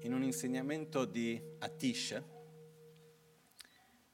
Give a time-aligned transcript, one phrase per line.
[0.00, 2.22] In un insegnamento di Atisha,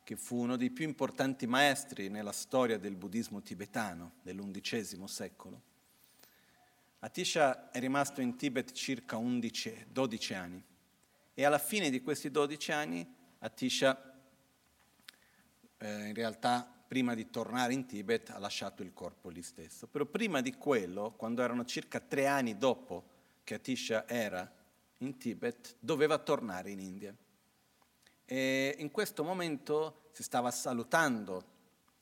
[0.04, 5.62] che fu uno dei più importanti maestri nella storia del buddismo tibetano dell'undicesimo secolo,
[7.00, 10.64] Atisha è rimasto in Tibet circa 11, 12 anni.
[11.34, 14.14] E alla fine di questi 12 anni Atisha
[15.78, 19.86] eh, in realtà prima di tornare in Tibet ha lasciato il corpo lì stesso.
[19.86, 23.04] Però prima di quello, quando erano circa tre anni dopo
[23.44, 24.50] che Atisha era
[24.98, 27.14] in Tibet, doveva tornare in India.
[28.24, 31.54] E in questo momento si stava salutando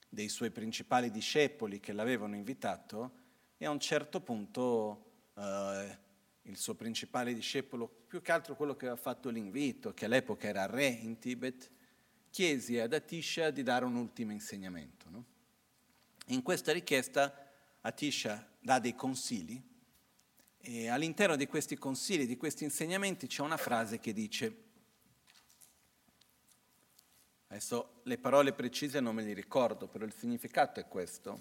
[0.09, 3.23] dei suoi principali discepoli che l'avevano invitato
[3.59, 5.99] e a un certo punto eh,
[6.43, 10.67] il suo principale discepolo, più che altro quello che aveva fatto l'invito, che all'epoca era
[10.67, 11.71] re in Tibet,
[12.35, 15.09] chiesi ad Atisha di dare un ultimo insegnamento.
[15.09, 15.25] No?
[16.27, 17.53] In questa richiesta
[17.83, 19.63] Atisha dà dei consigli
[20.59, 24.63] e all'interno di questi consigli, di questi insegnamenti c'è una frase che dice,
[27.47, 31.41] adesso le parole precise non me le ricordo, però il significato è questo.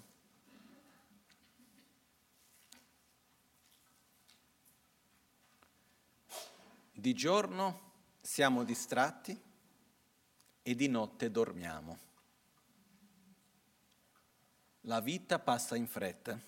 [6.92, 9.52] Di giorno siamo distratti
[10.66, 11.98] e di notte dormiamo.
[14.86, 16.40] La vita passa in fretta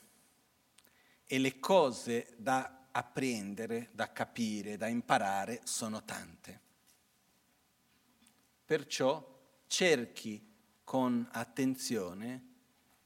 [1.27, 6.61] e le cose da apprendere, da capire, da imparare sono tante.
[8.64, 9.34] Perciò
[9.67, 12.55] cerchi con attenzione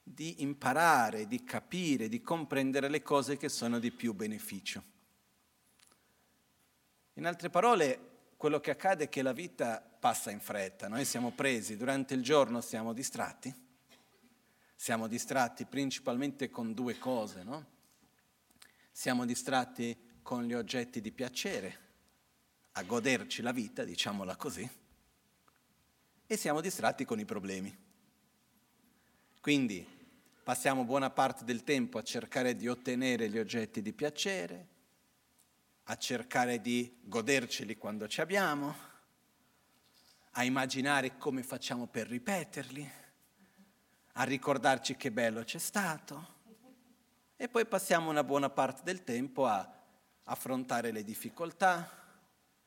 [0.03, 4.83] di imparare, di capire, di comprendere le cose che sono di più beneficio.
[7.14, 8.09] In altre parole,
[8.41, 12.22] quello che accade è che la vita passa in fretta, noi siamo presi, durante il
[12.22, 13.55] giorno siamo distratti,
[14.74, 17.66] siamo distratti principalmente con due cose, no?
[18.91, 21.78] Siamo distratti con gli oggetti di piacere,
[22.72, 24.66] a goderci la vita, diciamola così,
[26.26, 27.76] e siamo distratti con i problemi.
[29.38, 29.86] Quindi
[30.42, 34.69] passiamo buona parte del tempo a cercare di ottenere gli oggetti di piacere,
[35.91, 38.73] a cercare di goderceli quando ci abbiamo,
[40.33, 42.91] a immaginare come facciamo per ripeterli,
[44.12, 46.39] a ricordarci che bello c'è stato.
[47.34, 49.69] E poi passiamo una buona parte del tempo a
[50.25, 51.91] affrontare le difficoltà,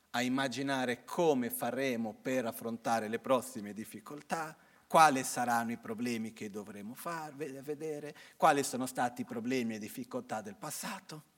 [0.10, 4.54] a immaginare come faremo per affrontare le prossime difficoltà,
[4.86, 10.42] quali saranno i problemi che dovremo far, vedere, quali sono stati i problemi e difficoltà
[10.42, 11.32] del passato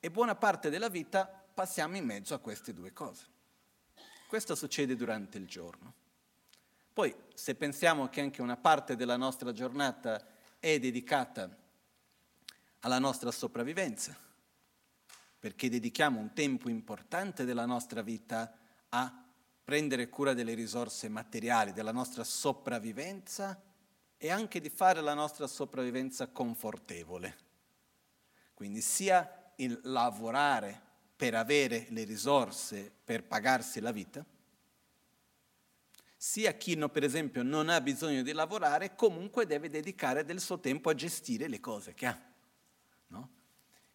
[0.00, 3.26] e buona parte della vita passiamo in mezzo a queste due cose.
[4.28, 5.94] Questo succede durante il giorno.
[6.92, 10.24] Poi, se pensiamo che anche una parte della nostra giornata
[10.58, 11.56] è dedicata
[12.80, 14.16] alla nostra sopravvivenza,
[15.38, 18.56] perché dedichiamo un tempo importante della nostra vita
[18.90, 19.24] a
[19.64, 23.60] prendere cura delle risorse materiali, della nostra sopravvivenza
[24.16, 27.38] e anche di fare la nostra sopravvivenza confortevole.
[28.54, 30.80] Quindi sia il lavorare
[31.16, 34.24] per avere le risorse per pagarsi la vita,
[36.20, 40.58] sia chi no, per esempio non ha bisogno di lavorare, comunque deve dedicare del suo
[40.58, 42.20] tempo a gestire le cose che ha.
[43.08, 43.30] No?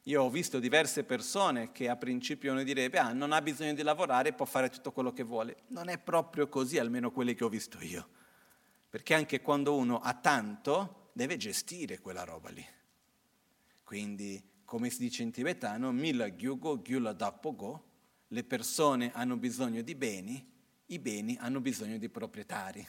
[0.04, 3.84] Io ho visto diverse persone che a principio uno direbbe, ah, non ha bisogno di
[3.84, 5.64] lavorare, può fare tutto quello che vuole.
[5.68, 8.08] Non è proprio così, almeno quelle che ho visto io.
[8.90, 12.66] Perché anche quando uno ha tanto, deve gestire quella roba lì.
[13.84, 17.92] Quindi come si dice in tibetano, mila gyugo gyula dapogo,
[18.28, 20.52] le persone hanno bisogno di beni,
[20.88, 22.86] i beni hanno bisogno di proprietari.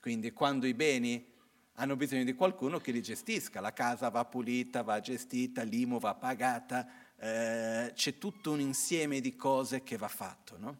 [0.00, 1.32] Quindi quando i beni
[1.74, 6.14] hanno bisogno di qualcuno che li gestisca, la casa va pulita, va gestita, l'IMU va
[6.14, 6.86] pagata,
[7.16, 10.56] eh, c'è tutto un insieme di cose che va fatto.
[10.58, 10.78] No?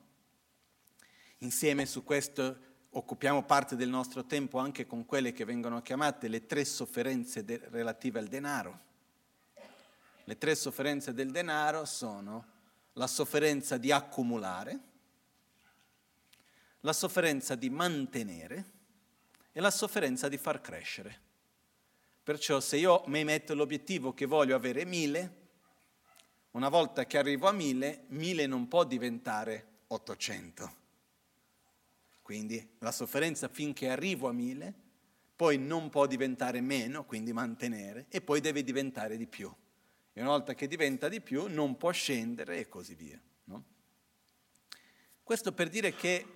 [1.38, 6.46] Insieme su questo occupiamo parte del nostro tempo anche con quelle che vengono chiamate le
[6.46, 8.92] tre sofferenze de- relative al denaro
[10.24, 12.52] le tre sofferenze del denaro sono
[12.94, 14.78] la sofferenza di accumulare,
[16.80, 18.72] la sofferenza di mantenere
[19.52, 21.20] e la sofferenza di far crescere.
[22.22, 25.42] Perciò se io mi metto l'obiettivo che voglio avere mille,
[26.52, 30.82] una volta che arrivo a mille, mille non può diventare 800.
[32.22, 34.72] Quindi la sofferenza finché arrivo a mille,
[35.36, 39.52] poi non può diventare meno, quindi mantenere, e poi deve diventare di più
[40.16, 43.20] e una volta che diventa di più non può scendere e così via.
[43.44, 43.64] No?
[45.22, 46.26] Questo per dire che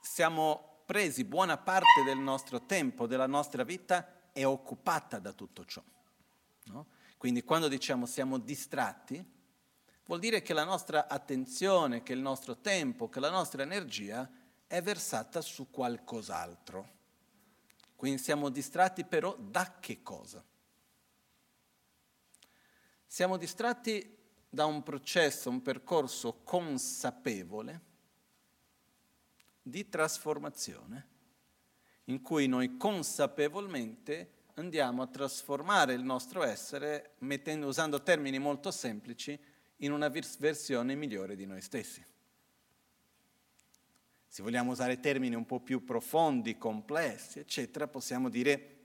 [0.00, 5.82] siamo presi buona parte del nostro tempo, della nostra vita, è occupata da tutto ciò.
[6.66, 6.86] No?
[7.18, 9.22] Quindi quando diciamo siamo distratti,
[10.06, 14.30] vuol dire che la nostra attenzione, che il nostro tempo, che la nostra energia
[14.68, 16.96] è versata su qualcos'altro.
[17.96, 20.44] Quindi siamo distratti però da che cosa?
[23.10, 24.16] Siamo distratti
[24.50, 27.80] da un processo, un percorso consapevole
[29.62, 31.06] di trasformazione,
[32.04, 39.38] in cui noi consapevolmente andiamo a trasformare il nostro essere mettendo, usando termini molto semplici
[39.76, 42.04] in una versione migliore di noi stessi.
[44.26, 48.76] Se vogliamo usare termini un po' più profondi, complessi, eccetera, possiamo dire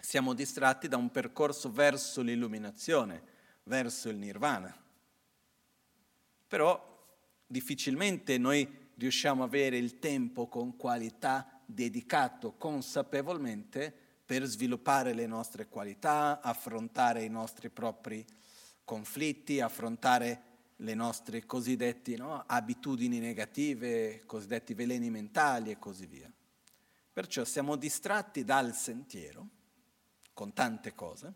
[0.00, 3.31] siamo distratti da un percorso verso l'illuminazione,
[3.64, 4.74] verso il nirvana.
[6.46, 6.90] Però
[7.46, 13.94] difficilmente noi riusciamo a avere il tempo con qualità dedicato consapevolmente
[14.24, 18.24] per sviluppare le nostre qualità, affrontare i nostri propri
[18.84, 26.32] conflitti, affrontare le nostre cosiddette no, abitudini negative, cosiddetti veleni mentali e così via.
[27.12, 29.48] Perciò siamo distratti dal sentiero
[30.32, 31.34] con tante cose.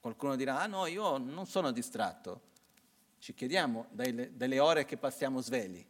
[0.00, 2.42] Qualcuno dirà, ah no, io non sono distratto.
[3.18, 5.84] Ci chiediamo delle, delle ore che passiamo svegli,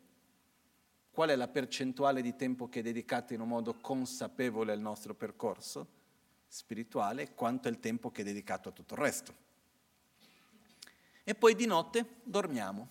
[1.11, 5.15] qual è la percentuale di tempo che è dedicata in un modo consapevole al nostro
[5.15, 5.97] percorso
[6.49, 9.35] spirituale e quanto è il tempo che è dedicato a tutto il resto.
[11.23, 12.89] E poi di notte dormiamo.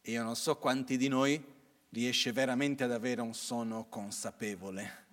[0.00, 1.42] E io non so quanti di noi
[1.90, 5.09] riesce veramente ad avere un sonno consapevole?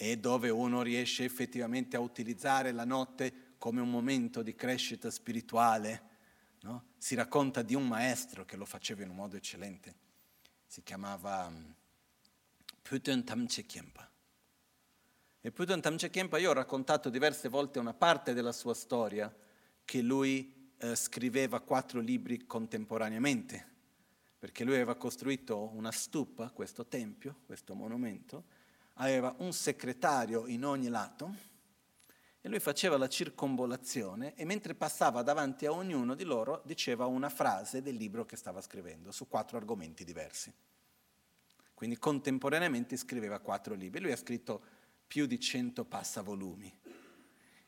[0.00, 6.02] E dove uno riesce effettivamente a utilizzare la notte come un momento di crescita spirituale.
[6.60, 6.90] No?
[6.98, 9.94] Si racconta di un maestro che lo faceva in un modo eccellente.
[10.66, 11.70] Si chiamava mm,
[12.82, 14.08] Puten Tamche Kempa.
[15.40, 19.34] E Puten Tamche Kempa, io ho raccontato diverse volte una parte della sua storia,
[19.84, 23.66] che lui eh, scriveva quattro libri contemporaneamente,
[24.38, 28.44] perché lui aveva costruito una stupa, questo tempio, questo monumento,
[29.00, 31.46] aveva un segretario in ogni lato
[32.40, 37.28] e lui faceva la circonvolazione e mentre passava davanti a ognuno di loro diceva una
[37.28, 40.52] frase del libro che stava scrivendo su quattro argomenti diversi.
[41.74, 44.00] Quindi contemporaneamente scriveva quattro libri.
[44.00, 44.60] Lui ha scritto
[45.06, 46.76] più di cento passavolumi.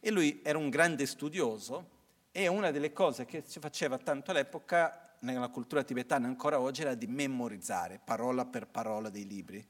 [0.01, 1.99] E lui era un grande studioso
[2.33, 6.95] e una delle cose che si faceva tanto all'epoca, nella cultura tibetana ancora oggi, era
[6.95, 9.65] di memorizzare parola per parola dei libri.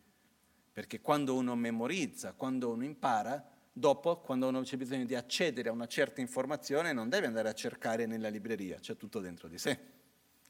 [0.73, 5.73] Perché quando uno memorizza, quando uno impara, dopo, quando uno c'è bisogno di accedere a
[5.73, 9.79] una certa informazione, non deve andare a cercare nella libreria, c'è tutto dentro di sé.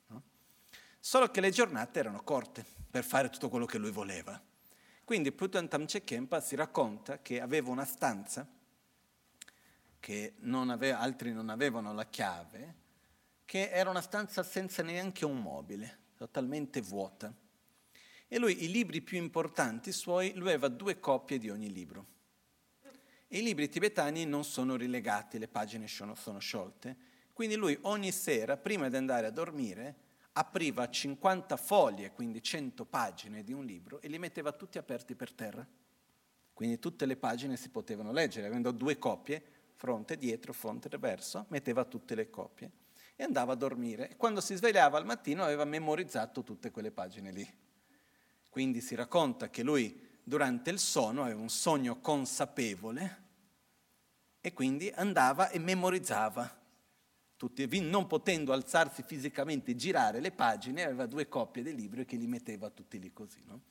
[0.06, 0.22] No?
[0.98, 4.40] Solo che le giornate erano corte per fare tutto quello che lui voleva.
[5.04, 6.04] Quindi Putan Tamche
[6.40, 8.46] si racconta che aveva una stanza
[10.00, 12.74] che non aveva, altri non avevano la chiave,
[13.44, 17.32] che era una stanza senza neanche un mobile, totalmente vuota.
[18.32, 22.06] E lui, i libri più importanti suoi, lui aveva due copie di ogni libro.
[23.26, 26.96] E i libri tibetani non sono rilegati, le pagine sono, sono sciolte,
[27.32, 29.96] quindi lui ogni sera, prima di andare a dormire,
[30.34, 35.32] apriva 50 foglie, quindi 100 pagine di un libro, e li metteva tutti aperti per
[35.32, 35.66] terra.
[36.52, 39.42] Quindi tutte le pagine si potevano leggere, avendo due copie,
[39.74, 42.70] fronte, dietro, fronte, reverso, metteva tutte le copie
[43.16, 44.08] e andava a dormire.
[44.08, 47.68] E quando si svegliava al mattino aveva memorizzato tutte quelle pagine lì.
[48.50, 53.28] Quindi si racconta che lui durante il sonno aveva un sogno consapevole
[54.40, 56.58] e quindi andava e memorizzava.
[57.36, 62.26] Tutti, non potendo alzarsi fisicamente girare le pagine, aveva due copie del libro che li
[62.26, 63.42] metteva tutti lì così.
[63.46, 63.62] No?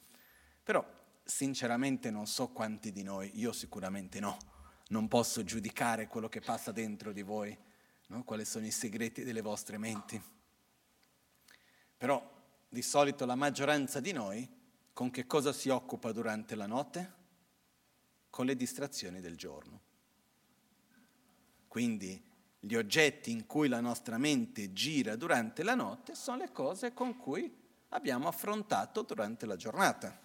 [0.63, 0.83] Però
[1.23, 4.37] sinceramente non so quanti di noi, io sicuramente no,
[4.87, 7.55] non posso giudicare quello che passa dentro di voi,
[8.07, 8.23] no?
[8.23, 10.19] quali sono i segreti delle vostre menti.
[11.95, 14.57] Però di solito la maggioranza di noi
[14.99, 17.13] con che cosa si occupa durante la notte?
[18.29, 19.79] Con le distrazioni del giorno.
[21.69, 22.21] Quindi
[22.59, 27.15] gli oggetti in cui la nostra mente gira durante la notte sono le cose con
[27.15, 27.49] cui
[27.91, 30.19] abbiamo affrontato durante la giornata.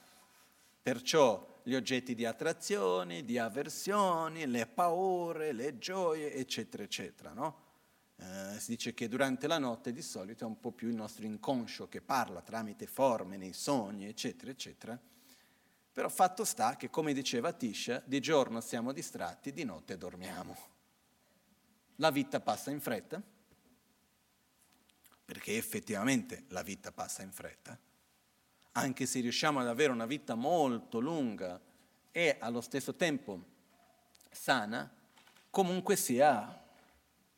[0.82, 7.32] Perciò gli oggetti di attrazione, di avversioni, le paure, le gioie, eccetera, eccetera.
[7.32, 7.63] No?
[8.16, 11.26] Eh, si dice che durante la notte di solito è un po' più il nostro
[11.26, 14.98] inconscio che parla tramite forme nei sogni, eccetera, eccetera.
[15.92, 20.56] Però fatto sta che, come diceva Tisha, di giorno siamo distratti, di notte dormiamo.
[21.96, 23.22] La vita passa in fretta,
[25.24, 27.78] perché effettivamente la vita passa in fretta,
[28.72, 31.60] anche se riusciamo ad avere una vita molto lunga
[32.10, 33.52] e allo stesso tempo
[34.30, 34.92] sana,
[35.50, 36.63] comunque sia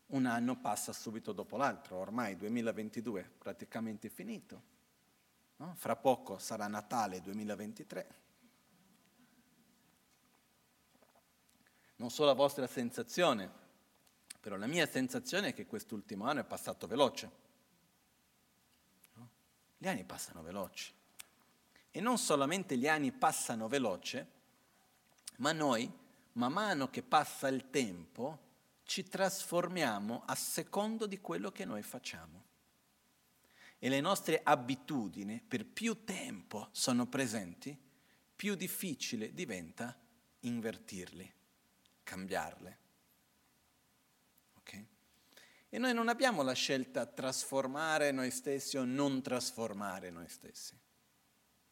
[0.09, 4.63] un anno passa subito dopo l'altro, ormai 2022 è praticamente finito,
[5.57, 5.75] no?
[5.77, 8.25] fra poco sarà Natale 2023.
[11.97, 13.51] Non so la vostra sensazione,
[14.39, 17.31] però la mia sensazione è che quest'ultimo anno è passato veloce.
[19.15, 19.29] No?
[19.79, 20.93] Gli anni passano veloci.
[21.91, 24.35] E non solamente gli anni passano veloce,
[25.39, 25.91] ma noi,
[26.33, 28.46] man mano che passa il tempo,
[28.87, 32.45] ci trasformiamo a secondo di quello che noi facciamo.
[33.79, 37.77] E le nostre abitudini per più tempo sono presenti,
[38.35, 39.95] più difficile diventa
[40.41, 41.35] invertirli,
[42.05, 42.79] cambiarle.
[44.59, 44.87] Okay?
[45.69, 50.79] E noi non abbiamo la scelta trasformare noi stessi o non trasformare noi stessi.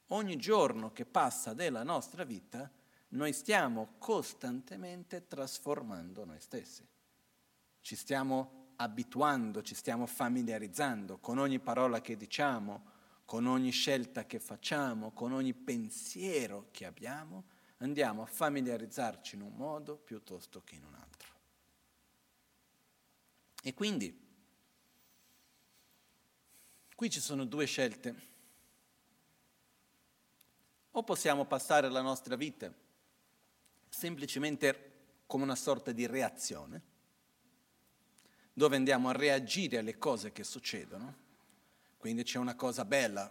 [0.09, 2.71] Ogni giorno che passa della nostra vita,
[3.11, 6.87] noi stiamo costantemente trasformando noi stessi
[7.85, 12.93] ci stiamo abituando, ci stiamo familiarizzando con ogni parola che diciamo,
[13.27, 17.45] con ogni scelta che facciamo, con ogni pensiero che abbiamo,
[17.79, 21.29] andiamo a familiarizzarci in un modo piuttosto che in un altro.
[23.63, 24.19] E quindi
[26.97, 28.33] qui ci sono due scelte.
[30.93, 32.73] O possiamo passare la nostra vita
[33.91, 34.93] semplicemente
[35.27, 36.93] come una sorta di reazione,
[38.55, 41.23] dove andiamo a reagire alle cose che succedono.
[41.99, 43.31] Quindi c'è una cosa bella,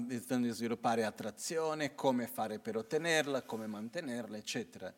[0.00, 4.92] bisogna sviluppare attrazione, come fare per ottenerla, come mantenerla, eccetera.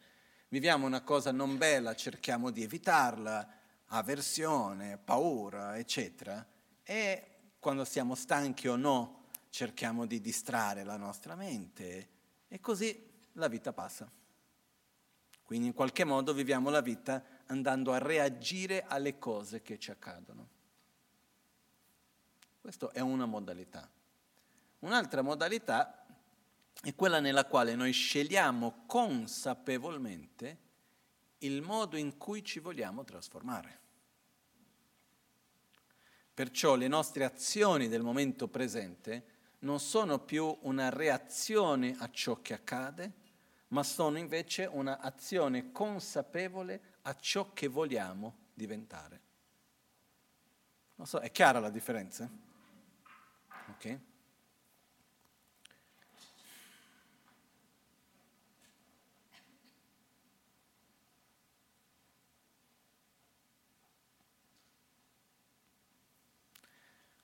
[0.48, 3.54] Viviamo una cosa non bella, cerchiamo di evitarla,
[3.86, 6.46] avversione, paura, eccetera.
[6.82, 7.26] E
[7.58, 12.08] quando siamo stanchi o no, cerchiamo di distrarre la nostra mente
[12.46, 14.10] e così la vita passa.
[15.42, 20.48] Quindi in qualche modo viviamo la vita andando a reagire alle cose che ci accadono.
[22.60, 23.88] Questa è una modalità.
[24.80, 26.06] Un'altra modalità
[26.82, 30.68] è quella nella quale noi scegliamo consapevolmente
[31.38, 33.78] il modo in cui ci vogliamo trasformare.
[36.32, 42.54] Perciò le nostre azioni del momento presente non sono più una reazione a ciò che
[42.54, 43.12] accade,
[43.68, 49.20] ma sono invece un'azione consapevole a ciò che vogliamo diventare.
[50.96, 52.30] Non so, è chiara la differenza?
[53.68, 54.00] Ok?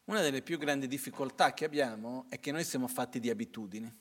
[0.04, 3.92] Una delle più grandi difficoltà che abbiamo è che noi siamo fatti di abitudini,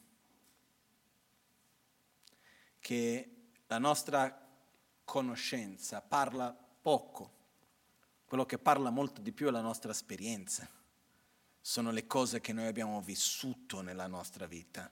[2.79, 4.44] che la nostra
[5.05, 7.31] conoscenza, parla poco.
[8.25, 10.67] Quello che parla molto di più è la nostra esperienza.
[11.61, 14.91] Sono le cose che noi abbiamo vissuto nella nostra vita,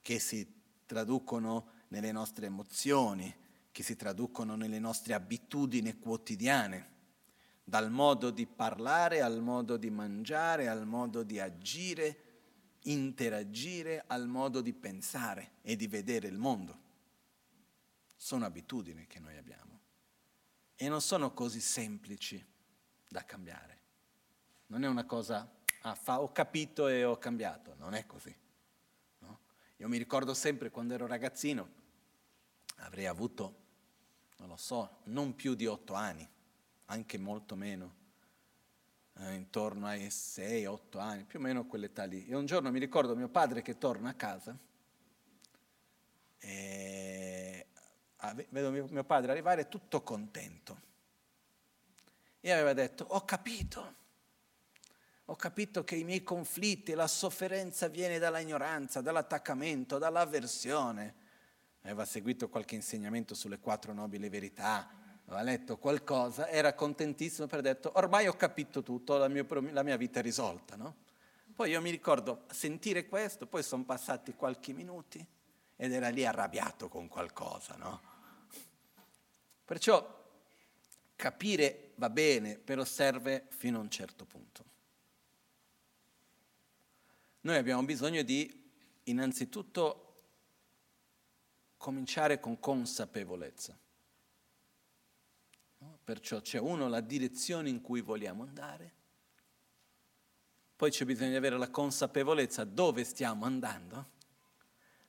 [0.00, 0.46] che si
[0.86, 3.34] traducono nelle nostre emozioni,
[3.72, 6.96] che si traducono nelle nostre abitudini quotidiane,
[7.64, 12.24] dal modo di parlare al modo di mangiare, al modo di agire,
[12.84, 16.86] interagire, al modo di pensare e di vedere il mondo
[18.20, 19.80] sono abitudini che noi abbiamo
[20.74, 22.44] e non sono così semplici
[23.06, 23.76] da cambiare.
[24.66, 25.48] Non è una cosa,
[25.82, 28.34] ah, fa, ho capito e ho cambiato, non è così.
[29.20, 29.38] No?
[29.76, 31.68] Io mi ricordo sempre quando ero ragazzino,
[32.78, 33.66] avrei avuto,
[34.38, 36.28] non lo so, non più di otto anni,
[36.86, 37.94] anche molto meno,
[39.14, 42.26] eh, intorno ai sei, otto anni, più o meno quell'età lì.
[42.26, 44.56] E un giorno mi ricordo mio padre che torna a casa
[46.38, 47.57] e
[48.48, 50.86] vedo mio padre arrivare tutto contento.
[52.40, 53.94] E aveva detto, ho capito,
[55.26, 61.26] ho capito che i miei conflitti, la sofferenza viene dalla ignoranza, dall'attaccamento, dall'avversione.
[61.82, 64.88] Aveva seguito qualche insegnamento sulle quattro nobili verità,
[65.26, 69.82] aveva letto qualcosa, era contentissimo per aver detto, ormai ho capito tutto, la mia, la
[69.82, 70.76] mia vita è risolta.
[70.76, 70.96] No?
[71.54, 75.24] Poi io mi ricordo sentire questo, poi sono passati qualche minuti
[75.76, 78.07] ed era lì arrabbiato con qualcosa, no?
[79.68, 80.24] Perciò
[81.14, 84.64] capire va bene, però serve fino a un certo punto.
[87.42, 88.70] Noi abbiamo bisogno di
[89.02, 90.14] innanzitutto
[91.76, 93.78] cominciare con consapevolezza.
[96.02, 98.92] Perciò c'è uno la direzione in cui vogliamo andare,
[100.76, 104.12] poi c'è bisogno di avere la consapevolezza dove stiamo andando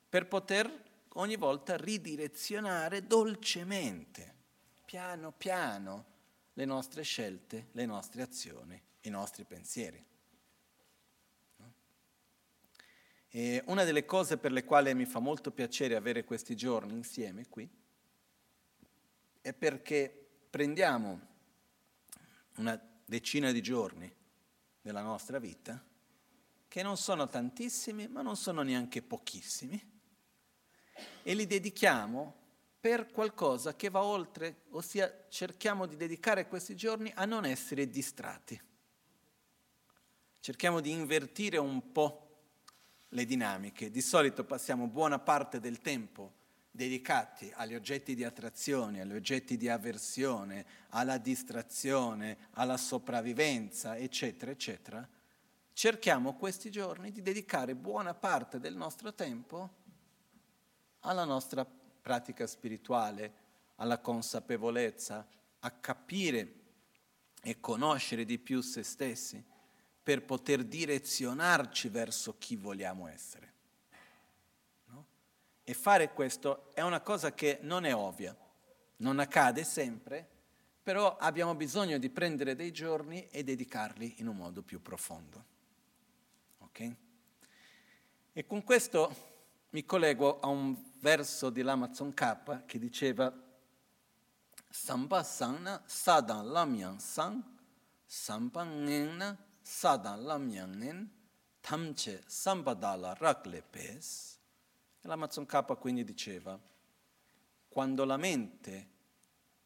[0.10, 4.39] per poter ogni volta ridirezionare dolcemente,
[4.90, 6.06] piano piano,
[6.54, 10.04] le nostre scelte, le nostre azioni, i nostri pensieri.
[13.28, 17.48] E una delle cose per le quali mi fa molto piacere avere questi giorni insieme
[17.48, 17.70] qui
[19.42, 21.20] è perché prendiamo
[22.56, 24.12] una decina di giorni
[24.82, 25.86] della nostra vita,
[26.68, 30.02] che non sono tantissimi, ma non sono neanche pochissimi,
[31.22, 32.39] e li dedichiamo
[32.80, 38.60] per qualcosa che va oltre, ossia cerchiamo di dedicare questi giorni a non essere distratti.
[40.40, 42.30] Cerchiamo di invertire un po'
[43.10, 43.92] le dinamiche.
[43.92, 46.38] Di solito passiamo buona parte del tempo
[46.72, 55.08] dedicati agli oggetti di attrazione, agli oggetti di avversione, alla distrazione, alla sopravvivenza, eccetera, eccetera.
[55.74, 59.78] Cerchiamo questi giorni di dedicare buona parte del nostro tempo
[61.02, 61.66] alla nostra
[62.02, 65.28] pratica spirituale, alla consapevolezza,
[65.60, 66.54] a capire
[67.42, 69.44] e conoscere di più se stessi
[70.02, 73.54] per poter direzionarci verso chi vogliamo essere.
[74.86, 75.06] No?
[75.64, 78.36] E fare questo è una cosa che non è ovvia,
[78.98, 80.28] non accade sempre,
[80.82, 85.46] però abbiamo bisogno di prendere dei giorni e dedicarli in un modo più profondo.
[86.60, 86.96] Okay?
[88.34, 89.29] E con questo
[89.70, 93.32] mi collego a un verso di L'Amazon K che diceva
[94.70, 97.58] Samba Sana Sadan Lamyan San
[98.06, 99.38] Samba Ngena
[99.70, 101.10] sadan lamyangen
[101.62, 104.38] tamce sambadala rakle pes.
[105.02, 106.60] L'Amazon K quindi diceva,
[107.68, 108.88] quando la mente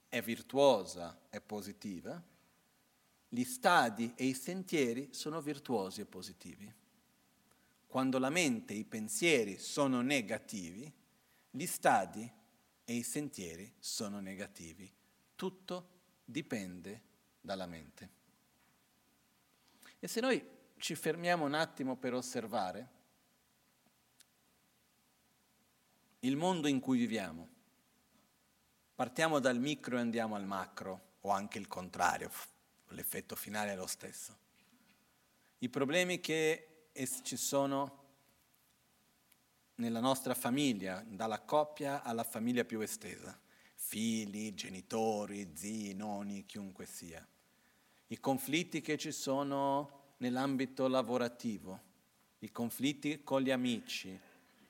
[0.09, 2.21] è virtuosa e positiva,
[3.29, 6.71] gli stadi e i sentieri sono virtuosi e positivi.
[7.93, 10.91] Quando la mente e i pensieri sono negativi,
[11.51, 12.27] gli stadi
[12.83, 14.91] e i sentieri sono negativi.
[15.35, 15.89] Tutto
[16.25, 17.01] dipende
[17.39, 18.09] dalla mente.
[19.99, 20.43] E se noi
[20.77, 22.89] ci fermiamo un attimo per osservare
[26.21, 27.47] il mondo in cui viviamo,
[28.95, 32.31] partiamo dal micro e andiamo al macro, o anche il contrario,
[32.87, 34.35] l'effetto finale è lo stesso.
[35.59, 36.69] I problemi che
[37.23, 38.01] ci sono
[39.75, 43.37] nella nostra famiglia, dalla coppia alla famiglia più estesa,
[43.75, 47.27] figli, genitori, zii, nonni, chiunque sia
[48.13, 51.81] i conflitti che ci sono nell'ambito lavorativo,
[52.39, 54.17] i conflitti con gli amici,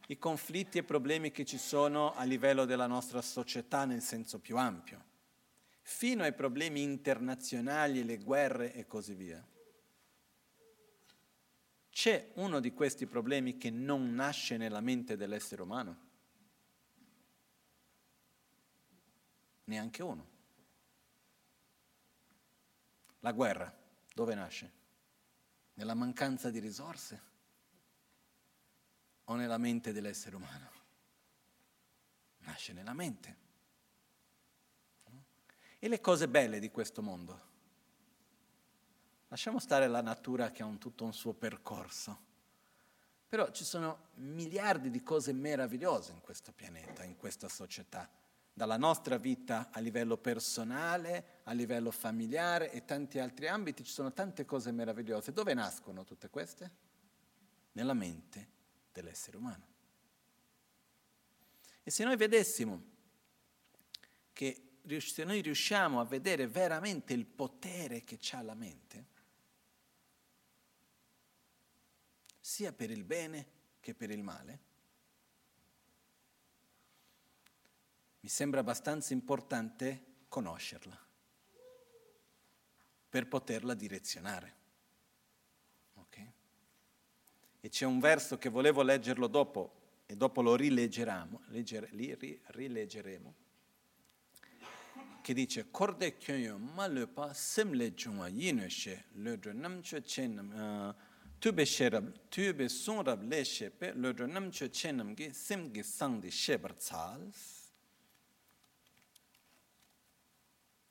[0.08, 4.56] i conflitti e problemi che ci sono a livello della nostra società nel senso più
[4.56, 5.04] ampio,
[5.82, 9.46] fino ai problemi internazionali, le guerre e così via.
[11.94, 15.98] C'è uno di questi problemi che non nasce nella mente dell'essere umano?
[19.66, 20.28] Neanche uno.
[23.20, 23.72] La guerra,
[24.12, 24.72] dove nasce?
[25.76, 27.22] Nella mancanza di risorse
[29.26, 30.72] o nella mente dell'essere umano?
[32.40, 33.38] Nasce nella mente.
[35.78, 37.52] E le cose belle di questo mondo?
[39.34, 42.19] Lasciamo stare la natura che ha un, tutto un suo percorso,
[43.28, 48.08] però ci sono miliardi di cose meravigliose in questo pianeta, in questa società
[48.54, 54.13] dalla nostra vita a livello personale, a livello familiare e tanti altri ambiti, ci sono
[54.13, 55.34] tante cose meravigliose.
[55.34, 56.72] Dove nascono tutte queste?
[57.72, 58.48] Nella mente
[58.91, 59.65] dell'essere umano.
[61.82, 62.84] E se noi vedessimo
[64.32, 69.10] che se noi riusciamo a vedere veramente il potere che ha la mente,
[72.46, 73.48] sia per il bene
[73.80, 74.60] che per il male,
[78.20, 81.00] mi sembra abbastanza importante conoscerla
[83.08, 84.56] per poterla direzionare.
[85.94, 86.34] Okay?
[87.62, 92.42] E c'è un verso che volevo leggerlo dopo e dopo lo rileggeremo, legger, li, ri,
[92.48, 93.36] rileggeremo,
[95.22, 100.94] che dice Korde kyoyo ma le pa semle chungwa yino she le dro namcho chen
[101.44, 106.32] tube sherab tube sonrab le shepe le dro namcho chenam ge sim ge sang di
[106.32, 107.62] shebar tsals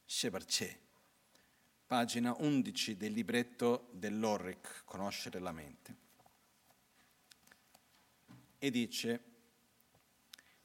[0.04, 0.78] Shebarce,
[1.86, 5.96] pagina 11 del libretto dell'Orric, Conoscere la mente.
[8.58, 9.24] E dice,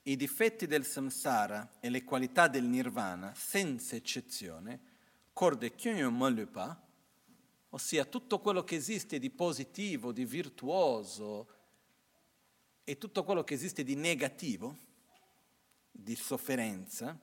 [0.03, 4.81] i difetti del samsara e le qualità del nirvana, senza eccezione,
[5.31, 5.73] corde
[6.09, 6.86] malupa,
[7.77, 11.47] ossia tutto quello che esiste di positivo, di virtuoso
[12.83, 14.75] e tutto quello che esiste di negativo,
[15.91, 17.17] di sofferenza,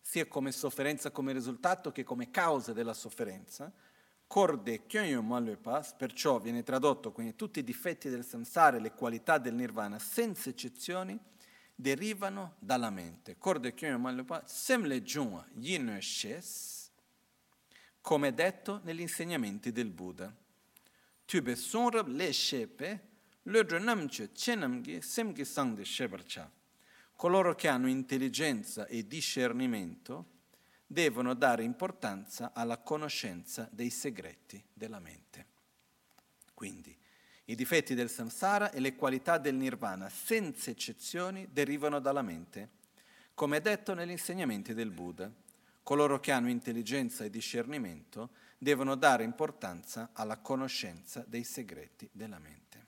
[0.00, 3.72] sia come sofferenza come risultato che come causa della sofferenza,
[4.28, 4.84] corde
[5.98, 10.50] perciò viene tradotto quindi tutti i difetti del samsara e le qualità del nirvana, senza
[10.50, 11.18] eccezioni,
[11.74, 13.36] derivano dalla mente.
[13.38, 13.74] Corde
[14.24, 16.85] pas, sem le giun yin shes,
[18.06, 20.32] come detto negli insegnamenti del Buddha.
[21.24, 23.00] Tube sonrab le shepe,
[23.42, 26.48] le dronamche chenamgi semgi sangde shebarcha.
[27.16, 30.34] Coloro che hanno intelligenza e discernimento
[30.86, 35.46] devono dare importanza alla conoscenza dei segreti della mente.
[36.54, 36.96] Quindi,
[37.46, 42.70] i difetti del samsara e le qualità del nirvana, senza eccezioni, derivano dalla mente,
[43.34, 45.28] come detto negli insegnamenti del Buddha.
[45.86, 52.86] Coloro che hanno intelligenza e discernimento devono dare importanza alla conoscenza dei segreti della mente.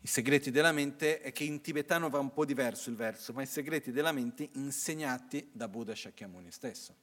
[0.00, 3.42] I segreti della mente è che in tibetano va un po' diverso il verso, ma
[3.42, 6.96] i segreti della mente insegnati da Buddha Shakyamuni stesso.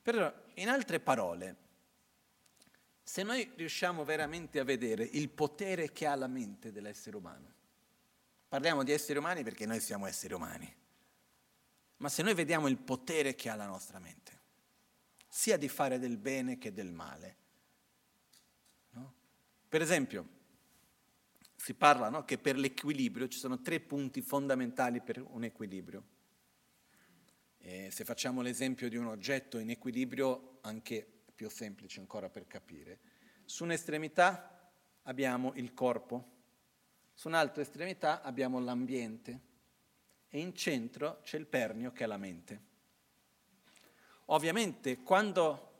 [0.00, 1.56] Però, in altre parole,
[3.02, 7.52] se noi riusciamo veramente a vedere il potere che ha la mente dell'essere umano,
[8.46, 10.82] parliamo di esseri umani perché noi siamo esseri umani,
[11.98, 14.40] ma se noi vediamo il potere che ha la nostra mente,
[15.28, 17.36] sia di fare del bene che del male,
[18.90, 19.14] no?
[19.68, 20.28] per esempio,
[21.56, 26.04] si parla no, che per l'equilibrio ci sono tre punti fondamentali per un equilibrio.
[27.56, 33.00] E se facciamo l'esempio di un oggetto in equilibrio, anche più semplice ancora per capire,
[33.46, 34.70] su un'estremità
[35.04, 36.32] abbiamo il corpo,
[37.14, 39.40] su un'altra estremità abbiamo l'ambiente
[40.34, 42.60] e in centro c'è il pernio che è la mente.
[44.26, 45.70] Ovviamente quando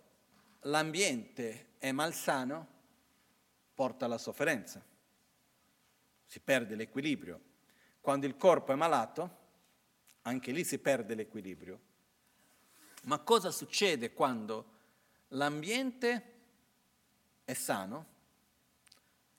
[0.61, 2.69] l'ambiente è malsano
[3.75, 4.81] porta alla sofferenza
[6.25, 7.41] si perde l'equilibrio.
[8.01, 9.39] Quando il corpo è malato,
[10.23, 11.81] anche lì si perde l'equilibrio.
[13.07, 14.67] Ma cosa succede quando
[15.31, 16.33] l'ambiente
[17.45, 18.07] è sano,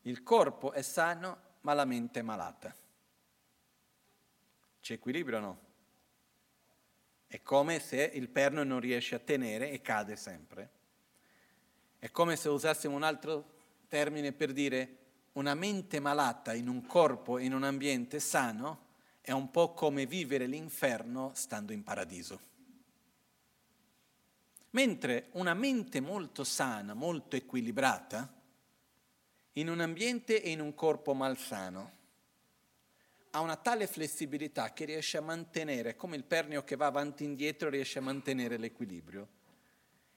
[0.02, 2.84] il corpo è sano, ma la mente è malata?
[4.86, 5.60] C'è equilibrio o no?
[7.26, 10.70] È come se il perno non riesce a tenere e cade sempre.
[11.98, 13.54] È come se usassimo un altro
[13.88, 14.98] termine per dire
[15.32, 18.86] una mente malata in un corpo, in un ambiente sano,
[19.22, 22.40] è un po' come vivere l'inferno stando in paradiso.
[24.70, 28.32] Mentre una mente molto sana, molto equilibrata,
[29.54, 31.95] in un ambiente e in un corpo malsano,
[33.36, 37.28] ha una tale flessibilità che riesce a mantenere, come il pernio che va avanti e
[37.28, 39.28] indietro, riesce a mantenere l'equilibrio.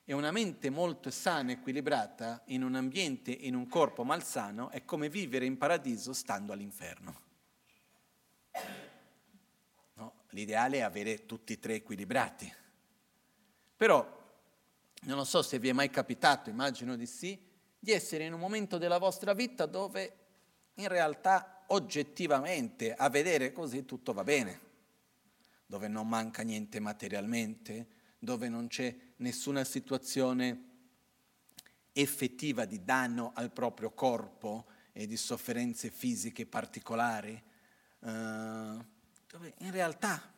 [0.05, 5.09] E una mente molto sana, equilibrata, in un ambiente, in un corpo malsano, è come
[5.09, 7.21] vivere in paradiso stando all'inferno.
[9.95, 10.15] No?
[10.29, 12.55] L'ideale è avere tutti e tre equilibrati.
[13.77, 14.17] Però,
[15.03, 17.37] non so se vi è mai capitato, immagino di sì,
[17.81, 20.17] di essere in un momento della vostra vita dove
[20.75, 24.67] in realtà oggettivamente, a vedere così, tutto va bene,
[25.67, 27.87] dove non manca niente materialmente,
[28.19, 30.65] dove non c'è nessuna situazione
[31.93, 37.41] effettiva di danno al proprio corpo e di sofferenze fisiche particolari,
[38.01, 40.33] uh, dove in realtà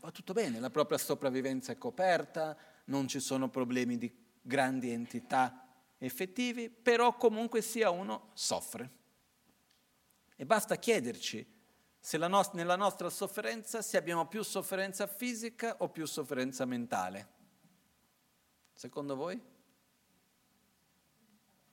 [0.00, 4.12] va tutto bene, la propria sopravvivenza è coperta, non ci sono problemi di
[4.42, 5.66] grandi entità
[5.98, 8.90] effettivi, però comunque sia uno soffre.
[10.36, 11.54] E basta chiederci
[11.98, 17.34] se no- nella nostra sofferenza se abbiamo più sofferenza fisica o più sofferenza mentale.
[18.74, 19.42] Secondo voi?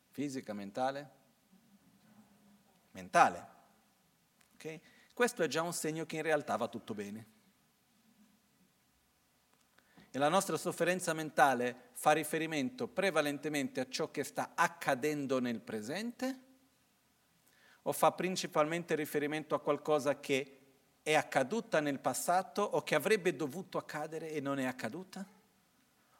[0.09, 1.11] Fisica, mentale?
[2.91, 3.47] Mentale.
[4.53, 4.81] Okay?
[5.13, 7.27] Questo è già un segno che in realtà va tutto bene.
[10.09, 16.42] E la nostra sofferenza mentale fa riferimento prevalentemente a ciò che sta accadendo nel presente
[17.83, 20.59] o fa principalmente riferimento a qualcosa che
[21.03, 25.25] è accaduta nel passato o che avrebbe dovuto accadere e non è accaduta?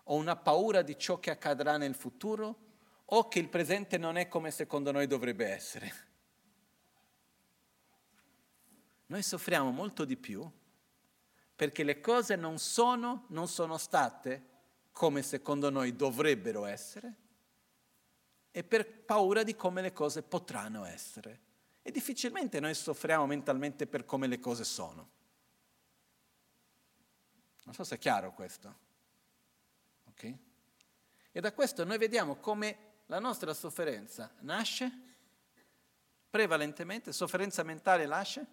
[0.05, 2.71] O una paura di ciò che accadrà nel futuro?
[3.05, 5.93] O che il presente non è come secondo noi dovrebbe essere?
[9.05, 10.49] Noi soffriamo molto di più
[11.55, 14.51] perché le cose non sono, non sono state
[14.91, 17.15] come secondo noi dovrebbero essere
[18.51, 21.42] e per paura di come le cose potranno essere.
[21.85, 25.11] E difficilmente noi soffriamo mentalmente per come le cose sono.
[27.65, 28.75] Non so se è chiaro questo.
[30.05, 30.37] Ok?
[31.31, 34.91] E da questo noi vediamo come la nostra sofferenza nasce
[36.29, 38.47] prevalentemente, sofferenza mentale nasce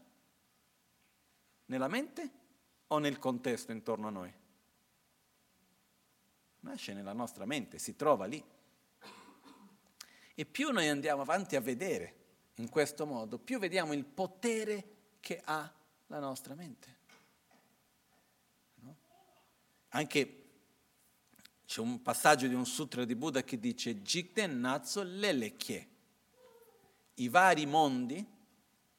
[1.66, 2.30] Nella mente
[2.88, 4.34] o nel contesto intorno a noi?
[6.60, 8.44] Nasce nella nostra mente, si trova lì.
[10.34, 12.19] E più noi andiamo avanti a vedere
[12.60, 15.72] in questo modo, più vediamo il potere che ha
[16.06, 16.98] la nostra mente.
[18.76, 18.96] No?
[19.88, 20.36] Anche
[21.64, 25.88] c'è un passaggio di un sutra di Buddha che dice Jikten Natso Lelekye.
[27.14, 28.26] I vari mondi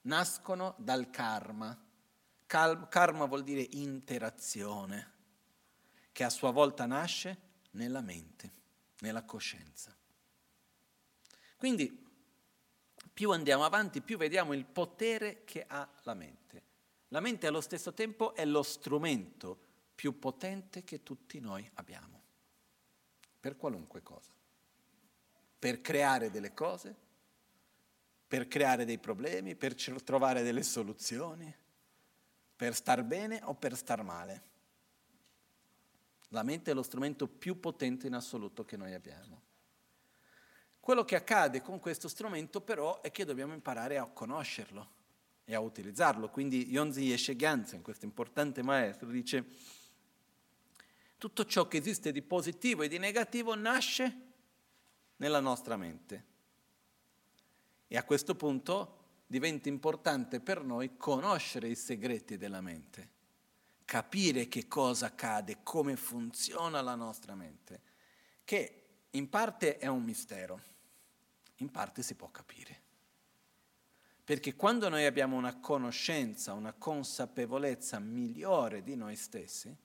[0.01, 1.77] nascono dal karma.
[2.45, 5.11] karma vuol dire interazione,
[6.11, 8.51] che a sua volta nasce nella mente,
[8.99, 9.95] nella coscienza.
[11.57, 12.09] Quindi
[13.13, 16.63] più andiamo avanti, più vediamo il potere che ha la mente.
[17.09, 19.57] La mente allo stesso tempo è lo strumento
[19.95, 22.21] più potente che tutti noi abbiamo
[23.41, 24.31] per qualunque cosa.
[25.59, 26.95] Per creare delle cose,
[28.27, 31.53] per creare dei problemi, per trovare delle soluzioni,
[32.55, 34.49] per star bene o per star male.
[36.29, 39.40] La mente è lo strumento più potente in assoluto che noi abbiamo.
[40.81, 44.89] Quello che accade con questo strumento però è che dobbiamo imparare a conoscerlo
[45.45, 46.29] e a utilizzarlo.
[46.29, 49.45] Quindi Yonzi Yeshe Gyantsen, questo importante maestro, dice
[51.19, 54.29] tutto ciò che esiste di positivo e di negativo nasce
[55.17, 56.25] nella nostra mente.
[57.87, 63.09] E a questo punto diventa importante per noi conoscere i segreti della mente,
[63.85, 67.81] capire che cosa accade, come funziona la nostra mente,
[68.43, 68.77] che
[69.11, 70.70] in parte è un mistero,
[71.61, 72.89] in parte si può capire.
[74.23, 79.75] Perché quando noi abbiamo una conoscenza, una consapevolezza migliore di noi stessi,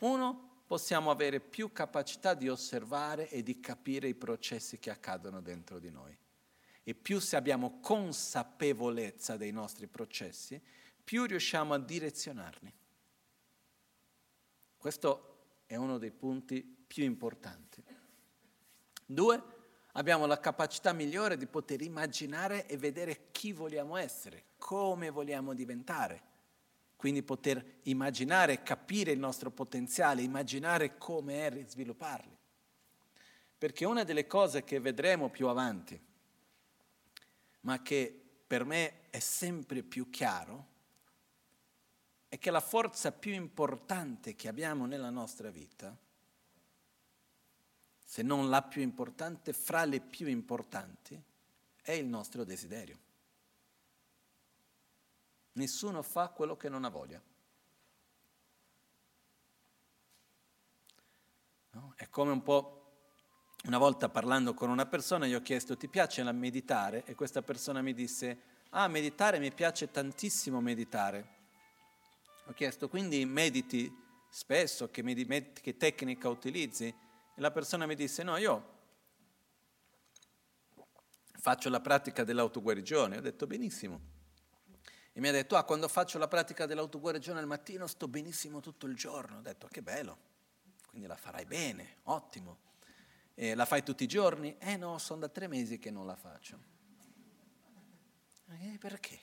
[0.00, 5.78] uno, possiamo avere più capacità di osservare e di capire i processi che accadono dentro
[5.78, 6.16] di noi.
[6.82, 10.60] E più se abbiamo consapevolezza dei nostri processi,
[11.02, 12.72] più riusciamo a direzionarli.
[14.76, 17.82] Questo è uno dei punti più importanti.
[19.04, 19.42] Due,
[19.96, 26.34] abbiamo la capacità migliore di poter immaginare e vedere chi vogliamo essere, come vogliamo diventare
[26.96, 32.36] quindi poter immaginare, capire il nostro potenziale, immaginare come è svilupparli.
[33.58, 36.00] Perché una delle cose che vedremo più avanti,
[37.60, 40.74] ma che per me è sempre più chiaro,
[42.28, 45.96] è che la forza più importante che abbiamo nella nostra vita,
[48.16, 51.22] se non la più importante, fra le più importanti,
[51.82, 52.98] è il nostro desiderio.
[55.52, 57.20] Nessuno fa quello che non ha voglia.
[61.72, 61.92] No?
[61.94, 62.72] È come un po'...
[63.64, 67.04] Una volta parlando con una persona gli ho chiesto ti piace meditare?
[67.04, 71.34] E questa persona mi disse ah meditare mi piace tantissimo meditare.
[72.46, 73.94] Ho chiesto quindi mediti
[74.30, 77.04] spesso, che, mediti, che tecnica utilizzi?
[77.36, 78.74] E la persona mi disse no io
[81.38, 83.18] faccio la pratica dell'autoguarigione.
[83.18, 84.14] Ho detto benissimo
[85.16, 88.84] e mi ha detto, ah, quando faccio la pratica dell'autoguarigione al mattino sto benissimo tutto
[88.84, 89.38] il giorno.
[89.38, 90.18] Ho detto, che bello,
[90.88, 92.58] quindi la farai bene, ottimo.
[93.32, 94.58] E la fai tutti i giorni?
[94.58, 96.58] Eh no, sono da tre mesi che non la faccio.
[98.60, 99.18] E perché?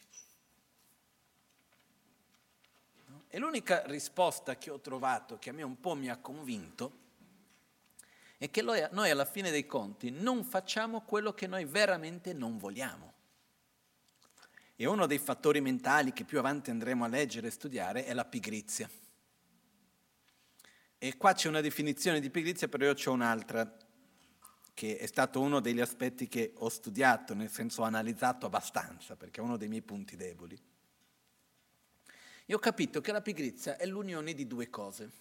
[3.06, 3.26] No?
[3.28, 7.02] E l'unica risposta che ho trovato, che a me un po' mi ha convinto,
[8.44, 13.14] è che noi alla fine dei conti non facciamo quello che noi veramente non vogliamo.
[14.76, 18.26] E uno dei fattori mentali che più avanti andremo a leggere e studiare è la
[18.26, 18.90] pigrizia.
[20.98, 23.78] E qua c'è una definizione di pigrizia, però io ho un'altra,
[24.74, 29.40] che è stato uno degli aspetti che ho studiato, nel senso ho analizzato abbastanza, perché
[29.40, 30.62] è uno dei miei punti deboli.
[32.48, 35.12] Io ho capito che la pigrizia è l'unione di due cose.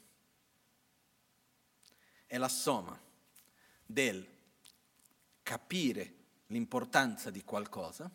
[2.26, 3.11] È la somma
[3.92, 4.26] del
[5.42, 6.14] capire
[6.46, 8.11] l'importanza di qualcosa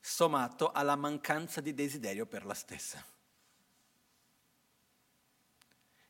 [0.00, 3.04] sommato alla mancanza di desiderio per la stessa.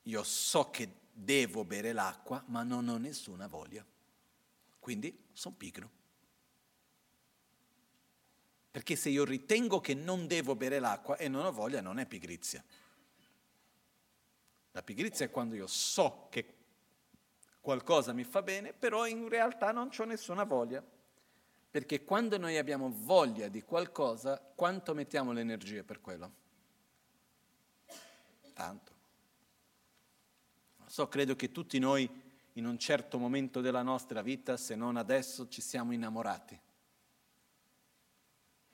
[0.04, 3.84] Io so che devo bere l'acqua, ma non ho nessuna voglia.
[4.78, 5.90] Quindi sono pigro.
[8.70, 12.06] Perché se io ritengo che non devo bere l'acqua e non ho voglia, non è
[12.06, 12.64] pigrizia.
[14.72, 16.54] La pigrizia è quando io so che
[17.60, 20.82] qualcosa mi fa bene, però in realtà non ho nessuna voglia.
[21.70, 26.32] Perché quando noi abbiamo voglia di qualcosa, quanto mettiamo l'energia per quello?
[28.52, 28.92] Tanto.
[30.78, 32.10] Non so, credo che tutti noi
[32.54, 36.60] in un certo momento della nostra vita, se non adesso, ci siamo innamorati.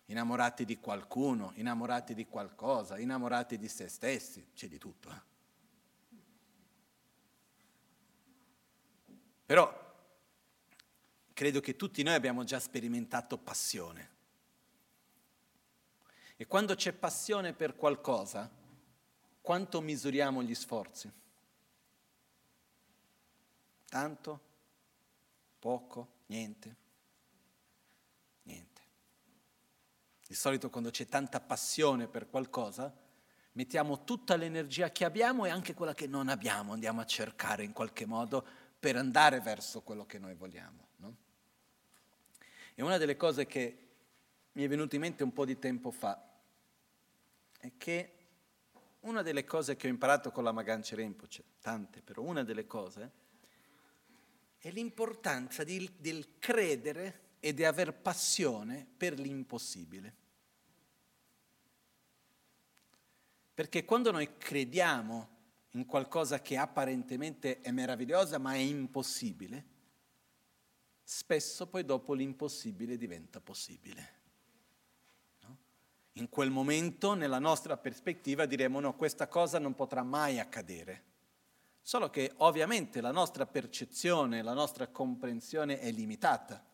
[0.06, 5.10] innamorati di qualcuno, innamorati di qualcosa, innamorati di se stessi, c'è di tutto.
[5.10, 5.35] Eh?
[9.46, 9.84] Però
[11.32, 14.14] credo che tutti noi abbiamo già sperimentato passione.
[16.34, 18.50] E quando c'è passione per qualcosa,
[19.40, 21.10] quanto misuriamo gli sforzi?
[23.88, 24.40] Tanto?
[25.60, 26.08] Poco?
[26.26, 26.76] Niente?
[28.42, 28.82] Niente.
[30.26, 32.92] Di solito quando c'è tanta passione per qualcosa,
[33.52, 37.72] mettiamo tutta l'energia che abbiamo e anche quella che non abbiamo, andiamo a cercare in
[37.72, 38.46] qualche modo
[38.78, 40.88] per andare verso quello che noi vogliamo.
[40.96, 41.16] No?
[42.74, 43.78] E una delle cose che
[44.52, 46.22] mi è venuta in mente un po' di tempo fa
[47.58, 48.12] è che
[49.00, 53.24] una delle cose che ho imparato con la Magancia Rinpoche, tante però, una delle cose
[54.58, 60.14] è l'importanza di, del credere e di aver passione per l'impossibile.
[63.54, 65.35] Perché quando noi crediamo
[65.70, 69.64] in qualcosa che apparentemente è meravigliosa ma è impossibile,
[71.02, 74.14] spesso poi dopo l'impossibile diventa possibile.
[75.42, 75.56] No?
[76.12, 81.04] In quel momento, nella nostra prospettiva, diremo no, questa cosa non potrà mai accadere.
[81.80, 86.64] Solo che ovviamente la nostra percezione, la nostra comprensione è limitata.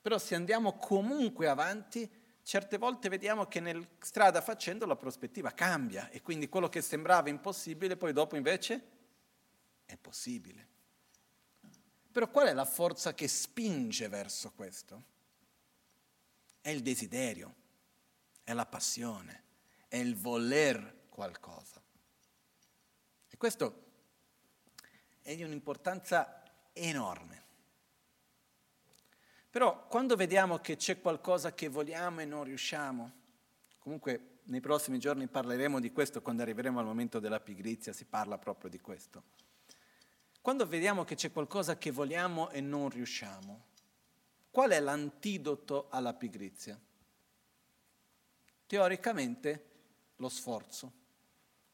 [0.00, 2.10] Però se andiamo comunque avanti,
[2.46, 7.28] certe volte vediamo che nel strada facendo la prospettiva cambia e quindi quello che sembrava
[7.28, 8.82] impossibile poi dopo invece
[9.84, 10.68] è possibile.
[12.12, 15.02] Però qual è la forza che spinge verso questo?
[16.60, 17.52] È il desiderio,
[18.44, 19.42] è la passione,
[19.88, 21.82] è il voler qualcosa.
[23.28, 23.84] E questo
[25.20, 27.45] è di un'importanza enorme.
[29.56, 33.10] Però quando vediamo che c'è qualcosa che vogliamo e non riusciamo,
[33.78, 38.36] comunque nei prossimi giorni parleremo di questo, quando arriveremo al momento della pigrizia si parla
[38.36, 39.22] proprio di questo.
[40.42, 43.64] Quando vediamo che c'è qualcosa che vogliamo e non riusciamo,
[44.50, 46.78] qual è l'antidoto alla pigrizia?
[48.66, 49.64] Teoricamente
[50.16, 50.92] lo sforzo.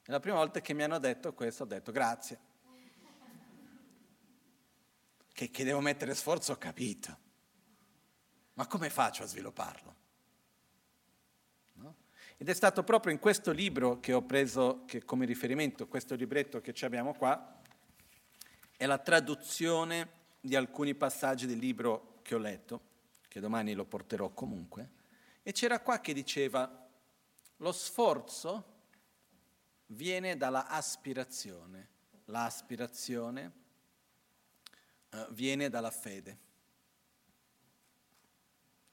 [0.04, 2.38] E la prima volta che mi hanno detto questo ho detto grazie.
[5.32, 7.21] Che, che devo mettere sforzo ho capito.
[8.54, 9.94] Ma come faccio a svilupparlo?
[11.74, 11.96] No?
[12.36, 16.60] Ed è stato proprio in questo libro che ho preso che come riferimento, questo libretto
[16.60, 17.60] che abbiamo qua,
[18.76, 22.80] è la traduzione di alcuni passaggi del libro che ho letto,
[23.28, 24.90] che domani lo porterò comunque,
[25.42, 26.88] e c'era qua che diceva
[27.56, 28.70] lo sforzo
[29.86, 31.88] viene dalla aspirazione,
[32.26, 33.52] l'aspirazione
[35.10, 36.38] eh, viene dalla fede,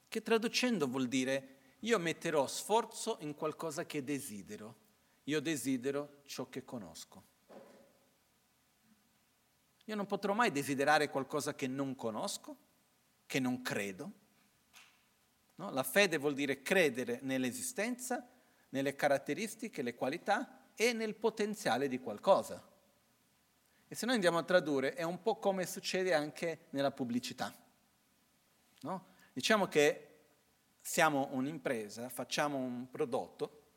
[0.10, 4.76] che traducendo vuol dire io metterò sforzo in qualcosa che desidero,
[5.24, 7.24] io desidero ciò che conosco.
[9.86, 12.58] Io non potrò mai desiderare qualcosa che non conosco,
[13.26, 14.12] che non credo.
[15.56, 15.72] No?
[15.72, 18.28] La fede vuol dire credere nell'esistenza,
[18.70, 22.64] nelle caratteristiche, le qualità e nel potenziale di qualcosa.
[23.88, 27.52] E se noi andiamo a tradurre è un po' come succede anche nella pubblicità.
[28.82, 29.09] No?
[29.40, 30.08] Diciamo che
[30.82, 33.68] siamo un'impresa, facciamo un prodotto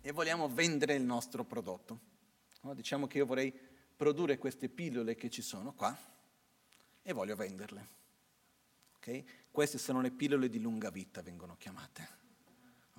[0.00, 2.00] e vogliamo vendere il nostro prodotto.
[2.72, 3.52] Diciamo che io vorrei
[3.94, 5.94] produrre queste pillole che ci sono qua
[7.02, 7.88] e voglio venderle.
[8.96, 9.26] Okay?
[9.50, 12.08] Queste sono le pillole di lunga vita, vengono chiamate.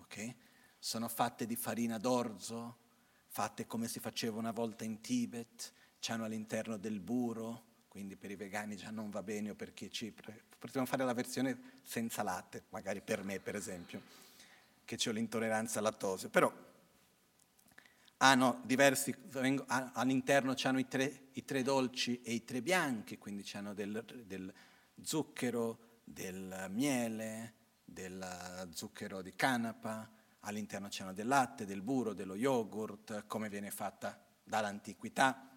[0.01, 0.37] Okay?
[0.77, 2.77] Sono fatte di farina d'orzo,
[3.25, 5.73] fatte come si faceva una volta in Tibet,
[6.09, 9.87] hanno all'interno del burro, quindi per i vegani già non va bene o per chi
[9.87, 10.43] è cipre.
[10.57, 14.01] Potremmo fare la versione senza latte, magari per me per esempio,
[14.85, 16.53] che ho l'intolleranza al lattosio, però
[18.21, 19.13] hanno diversi,
[19.67, 24.53] all'interno hanno i tre, i tre, dolci e i tre bianchi, quindi hanno del, del
[25.01, 27.53] zucchero, del miele,
[27.83, 30.09] del zucchero di canapa,
[30.41, 35.48] all'interno c'hanno del latte, del burro, dello yogurt, come viene fatta dall'antichità.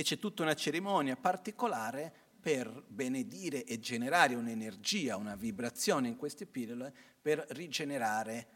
[0.00, 6.46] E c'è tutta una cerimonia particolare per benedire e generare un'energia, una vibrazione in queste
[6.46, 6.90] pillole
[7.20, 8.46] per rigenerare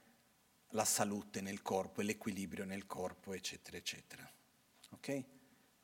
[0.68, 4.26] la salute nel corpo e l'equilibrio nel corpo, eccetera, eccetera.
[4.92, 5.24] Ok?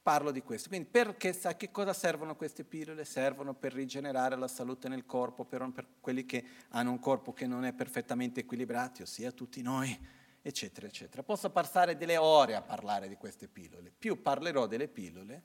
[0.00, 0.70] Parlo di questo.
[0.70, 3.04] Quindi perché sa che cosa servono queste pillole?
[3.04, 7.46] Servono per rigenerare la salute nel corpo, per, per quelli che hanno un corpo che
[7.46, 9.94] non è perfettamente equilibrato, ossia tutti noi,
[10.42, 11.22] eccetera, eccetera.
[11.22, 13.90] Posso passare delle ore a parlare di queste pillole.
[13.90, 15.42] Più parlerò delle pillole,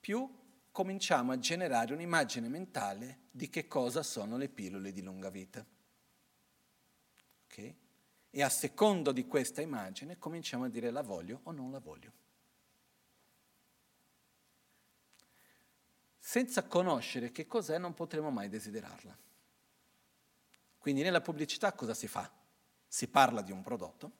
[0.00, 0.28] più
[0.70, 5.64] cominciamo a generare un'immagine mentale di che cosa sono le pillole di lunga vita.
[7.44, 7.74] Ok?
[8.30, 12.12] E a secondo di questa immagine cominciamo a dire la voglio o non la voglio.
[16.18, 19.16] Senza conoscere che cos'è non potremo mai desiderarla.
[20.78, 22.37] Quindi nella pubblicità cosa si fa?
[22.88, 24.12] Si parla di un prodotto,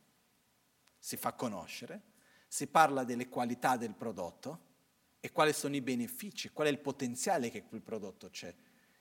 [0.99, 2.03] si fa conoscere,
[2.47, 4.67] si parla delle qualità del prodotto
[5.21, 8.55] e quali sono i benefici, qual è il potenziale che quel prodotto c'è.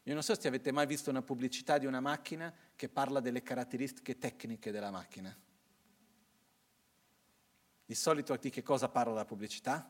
[0.04, 3.44] Io non so se avete mai visto una pubblicità di una macchina che parla delle
[3.44, 5.38] caratteristiche tecniche della macchina.
[7.86, 9.90] Di solito di che cosa parla la pubblicità?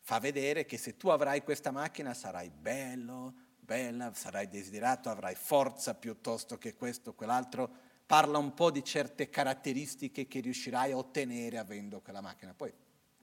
[0.00, 5.94] Fa vedere che se tu avrai questa macchina sarai bello, bella, sarai desiderato, avrai forza
[5.94, 7.86] piuttosto che questo o quell'altro.
[8.08, 12.54] Parla un po' di certe caratteristiche che riuscirai a ottenere avendo quella macchina.
[12.54, 12.72] Poi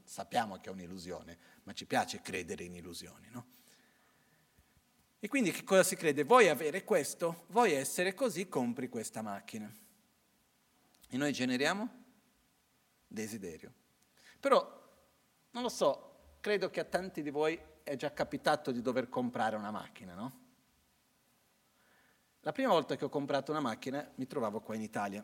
[0.04, 3.48] sappiamo che è un'illusione, ma ci piace credere in illusioni, no?
[5.18, 6.24] E quindi che cosa si crede?
[6.24, 7.46] Vuoi avere questo?
[7.48, 8.48] Vuoi essere così?
[8.48, 9.74] Compri questa macchina.
[11.10, 12.04] E noi generiamo
[13.08, 13.74] desiderio.
[14.40, 14.62] Però,
[15.50, 19.56] non lo so, credo che a tanti di voi è già capitato di dover comprare
[19.56, 20.44] una macchina, no?
[22.46, 25.24] La prima volta che ho comprato una macchina mi trovavo qua in Italia.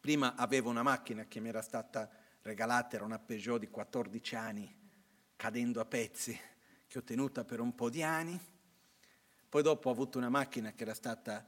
[0.00, 2.08] Prima avevo una macchina che mi era stata
[2.42, 4.74] regalata, era una Peugeot di 14 anni,
[5.34, 6.38] cadendo a pezzi,
[6.86, 8.40] che ho tenuta per un po' di anni
[9.56, 11.42] poi dopo ho avuto una macchina che era stata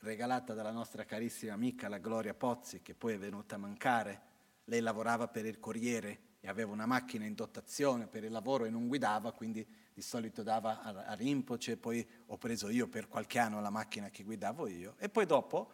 [0.00, 4.20] regalata dalla nostra carissima amica, la Gloria Pozzi, che poi è venuta a mancare.
[4.64, 8.70] Lei lavorava per il Corriere e aveva una macchina in dotazione per il lavoro e
[8.70, 13.40] non guidava, quindi di solito dava a, a rimpoce, poi ho preso io per qualche
[13.40, 14.94] anno la macchina che guidavo io.
[14.98, 15.72] E poi dopo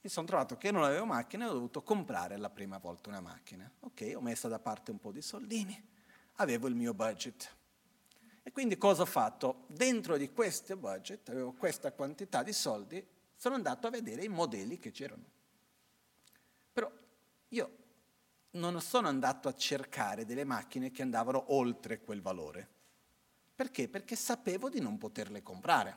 [0.00, 3.20] mi sono trovato che non avevo macchina e ho dovuto comprare la prima volta una
[3.20, 3.70] macchina.
[3.80, 5.78] Ok, ho messo da parte un po' di soldini,
[6.36, 7.54] avevo il mio budget.
[8.42, 9.64] E quindi cosa ho fatto?
[9.66, 13.06] Dentro di questo budget, avevo questa quantità di soldi,
[13.36, 15.24] sono andato a vedere i modelli che c'erano.
[16.72, 16.90] Però
[17.48, 17.84] io
[18.58, 22.68] non sono andato a cercare delle macchine che andavano oltre quel valore.
[23.54, 23.88] Perché?
[23.88, 25.96] Perché sapevo di non poterle comprare.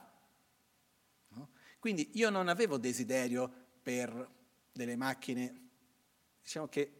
[1.29, 1.49] No?
[1.79, 3.51] Quindi io non avevo desiderio
[3.81, 4.29] per
[4.71, 5.69] delle macchine,
[6.41, 6.93] diciamo che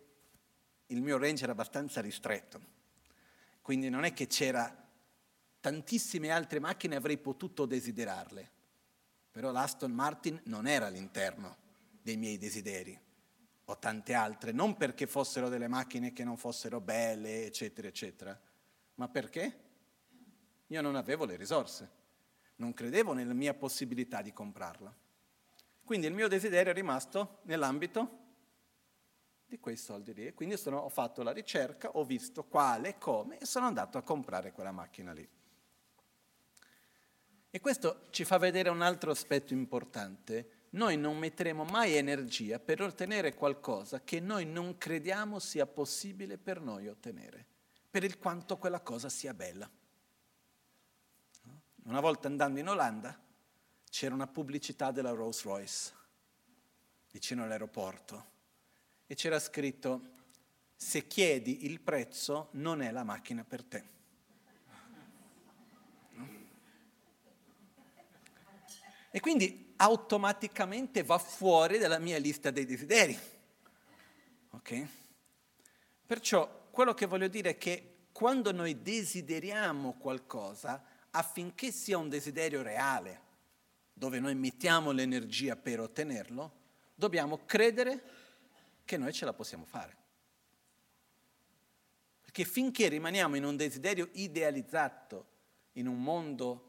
[0.88, 2.78] il mio range era abbastanza ristretto.
[3.62, 4.88] Quindi non è che c'era
[5.60, 8.52] tantissime altre macchine avrei potuto desiderarle,
[9.32, 11.58] però l'Aston Martin non era all'interno
[12.02, 13.00] dei miei desideri,
[13.70, 18.40] o tante altre, non perché fossero delle macchine che non fossero belle, eccetera, eccetera,
[18.96, 19.60] ma perché
[20.66, 21.90] io non avevo le risorse,
[22.56, 24.94] non credevo nella mia possibilità di comprarla.
[25.84, 28.18] Quindi il mio desiderio è rimasto nell'ambito
[29.46, 30.26] di quei soldi lì.
[30.26, 34.02] E quindi sono, ho fatto la ricerca, ho visto quale, come e sono andato a
[34.02, 35.28] comprare quella macchina lì.
[37.52, 40.58] E questo ci fa vedere un altro aspetto importante.
[40.72, 46.62] Noi non metteremo mai energia per ottenere qualcosa che noi non crediamo sia possibile per
[46.62, 47.46] noi ottenere,
[47.90, 49.70] per il quanto quella cosa sia bella.
[51.84, 53.20] Una volta andando in Olanda
[53.90, 55.94] c'era una pubblicità della Rolls Royce
[57.12, 58.26] vicino all'aeroporto
[59.08, 60.18] e c'era scritto
[60.76, 63.84] se chiedi il prezzo non è la macchina per te.
[69.12, 73.18] E quindi automaticamente va fuori dalla mia lista dei desideri.
[74.52, 74.88] Ok?
[76.06, 82.62] Perciò quello che voglio dire è che quando noi desideriamo qualcosa, affinché sia un desiderio
[82.62, 83.28] reale,
[83.94, 86.52] dove noi mettiamo l'energia per ottenerlo,
[86.96, 88.02] dobbiamo credere
[88.84, 89.96] che noi ce la possiamo fare.
[92.22, 95.26] Perché finché rimaniamo in un desiderio idealizzato,
[95.74, 96.69] in un mondo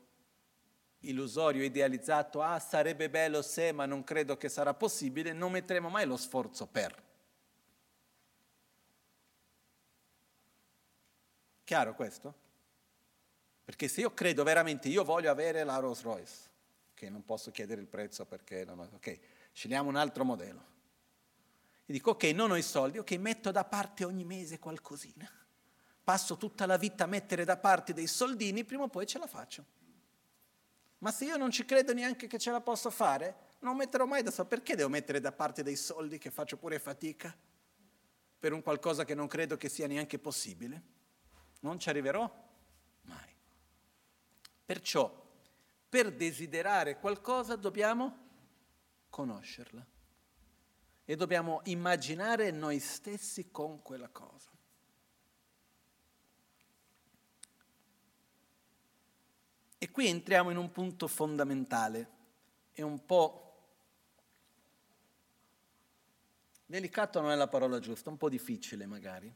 [1.00, 6.06] illusorio, idealizzato, ah sarebbe bello se, ma non credo che sarà possibile, non metteremo mai
[6.06, 7.08] lo sforzo per.
[11.64, 12.34] Chiaro questo?
[13.64, 16.50] Perché se io credo veramente, io voglio avere la Rolls Royce,
[16.94, 19.18] che non posso chiedere il prezzo perché, non ok,
[19.52, 20.64] scegliamo un altro modello.
[21.86, 25.30] E dico, ok, non ho i soldi, ok, metto da parte ogni mese qualcosina.
[26.02, 29.26] Passo tutta la vita a mettere da parte dei soldini, prima o poi ce la
[29.28, 29.64] faccio.
[31.00, 34.22] Ma se io non ci credo neanche che ce la posso fare, non metterò mai
[34.22, 34.48] da solo.
[34.48, 37.34] Perché devo mettere da parte dei soldi che faccio pure fatica
[38.38, 40.82] per un qualcosa che non credo che sia neanche possibile?
[41.60, 42.30] Non ci arriverò
[43.02, 43.34] mai.
[44.64, 45.28] Perciò,
[45.88, 48.28] per desiderare qualcosa dobbiamo
[49.08, 49.84] conoscerla
[51.04, 54.50] e dobbiamo immaginare noi stessi con quella cosa.
[59.82, 62.08] E qui entriamo in un punto fondamentale
[62.74, 63.46] e un po'
[66.66, 69.34] delicato non è la parola giusta, un po' difficile magari.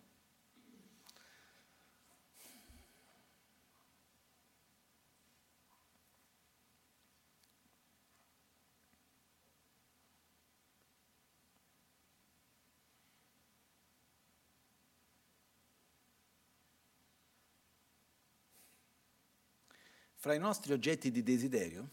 [20.24, 21.86] Fra i nostri oggetti di desiderio,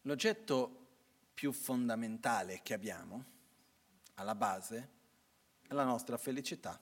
[0.00, 0.86] l'oggetto
[1.32, 3.24] più fondamentale che abbiamo,
[4.14, 4.88] alla base,
[5.68, 6.80] è la nostra felicità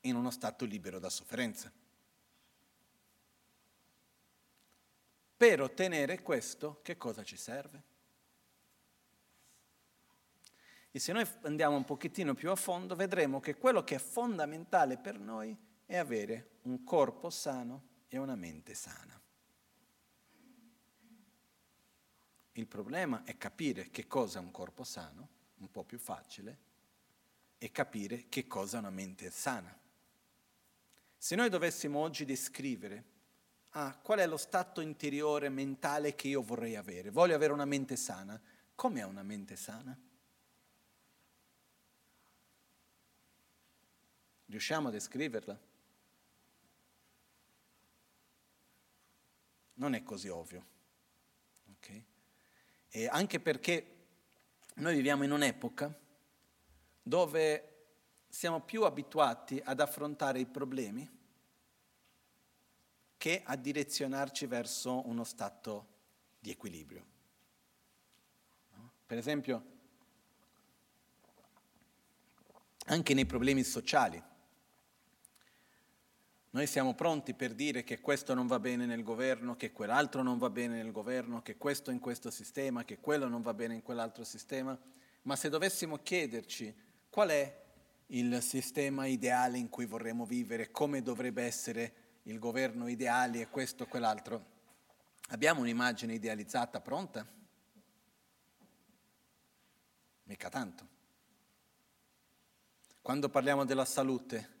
[0.00, 1.72] in uno stato libero da sofferenze.
[5.36, 7.82] Per ottenere questo, che cosa ci serve?
[10.90, 14.98] E se noi andiamo un pochettino più a fondo, vedremo che quello che è fondamentale
[14.98, 19.18] per noi è avere un corpo sano e una mente sana.
[22.52, 26.58] Il problema è capire che cosa è un corpo sano, un po' più facile,
[27.56, 29.74] e capire che cosa è una mente sana.
[31.16, 33.04] Se noi dovessimo oggi descrivere
[33.70, 37.96] ah, qual è lo stato interiore mentale che io vorrei avere, voglio avere una mente
[37.96, 38.38] sana,
[38.74, 39.98] com'è una mente sana?
[44.44, 45.70] Riusciamo a descriverla?
[49.82, 50.64] Non è così ovvio.
[51.78, 52.04] Okay?
[52.88, 53.96] E anche perché
[54.74, 55.92] noi viviamo in un'epoca
[57.02, 57.86] dove
[58.28, 61.10] siamo più abituati ad affrontare i problemi
[63.16, 65.88] che a direzionarci verso uno stato
[66.38, 67.04] di equilibrio.
[69.04, 69.64] Per esempio,
[72.86, 74.22] anche nei problemi sociali,
[76.54, 80.36] noi siamo pronti per dire che questo non va bene nel governo, che quell'altro non
[80.36, 83.82] va bene nel governo, che questo in questo sistema, che quello non va bene in
[83.82, 84.78] quell'altro sistema,
[85.22, 86.74] ma se dovessimo chiederci
[87.08, 87.60] qual è
[88.08, 91.94] il sistema ideale in cui vorremmo vivere, come dovrebbe essere
[92.24, 94.44] il governo ideale e questo o quell'altro,
[95.28, 97.26] abbiamo un'immagine idealizzata pronta?
[100.24, 100.86] Mica tanto.
[103.00, 104.60] Quando parliamo della salute,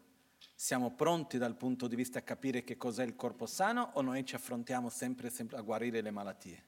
[0.62, 4.24] siamo pronti dal punto di vista a capire che cos'è il corpo sano o noi
[4.24, 6.64] ci affrontiamo sempre, sempre a guarire le malattie?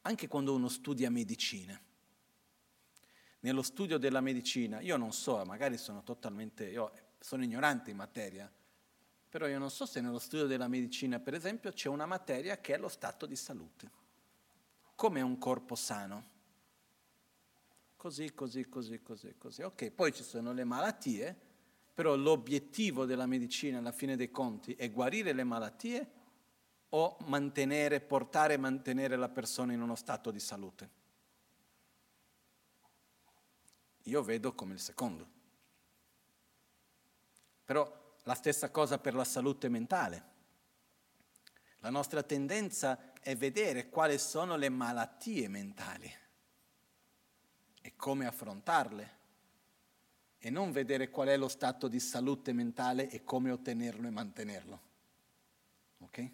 [0.00, 1.78] Anche quando uno studia medicina.
[3.40, 8.50] Nello studio della medicina, io non so, magari sono totalmente, io sono ignorante in materia,
[9.28, 12.76] però io non so se nello studio della medicina, per esempio, c'è una materia che
[12.76, 13.90] è lo stato di salute.
[14.94, 16.30] Come un corpo sano?
[17.94, 19.60] Così, così, così, così, così.
[19.60, 21.50] Ok, poi ci sono le malattie
[21.94, 26.10] però l'obiettivo della medicina alla fine dei conti è guarire le malattie
[26.90, 30.90] o mantenere, portare e mantenere la persona in uno stato di salute?
[34.04, 35.28] Io vedo come il secondo.
[37.64, 40.30] Però la stessa cosa per la salute mentale.
[41.78, 46.12] La nostra tendenza è vedere quali sono le malattie mentali
[47.80, 49.20] e come affrontarle
[50.44, 54.80] e non vedere qual è lo stato di salute mentale e come ottenerlo e mantenerlo.
[55.98, 56.30] Ok?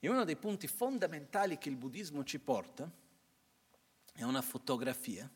[0.00, 2.90] E uno dei punti fondamentali che il buddismo ci porta
[4.12, 5.30] è una fotografia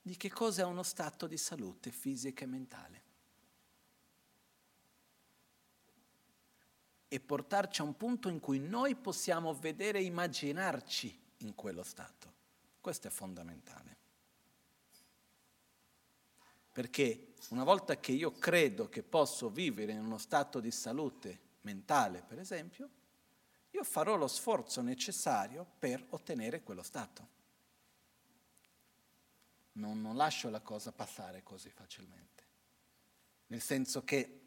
[0.00, 3.02] di che cosa è uno stato di salute fisica e mentale.
[7.08, 12.32] E portarci a un punto in cui noi possiamo vedere e immaginarci in quello stato.
[12.80, 13.95] Questo è fondamentale.
[16.76, 22.20] Perché una volta che io credo che posso vivere in uno stato di salute mentale,
[22.20, 22.90] per esempio,
[23.70, 27.28] io farò lo sforzo necessario per ottenere quello stato.
[29.72, 32.44] Non, non lascio la cosa passare così facilmente.
[33.46, 34.40] Nel senso che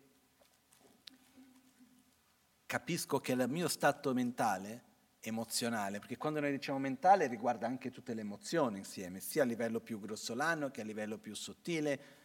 [2.68, 4.84] capisco che il mio stato mentale
[5.22, 9.80] emozionale, perché quando noi diciamo mentale riguarda anche tutte le emozioni insieme, sia a livello
[9.80, 12.18] più grossolano che a livello più sottile,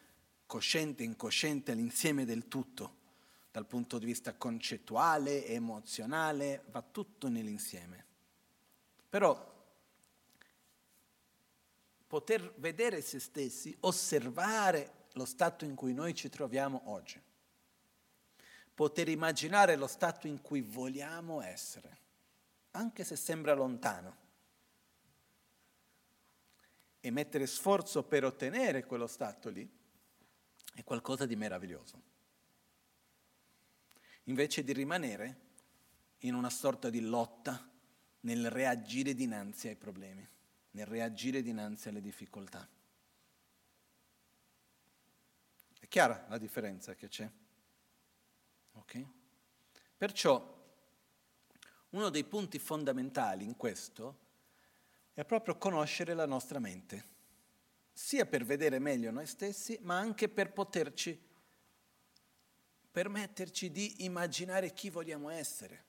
[0.45, 3.03] cosciente e incosciente, l'insieme del tutto,
[3.51, 8.05] dal punto di vista concettuale, emozionale, va tutto nell'insieme.
[9.09, 9.53] Però
[12.07, 17.21] poter vedere se stessi, osservare lo stato in cui noi ci troviamo oggi,
[18.73, 21.97] poter immaginare lo stato in cui vogliamo essere,
[22.71, 24.23] anche se sembra lontano,
[26.99, 29.69] e mettere sforzo per ottenere quello stato lì,
[30.75, 32.01] è qualcosa di meraviglioso.
[34.25, 35.43] Invece di rimanere
[36.19, 37.71] in una sorta di lotta
[38.21, 40.27] nel reagire dinanzi ai problemi,
[40.71, 42.67] nel reagire dinanzi alle difficoltà.
[45.79, 47.29] È chiara la differenza che c'è?
[48.73, 49.05] Ok?
[49.95, 50.53] Perciò
[51.91, 54.23] uno dei punti fondamentali in questo
[55.13, 57.14] è proprio conoscere la nostra mente,
[57.97, 61.17] sia per vedere meglio noi stessi, ma anche per poterci
[62.91, 65.83] permetterci di immaginare chi vogliamo essere.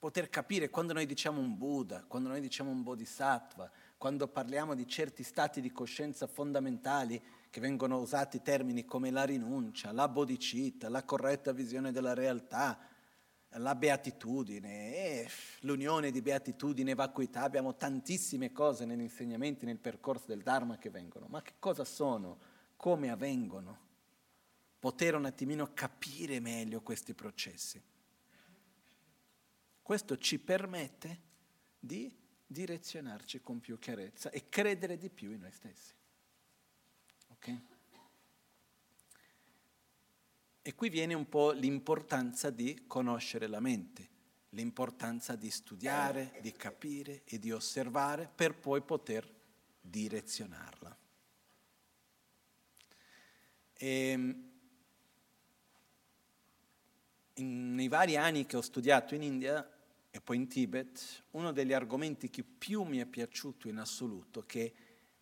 [0.00, 4.88] Poter capire quando noi diciamo un Buddha, quando noi diciamo un Bodhisattva, quando parliamo di
[4.88, 11.04] certi stati di coscienza fondamentali che vengono usati termini come la rinuncia, la bodhicitta, la
[11.04, 12.78] corretta visione della realtà,
[13.54, 15.26] la beatitudine,
[15.60, 20.90] l'unione di beatitudine e vacuità, abbiamo tantissime cose negli insegnamenti, nel percorso del Dharma che
[20.90, 22.38] vengono, ma che cosa sono?
[22.76, 23.88] Come avvengono?
[24.78, 27.82] Poter un attimino capire meglio questi processi.
[29.82, 31.20] Questo ci permette
[31.78, 35.92] di direzionarci con più chiarezza e credere di più in noi stessi.
[37.28, 37.60] Ok?
[40.62, 44.08] E qui viene un po' l'importanza di conoscere la mente,
[44.50, 49.26] l'importanza di studiare, di capire e di osservare per poi poter
[49.80, 50.98] direzionarla.
[53.72, 54.48] E ehm,
[57.36, 59.66] nei vari anni che ho studiato in India
[60.10, 64.72] e poi in Tibet, uno degli argomenti che più mi è piaciuto in assoluto, che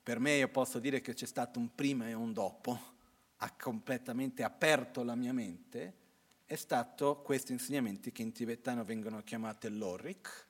[0.03, 2.97] per me io posso dire che c'è stato un prima e un dopo,
[3.39, 5.95] ha completamente aperto la mia mente,
[6.45, 10.47] è stato questi insegnamenti che in tibetano vengono chiamati lorik.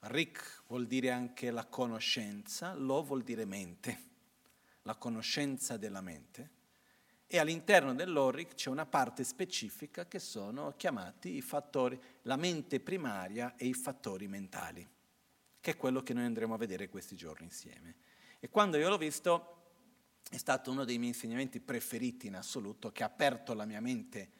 [0.00, 3.98] Rik vuol dire anche la conoscenza, lo vuol dire mente,
[4.82, 6.56] la conoscenza della mente
[7.30, 13.54] e all'interno dell'ORIC c'è una parte specifica che sono chiamati i fattori, la mente primaria
[13.56, 14.88] e i fattori mentali,
[15.60, 17.96] che è quello che noi andremo a vedere questi giorni insieme.
[18.40, 19.57] E quando io l'ho visto
[20.30, 24.30] è stato uno dei miei insegnamenti preferiti in assoluto, che ha aperto la mia mente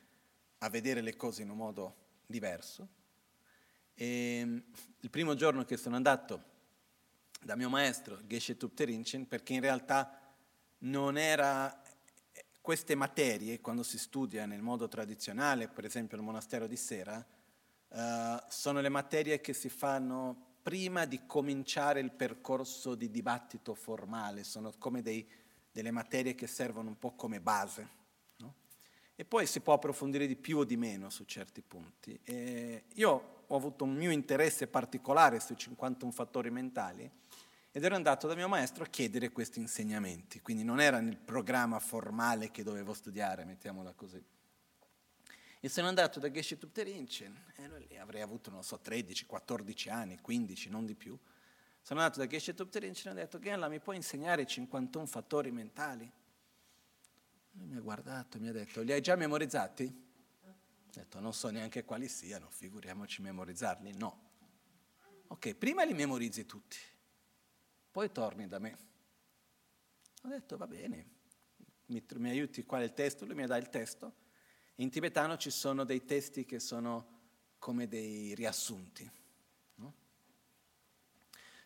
[0.58, 2.88] a vedere le cose in un modo diverso.
[3.94, 4.58] E mm,
[5.00, 6.56] il primo giorno che sono andato
[7.40, 10.20] da mio maestro, Geshe Tupterinchen, perché in realtà
[10.78, 11.82] non era
[12.60, 17.24] queste materie, quando si studia nel modo tradizionale, per esempio al monastero di Sera,
[17.88, 24.44] uh, sono le materie che si fanno prima di cominciare il percorso di dibattito formale,
[24.44, 25.26] sono come dei,
[25.78, 27.88] delle materie che servono un po' come base.
[28.38, 28.54] No?
[29.14, 32.18] E poi si può approfondire di più o di meno su certi punti.
[32.24, 37.08] E io ho avuto un mio interesse particolare sui 51 fattori mentali,
[37.70, 41.78] ed ero andato da mio maestro a chiedere questi insegnamenti, quindi non era nel programma
[41.78, 44.20] formale che dovevo studiare, mettiamola così.
[45.60, 47.36] E sono andato da Geshe Tupterinchen,
[47.86, 51.16] e avrei avuto, non so, 13, 14 anni, 15, non di più.
[51.88, 55.50] Sono andato da Geshe Tupterinchen e ho detto, Genla, mi puoi insegnare i 51 fattori
[55.50, 56.12] mentali?
[57.52, 59.84] Lui mi ha guardato e mi ha detto, li hai già memorizzati?
[60.44, 63.96] Ho detto, non so neanche quali siano, figuriamoci memorizzarli.
[63.96, 64.28] No.
[65.28, 66.76] Ok, prima li memorizzi tutti
[67.90, 68.78] poi torni da me.
[70.24, 71.08] Ho detto, va bene,
[71.86, 74.12] mi, mi aiuti qua il testo, lui mi dà il testo.
[74.74, 77.20] In tibetano ci sono dei testi che sono
[77.58, 79.10] come dei riassunti.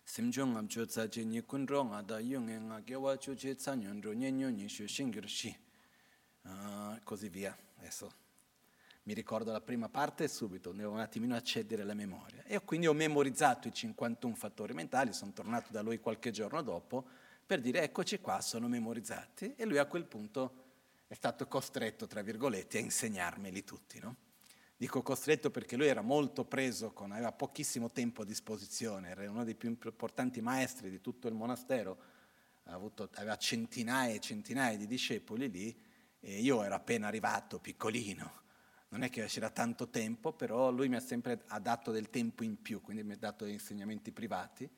[0.02, 0.10] No?
[0.10, 3.54] Simjong abjo tsa je ni kun ro nga da yung e nga gewa chu che
[3.54, 5.56] tsa nyon ro nyen nyon ni shu shingir shi.
[7.04, 7.56] Così via.
[7.78, 8.12] Adesso
[9.04, 12.44] mi ricordo la prima parte subito devo un attimino accedere alla memoria.
[12.44, 17.04] E quindi ho memorizzato i 51 fattori mentali, sono tornato da lui qualche giorno dopo
[17.44, 20.60] per dire eccoci qua, sono memorizzati e lui a quel punto
[21.06, 23.98] è stato costretto, tra virgolette, a insegnarmeli tutti.
[23.98, 24.16] No?
[24.82, 29.44] Dico costretto perché lui era molto preso, con, aveva pochissimo tempo a disposizione, era uno
[29.44, 31.96] dei più importanti maestri di tutto il monastero,
[32.64, 35.80] avuto, aveva centinaia e centinaia di discepoli lì
[36.18, 38.40] e io ero appena arrivato, piccolino
[38.88, 42.42] non è che c'era tanto tempo, però lui mi ha sempre ha dato del tempo
[42.42, 44.68] in più, quindi mi ha dato insegnamenti privati.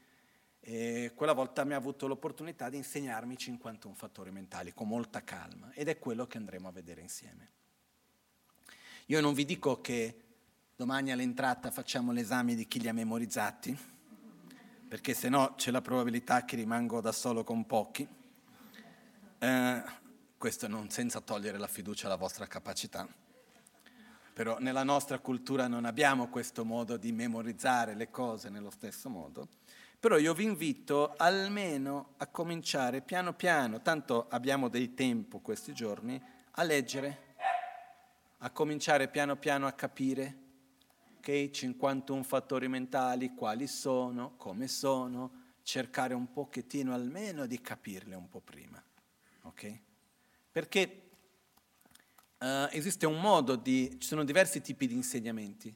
[0.61, 5.73] E quella volta mi ha avuto l'opportunità di insegnarmi 51 fattori mentali con molta calma
[5.73, 7.53] ed è quello che andremo a vedere insieme.
[9.07, 10.23] Io non vi dico che
[10.77, 13.77] domani all'entrata facciamo l'esame di chi li ha memorizzati,
[14.89, 18.07] perché se no c'è la probabilità che rimango da solo con pochi.
[19.39, 19.83] Eh,
[20.39, 23.09] questo non senza togliere la fiducia alla vostra capacità
[24.35, 29.47] però nella nostra cultura non abbiamo questo modo di memorizzare le cose nello stesso modo.
[30.01, 36.21] Però io vi invito almeno a cominciare piano piano, tanto abbiamo del tempo questi giorni,
[36.51, 37.24] a leggere,
[38.45, 40.43] a cominciare piano piano a capire
[41.21, 48.15] che i 51 fattori mentali quali sono, come sono, cercare un pochettino almeno di capirle
[48.15, 48.85] un po' prima.
[49.45, 49.83] Okay?
[50.51, 51.09] Perché
[52.39, 53.97] uh, esiste un modo di...
[53.99, 55.75] ci sono diversi tipi di insegnamenti.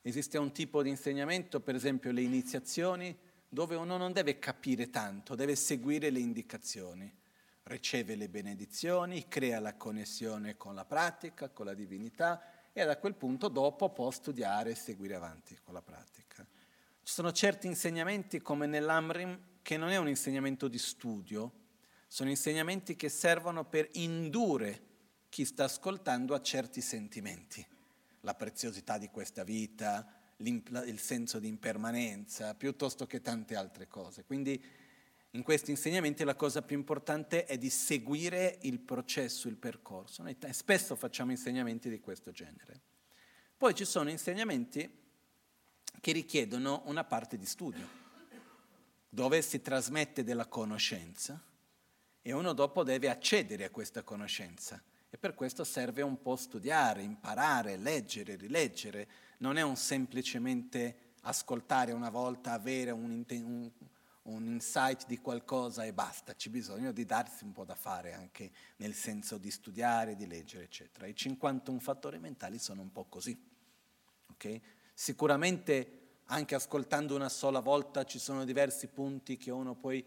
[0.00, 3.16] Esiste un tipo di insegnamento, per esempio le iniziazioni,
[3.48, 7.20] dove uno non deve capire tanto, deve seguire le indicazioni.
[7.64, 13.14] Riceve le benedizioni, crea la connessione con la pratica, con la divinità e da quel
[13.14, 16.44] punto dopo può studiare e seguire avanti con la pratica.
[17.02, 21.52] Ci sono certi insegnamenti come nell'Amrim che non è un insegnamento di studio,
[22.08, 24.90] sono insegnamenti che servono per indurre
[25.28, 27.64] chi sta ascoltando a certi sentimenti,
[28.20, 30.06] la preziosità di questa vita,
[30.38, 34.24] il senso di impermanenza, piuttosto che tante altre cose.
[34.24, 34.62] Quindi
[35.34, 40.22] in questi insegnamenti la cosa più importante è di seguire il processo, il percorso.
[40.22, 42.80] Noi spesso facciamo insegnamenti di questo genere.
[43.56, 45.00] Poi ci sono insegnamenti
[46.00, 47.88] che richiedono una parte di studio,
[49.08, 51.42] dove si trasmette della conoscenza
[52.20, 54.82] e uno dopo deve accedere a questa conoscenza.
[55.08, 59.08] E per questo serve un po' studiare, imparare, leggere, rileggere.
[59.38, 63.70] Non è un semplicemente ascoltare una volta, avere un, un
[64.24, 68.50] un insight di qualcosa e basta, c'è bisogno di darsi un po' da fare anche
[68.76, 71.06] nel senso di studiare, di leggere, eccetera.
[71.06, 73.36] I 51 fattori mentali sono un po' così.
[74.32, 74.62] Okay?
[74.94, 80.04] Sicuramente anche ascoltando una sola volta ci sono diversi punti che uno poi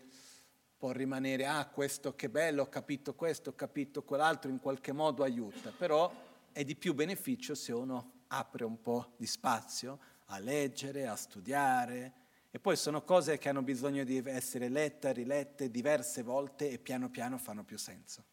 [0.78, 5.24] può rimanere, ah questo che bello, ho capito questo, ho capito quell'altro, in qualche modo
[5.24, 6.12] aiuta, però
[6.52, 12.14] è di più beneficio se uno apre un po' di spazio a leggere, a studiare,
[12.56, 17.10] e poi sono cose che hanno bisogno di essere lette, rilette diverse volte e piano
[17.10, 18.24] piano fanno più senso.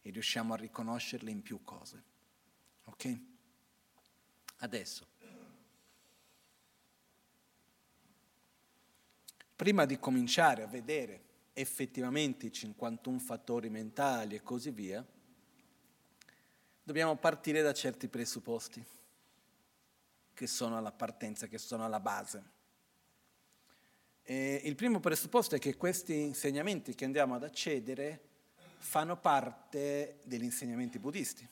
[0.00, 2.02] E riusciamo a riconoscerle in più cose.
[2.84, 3.20] Ok?
[4.60, 5.06] Adesso.
[9.54, 15.06] Prima di cominciare a vedere effettivamente i 51 fattori mentali e così via,
[16.82, 18.82] dobbiamo partire da certi presupposti
[20.32, 22.54] che sono alla partenza, che sono alla base.
[24.28, 28.20] E il primo presupposto è che questi insegnamenti che andiamo ad accedere
[28.78, 31.48] fanno parte degli insegnamenti buddisti,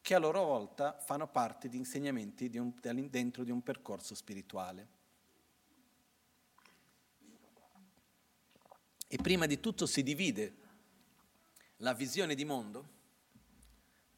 [0.00, 2.72] che a loro volta fanno parte di insegnamenti di un,
[3.10, 4.88] dentro di un percorso spirituale.
[9.08, 10.54] E prima di tutto si divide
[11.78, 12.88] la visione di mondo,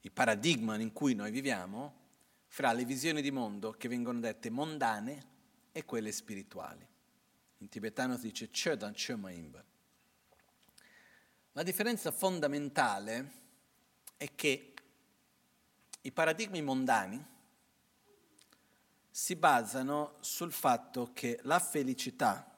[0.03, 2.01] il paradigma in cui noi viviamo,
[2.49, 5.31] fra le visioni di mondo che vengono dette mondane
[5.73, 6.87] e quelle spirituali.
[7.59, 9.65] In tibetano si dice Chodan Chomaimba.
[11.53, 13.41] La differenza fondamentale
[14.17, 14.75] è che
[16.03, 17.25] i paradigmi mondani
[19.11, 22.49] si basano sul fatto che la felicità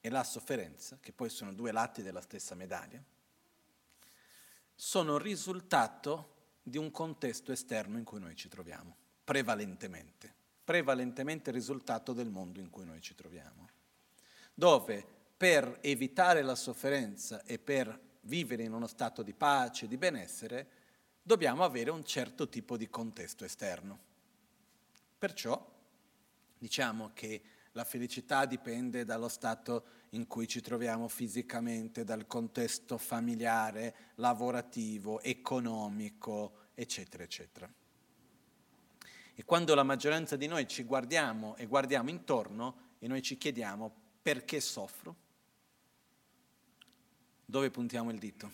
[0.00, 3.02] e la sofferenza, che poi sono due lati della stessa medaglia,
[4.74, 8.94] sono risultato di un contesto esterno in cui noi ci troviamo,
[9.24, 10.35] prevalentemente
[10.66, 13.68] prevalentemente risultato del mondo in cui noi ci troviamo,
[14.52, 15.06] dove
[15.36, 20.68] per evitare la sofferenza e per vivere in uno stato di pace, di benessere,
[21.22, 23.98] dobbiamo avere un certo tipo di contesto esterno.
[25.16, 25.72] Perciò
[26.58, 33.94] diciamo che la felicità dipende dallo stato in cui ci troviamo fisicamente, dal contesto familiare,
[34.16, 37.72] lavorativo, economico, eccetera, eccetera.
[39.38, 43.94] E quando la maggioranza di noi ci guardiamo e guardiamo intorno e noi ci chiediamo
[44.22, 45.14] perché soffro,
[47.44, 48.50] dove puntiamo il dito?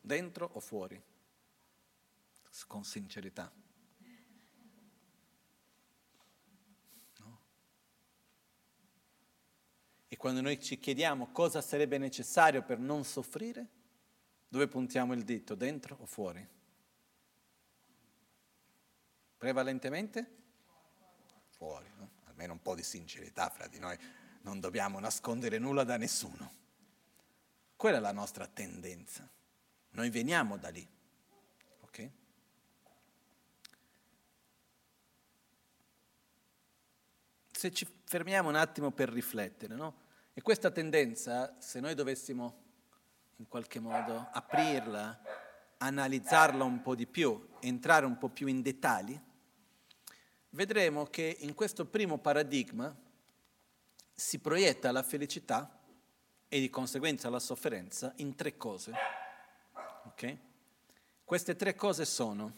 [0.00, 1.02] Dentro o fuori?
[2.68, 3.52] Con sincerità.
[10.06, 13.68] E quando noi ci chiediamo cosa sarebbe necessario per non soffrire,
[14.46, 15.56] dove puntiamo il dito?
[15.56, 16.58] Dentro o fuori?
[19.40, 20.36] Prevalentemente?
[21.48, 22.10] Fuori, no?
[22.26, 23.98] almeno un po' di sincerità fra di noi,
[24.42, 26.52] non dobbiamo nascondere nulla da nessuno.
[27.74, 29.26] Quella è la nostra tendenza.
[29.92, 30.86] Noi veniamo da lì.
[37.50, 39.94] Se ci fermiamo un attimo per riflettere, no?
[40.34, 42.62] E questa tendenza, se noi dovessimo
[43.36, 45.18] in qualche modo aprirla,
[45.78, 49.18] analizzarla un po' di più, entrare un po' più in dettagli,
[50.50, 52.94] vedremo che in questo primo paradigma
[54.14, 55.78] si proietta la felicità
[56.48, 58.92] e di conseguenza la sofferenza in tre cose.
[60.06, 60.38] Okay?
[61.24, 62.56] Queste tre cose sono,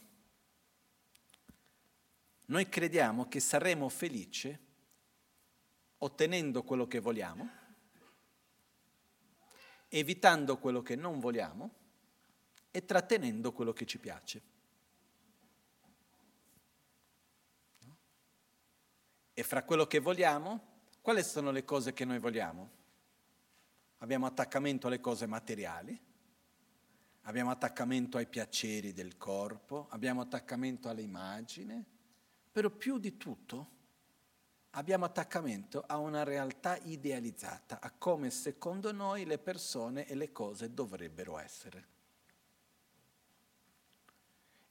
[2.47, 4.59] noi crediamo che saremo felici
[5.99, 7.49] ottenendo quello che vogliamo,
[9.88, 11.74] evitando quello che non vogliamo
[12.70, 14.51] e trattenendo quello che ci piace.
[19.35, 20.61] E fra quello che vogliamo,
[21.01, 22.70] quali sono le cose che noi vogliamo?
[23.99, 25.99] Abbiamo attaccamento alle cose materiali,
[27.22, 31.85] abbiamo attaccamento ai piaceri del corpo, abbiamo attaccamento all'immagine,
[32.51, 33.70] però più di tutto
[34.70, 40.74] abbiamo attaccamento a una realtà idealizzata, a come secondo noi le persone e le cose
[40.74, 41.87] dovrebbero essere.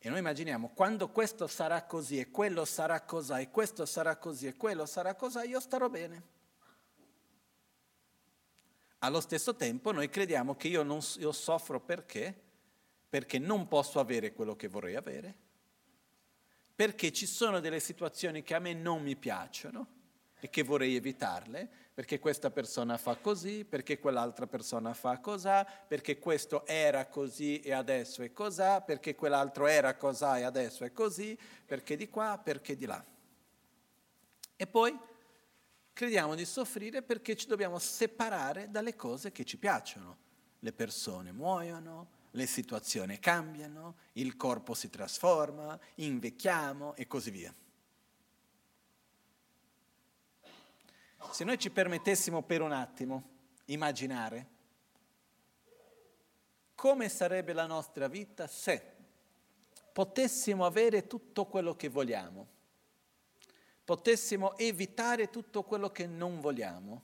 [0.04, 4.48] E noi immaginiamo, quando questo sarà così e quello sarà così e questo sarà così
[4.48, 6.24] e quello sarà così, io starò bene.
[8.98, 12.36] Allo stesso tempo noi crediamo che io, non, io soffro perché?
[13.10, 15.36] Perché non posso avere quello che vorrei avere,
[16.74, 19.88] perché ci sono delle situazioni che a me non mi piacciono
[20.40, 26.18] e che vorrei evitarle, perché questa persona fa così, perché quell'altra persona fa così, perché
[26.18, 31.38] questo era così e adesso è così, perché quell'altro era così e adesso è così,
[31.64, 33.06] perché di qua, perché di là.
[34.56, 34.98] E poi
[35.94, 40.18] crediamo di soffrire perché ci dobbiamo separare dalle cose che ci piacciono.
[40.58, 47.54] Le persone muoiono, le situazioni cambiano, il corpo si trasforma, invecchiamo e così via.
[51.30, 53.30] Se noi ci permettessimo per un attimo
[53.66, 54.60] immaginare
[56.82, 58.82] come sarebbe la nostra vita se
[59.94, 62.48] potessimo avere tutto quello che vogliamo,
[63.86, 67.04] potessimo evitare tutto quello che non vogliamo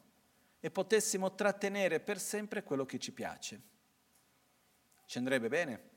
[0.59, 3.61] e potessimo trattenere per sempre quello che ci piace.
[5.05, 5.89] Ci andrebbe bene?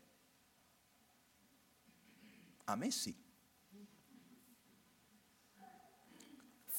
[2.65, 3.17] A me sì.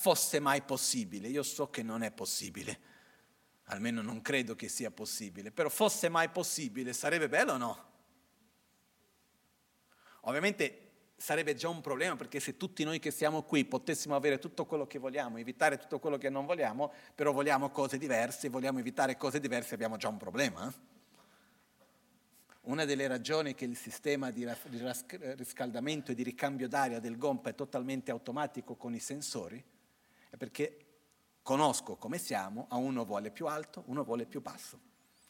[0.02, 1.28] Fosse mai possibile.
[1.28, 2.80] Io so che non è possibile,
[3.66, 7.86] almeno non credo che sia possibile, però fosse mai possibile, sarebbe bello o no?
[10.22, 14.66] Ovviamente sarebbe già un problema perché se tutti noi che siamo qui potessimo avere tutto
[14.66, 19.16] quello che vogliamo, evitare tutto quello che non vogliamo, però vogliamo cose diverse, vogliamo evitare
[19.18, 20.68] cose diverse, abbiamo già un problema.
[20.68, 20.89] Eh?
[22.62, 24.47] Una delle ragioni che il sistema di
[25.36, 29.64] riscaldamento e di ricambio d'aria del GOMP è totalmente automatico con i sensori
[30.42, 30.86] perché
[31.44, 34.80] conosco come siamo, a uno vuole più alto, uno vuole più basso.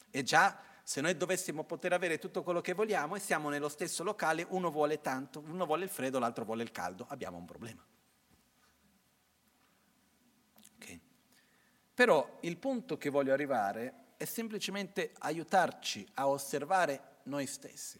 [0.09, 4.05] E già se noi dovessimo poter avere tutto quello che vogliamo e siamo nello stesso
[4.05, 7.86] locale, uno vuole tanto, uno vuole il freddo, l'altro vuole il caldo, abbiamo un problema.
[10.78, 11.01] Okay.
[11.93, 17.99] Però il punto che voglio arrivare è semplicemente aiutarci a osservare noi stessi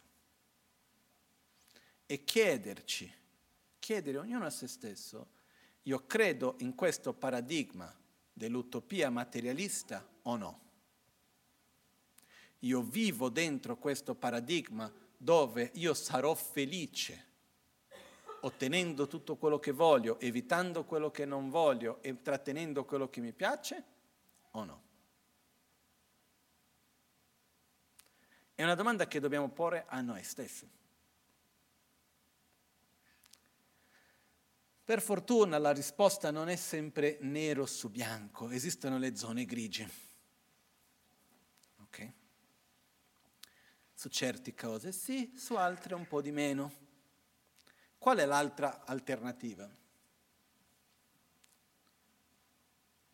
[2.06, 3.14] e chiederci,
[3.78, 5.40] chiedere ognuno a se stesso,
[5.82, 7.92] io credo in questo paradigma
[8.32, 10.60] dell'utopia materialista o no?
[12.60, 17.30] Io vivo dentro questo paradigma dove io sarò felice
[18.44, 23.32] ottenendo tutto quello che voglio, evitando quello che non voglio e trattenendo quello che mi
[23.32, 23.84] piace
[24.52, 24.82] o no?
[28.54, 30.68] È una domanda che dobbiamo porre a noi stessi.
[34.84, 39.88] Per fortuna la risposta non è sempre nero su bianco, esistono le zone grigie.
[41.82, 42.12] Ok?
[43.94, 46.72] Su certe cose sì, su altre un po' di meno.
[47.96, 49.70] Qual è l'altra alternativa?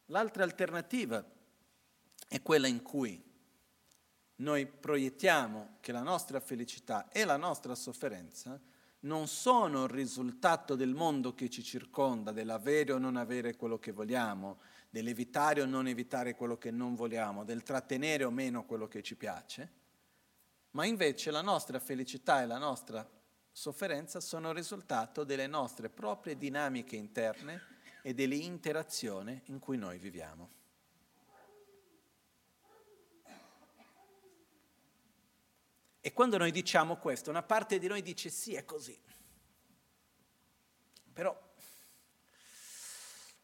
[0.07, 1.23] L'altra alternativa
[2.27, 3.23] è quella in cui
[4.37, 8.59] noi proiettiamo che la nostra felicità e la nostra sofferenza
[9.01, 13.93] non sono il risultato del mondo che ci circonda, dell'avere o non avere quello che
[13.93, 14.59] vogliamo,
[14.91, 19.15] dell'evitare o non evitare quello che non vogliamo, del trattenere o meno quello che ci
[19.15, 19.73] piace,
[20.73, 23.09] ma invece la nostra felicità e la nostra
[23.51, 27.61] sofferenza sono il risultato delle nostre proprie dinamiche interne
[28.03, 30.58] e delle interazioni in cui noi viviamo.
[36.01, 38.99] E quando noi diciamo questo, una parte di noi dice sì, è così.
[41.13, 41.37] Però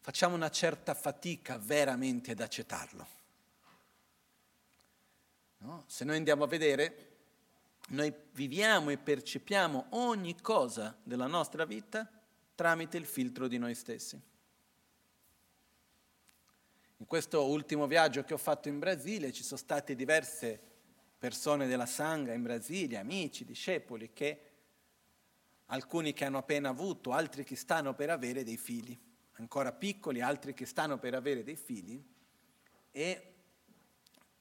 [0.01, 3.07] facciamo una certa fatica veramente ad accettarlo.
[5.59, 5.85] No?
[5.87, 7.13] Se noi andiamo a vedere,
[7.89, 12.09] noi viviamo e percepiamo ogni cosa della nostra vita
[12.55, 14.21] tramite il filtro di noi stessi.
[16.99, 20.74] In questo ultimo viaggio che ho fatto in Brasile ci sono state diverse
[21.25, 24.41] persone della Sangha in Brasile, amici, discepoli, che
[25.69, 28.95] alcuni che hanno appena avuto, altri che stanno per avere dei figli.
[29.37, 32.05] ancora piccoli, altri che stanno per avere dei figli,
[32.91, 33.35] e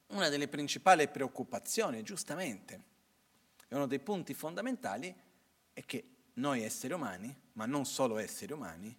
[0.08, 2.84] una delle principali preoccupazioni, giustamente,
[3.70, 5.16] è uno dei punti fondamentali,
[5.72, 8.94] è che noi esseri umani, ma non solo esseri umani,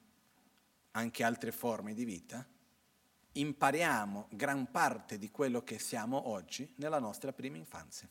[0.93, 2.49] anche altre forme di vita,
[3.35, 8.09] impariamo gran parte di quello che siamo oggi nella nostra prima infanzia.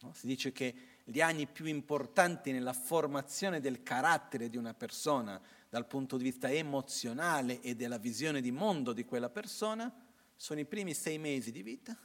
[0.00, 0.12] No?
[0.14, 5.86] Si dice che gli anni più importanti nella formazione del carattere di una persona dal
[5.86, 9.92] punto di vista emozionale e della visione di mondo di quella persona
[10.36, 11.96] sono i primi sei mesi di vita,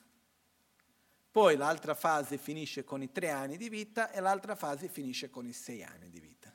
[1.32, 5.45] poi l'altra fase finisce con i tre anni di vita e l'altra fase finisce con
[5.45, 6.53] i sei anni di vita.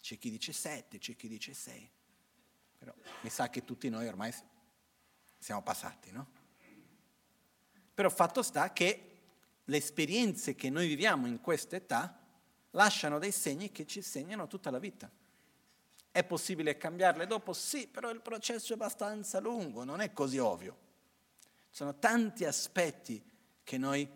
[0.00, 1.90] C'è chi dice sette, c'è chi dice sei.
[2.84, 4.32] Però mi sa che tutti noi ormai
[5.38, 6.26] siamo passati, no?
[7.94, 9.10] Però fatto sta che
[9.64, 12.20] le esperienze che noi viviamo in questa età
[12.72, 15.10] lasciano dei segni che ci segnano tutta la vita.
[16.10, 17.54] È possibile cambiarle dopo?
[17.54, 20.76] Sì, però il processo è abbastanza lungo, non è così ovvio.
[21.70, 23.22] Sono tanti aspetti
[23.62, 24.06] che noi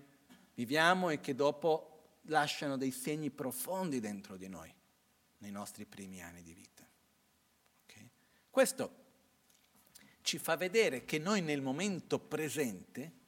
[0.55, 4.73] viviamo e che dopo lasciano dei segni profondi dentro di noi,
[5.39, 6.78] nei nostri primi anni di vita.
[8.59, 8.91] Questo
[10.23, 13.19] ci fa vedere che noi nel momento presente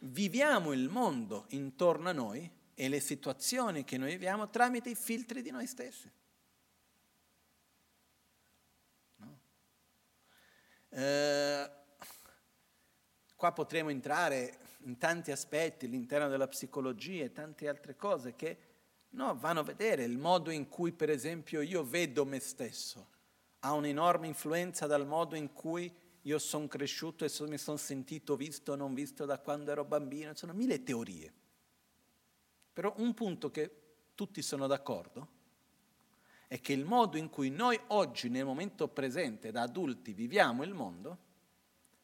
[0.00, 5.42] viviamo il mondo intorno a noi e le situazioni che noi viviamo tramite i filtri
[5.42, 6.10] di noi stessi.
[9.18, 9.38] No?
[10.88, 11.70] Eh,
[13.36, 18.58] qua potremo entrare in tanti aspetti all'interno della psicologia e tante altre cose che
[19.10, 23.12] no, vanno a vedere il modo in cui per esempio io vedo me stesso
[23.66, 25.92] ha un'enorme influenza dal modo in cui
[26.22, 29.84] io sono cresciuto e so, mi sono sentito visto o non visto da quando ero
[29.84, 31.32] bambino, sono mille teorie.
[32.72, 33.82] Però un punto che
[34.14, 35.28] tutti sono d'accordo
[36.46, 40.74] è che il modo in cui noi oggi, nel momento presente, da adulti, viviamo il
[40.74, 41.18] mondo,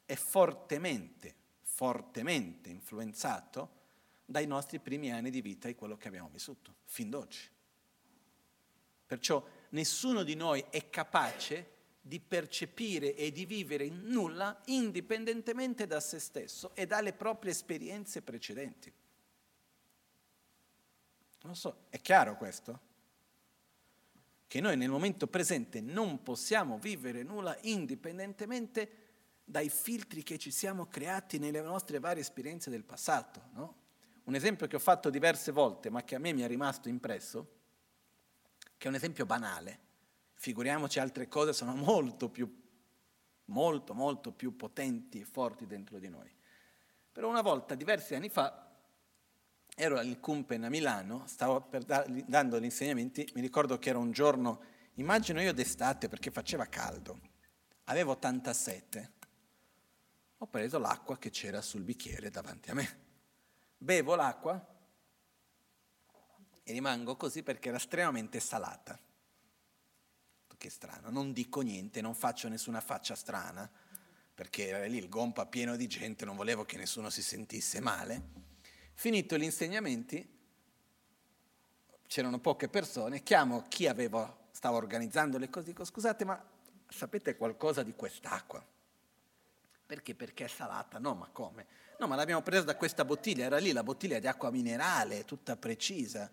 [0.07, 3.79] è fortemente, fortemente influenzato
[4.25, 7.49] dai nostri primi anni di vita e quello che abbiamo vissuto, fin d'oggi.
[9.05, 16.19] Perciò nessuno di noi è capace di percepire e di vivere nulla indipendentemente da se
[16.19, 18.93] stesso e dalle proprie esperienze precedenti.
[21.43, 22.89] Non so, è chiaro questo?
[24.47, 29.09] Che noi nel momento presente non possiamo vivere nulla indipendentemente
[29.45, 33.49] dai filtri che ci siamo creati nelle nostre varie esperienze del passato.
[33.53, 33.75] No?
[34.25, 37.60] Un esempio che ho fatto diverse volte, ma che a me mi è rimasto impresso,
[38.81, 39.79] che è un esempio banale.
[40.33, 42.51] Figuriamoci altre cose sono molto più,
[43.45, 46.35] molto, molto più potenti e forti dentro di noi.
[47.13, 48.71] Però una volta, diversi anni fa,
[49.77, 54.13] ero al Cumpen a Milano, stavo da, dando gli insegnamenti, mi ricordo che era un
[54.13, 54.63] giorno,
[54.95, 57.21] immagino io d'estate perché faceva caldo,
[57.85, 59.13] avevo 87,
[60.39, 62.99] ho preso l'acqua che c'era sul bicchiere davanti a me.
[63.77, 64.67] Bevo l'acqua,
[66.63, 68.99] e rimango così perché era estremamente salata.
[70.57, 73.71] Che strano, non dico niente, non faccio nessuna faccia strana,
[74.35, 78.23] perché era lì il gompa pieno di gente, non volevo che nessuno si sentisse male.
[78.93, 80.39] Finito gli insegnamenti,
[82.07, 86.45] c'erano poche persone, chiamo chi aveva, stava organizzando le cose, dico scusate ma
[86.89, 88.63] sapete qualcosa di quest'acqua?
[89.87, 90.15] Perché?
[90.15, 90.99] Perché è salata?
[90.99, 91.67] No, ma come?
[91.99, 95.57] No, ma l'abbiamo presa da questa bottiglia, era lì la bottiglia di acqua minerale, tutta
[95.57, 96.31] precisa.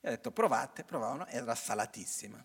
[0.00, 2.42] E ho detto provate, provavano, era salatissima.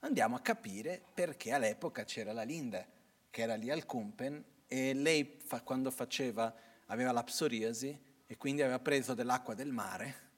[0.00, 2.86] Andiamo a capire perché all'epoca c'era la Linda
[3.28, 6.52] che era lì al Kumpen e lei fa, quando faceva
[6.86, 10.28] aveva la psoriasi e quindi aveva preso dell'acqua del mare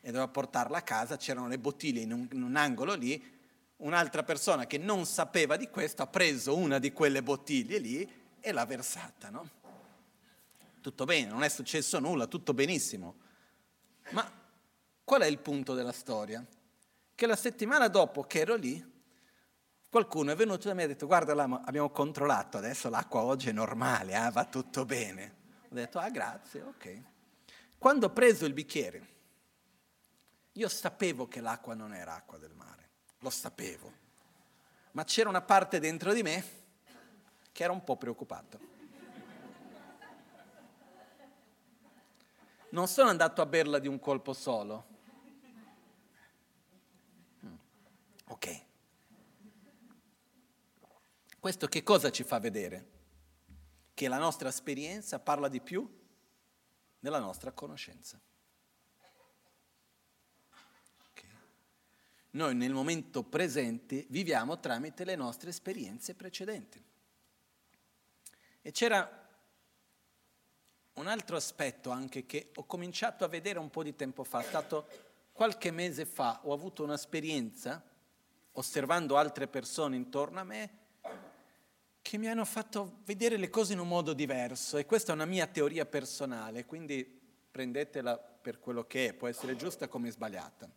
[0.00, 3.32] e doveva portarla a casa, c'erano le bottiglie in un, in un angolo lì,
[3.78, 8.52] un'altra persona che non sapeva di questo ha preso una di quelle bottiglie lì e
[8.52, 9.48] l'ha versata, no?
[10.80, 13.16] Tutto bene, non è successo nulla, tutto benissimo.
[14.10, 14.30] Ma
[15.04, 16.44] Qual è il punto della storia?
[17.14, 18.92] Che la settimana dopo che ero lì,
[19.90, 21.32] qualcuno è venuto da me e ha detto guarda
[21.64, 25.36] abbiamo controllato, adesso l'acqua oggi è normale, eh, va tutto bene.
[25.68, 27.02] Ho detto ah grazie, ok.
[27.76, 29.08] Quando ho preso il bicchiere,
[30.52, 32.88] io sapevo che l'acqua non era acqua del mare,
[33.18, 33.92] lo sapevo,
[34.92, 36.44] ma c'era una parte dentro di me
[37.52, 38.72] che era un po' preoccupato.
[42.70, 44.92] Non sono andato a berla di un colpo solo,
[48.34, 48.64] Ok.
[51.38, 52.90] Questo che cosa ci fa vedere?
[53.94, 55.88] Che la nostra esperienza parla di più
[56.98, 58.20] della nostra conoscenza.
[62.30, 66.82] Noi nel momento presente viviamo tramite le nostre esperienze precedenti.
[68.62, 69.28] E c'era
[70.94, 74.44] un altro aspetto anche che ho cominciato a vedere un po' di tempo fa, è
[74.44, 74.88] stato
[75.30, 77.92] qualche mese fa, ho avuto un'esperienza
[78.54, 80.78] osservando altre persone intorno a me
[82.02, 85.24] che mi hanno fatto vedere le cose in un modo diverso e questa è una
[85.24, 87.02] mia teoria personale, quindi
[87.50, 90.70] prendetela per quello che è, può essere giusta come sbagliata.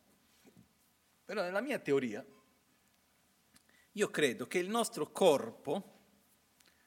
[1.26, 2.26] Però nella mia teoria
[3.92, 5.96] io credo che il nostro corpo,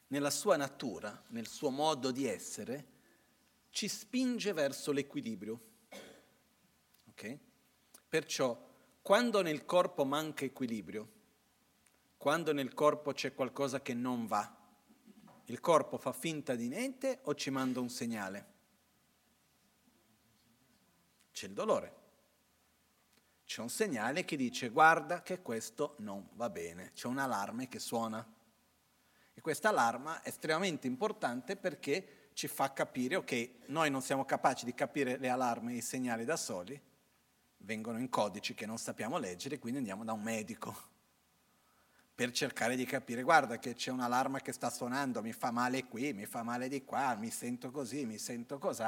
[0.07, 2.87] nella sua natura, nel suo modo di essere,
[3.69, 5.61] ci spinge verso l'equilibrio.
[7.09, 7.39] Okay?
[8.07, 8.70] Perciò,
[9.01, 11.19] quando nel corpo manca equilibrio,
[12.17, 14.57] quando nel corpo c'è qualcosa che non va,
[15.45, 18.49] il corpo fa finta di niente o ci manda un segnale?
[21.31, 21.99] C'è il dolore
[23.51, 27.79] c'è un segnale che dice guarda che questo non va bene, c'è un allarme che
[27.79, 28.25] suona.
[29.33, 34.63] E questa allarma è estremamente importante perché ci fa capire, ok, noi non siamo capaci
[34.63, 36.81] di capire le allarme e i segnali da soli,
[37.63, 40.89] vengono in codici che non sappiamo leggere, quindi andiamo da un medico
[42.13, 46.13] per cercare di capire, guarda che c'è un'allarma che sta suonando, mi fa male qui,
[46.13, 48.83] mi fa male di qua, mi sento così, mi sento così,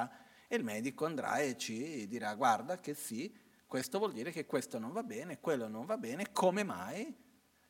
[0.47, 4.77] e il medico andrà e ci dirà, guarda che sì, questo vuol dire che questo
[4.77, 7.11] non va bene, quello non va bene, come mai?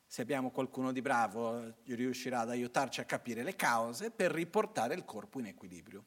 [0.06, 5.06] Se abbiamo qualcuno di bravo riuscirà ad aiutarci a capire le cause per riportare il
[5.06, 6.04] corpo in equilibrio.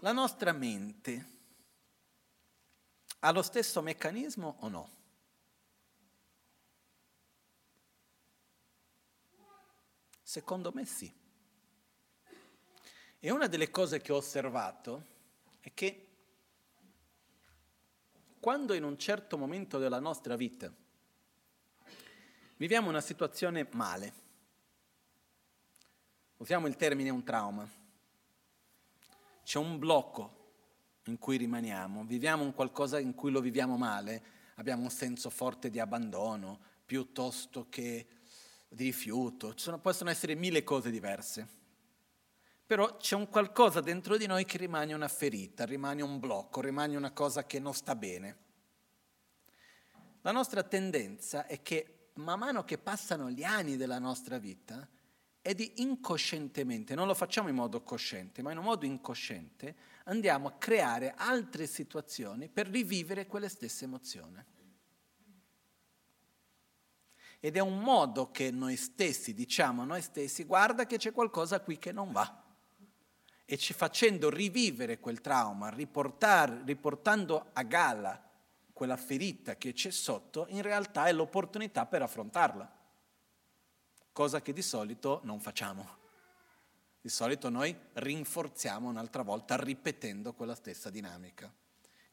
[0.00, 1.37] La nostra mente
[3.20, 4.96] ha lo stesso meccanismo o no?
[10.22, 11.12] Secondo me sì.
[13.20, 15.06] E una delle cose che ho osservato
[15.60, 16.06] è che
[18.38, 20.72] quando in un certo momento della nostra vita
[22.56, 24.12] viviamo una situazione male,
[26.36, 27.68] usiamo il termine un trauma,
[29.42, 30.37] c'è un blocco
[31.08, 34.22] in cui rimaniamo, viviamo un qualcosa in cui lo viviamo male,
[34.56, 38.06] abbiamo un senso forte di abbandono piuttosto che
[38.68, 41.56] di rifiuto, sono, possono essere mille cose diverse.
[42.66, 46.96] Però c'è un qualcosa dentro di noi che rimane una ferita, rimane un blocco, rimane
[46.96, 48.36] una cosa che non sta bene.
[50.20, 54.86] La nostra tendenza è che man mano che passano gli anni della nostra vita,
[55.54, 59.74] di incoscientemente, non lo facciamo in modo cosciente, ma in un modo incosciente,
[60.04, 64.44] andiamo a creare altre situazioni per rivivere quelle stesse emozioni.
[67.40, 71.60] Ed è un modo che noi stessi diciamo a noi stessi, guarda che c'è qualcosa
[71.60, 72.44] qui che non va
[73.44, 78.22] e ci facendo rivivere quel trauma, riportando a galla
[78.72, 82.77] quella ferita che c'è sotto, in realtà è l'opportunità per affrontarla,
[84.18, 85.86] cosa che di solito non facciamo.
[87.00, 91.48] Di solito noi rinforziamo un'altra volta ripetendo quella stessa dinamica.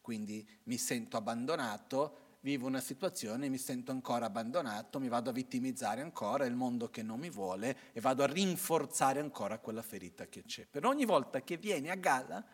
[0.02, 6.02] Quindi mi sento abbandonato, vivo una situazione, mi sento ancora abbandonato, mi vado a vittimizzare
[6.02, 10.28] ancora, è il mondo che non mi vuole e vado a rinforzare ancora quella ferita
[10.28, 10.68] che c'è.
[10.68, 12.46] Per ogni volta che viene a galla,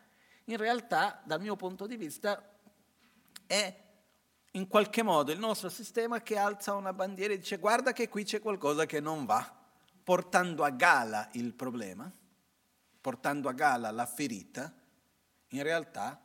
[0.46, 2.58] in realtà dal mio punto di vista
[3.46, 3.91] è
[4.52, 8.24] in qualche modo il nostro sistema che alza una bandiera e dice guarda che qui
[8.24, 9.60] c'è qualcosa che non va,
[10.04, 12.12] portando a gala il problema,
[13.00, 14.74] portando a gala la ferita,
[15.50, 16.22] in realtà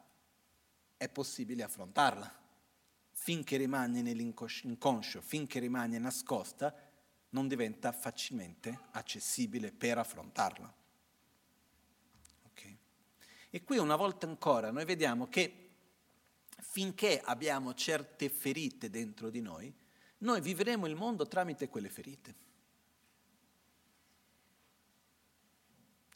[0.97, 2.45] è possibile affrontarla
[3.11, 6.75] finché rimane nell'inconscio, finché rimane nascosta,
[7.31, 10.75] non diventa facilmente accessibile per affrontarla.
[12.51, 12.79] Okay.
[13.51, 15.66] E qui una volta ancora noi vediamo che
[16.77, 19.75] finché abbiamo certe ferite dentro di noi,
[20.19, 22.35] noi vivremo il mondo tramite quelle ferite.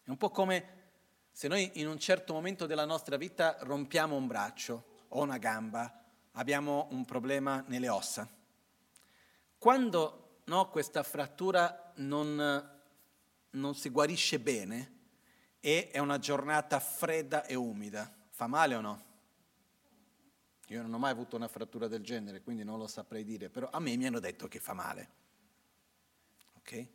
[0.04, 0.90] È un po' come
[1.32, 6.04] se noi in un certo momento della nostra vita rompiamo un braccio o una gamba
[6.32, 8.28] abbiamo un problema nelle ossa.
[9.56, 12.70] Quando no, questa frattura non,
[13.48, 14.98] non si guarisce bene
[15.58, 19.08] e è una giornata fredda e umida, fa male o no?
[20.70, 23.68] Io non ho mai avuto una frattura del genere, quindi non lo saprei dire, però
[23.70, 25.10] a me mi hanno detto che fa male.
[26.58, 26.86] Ok?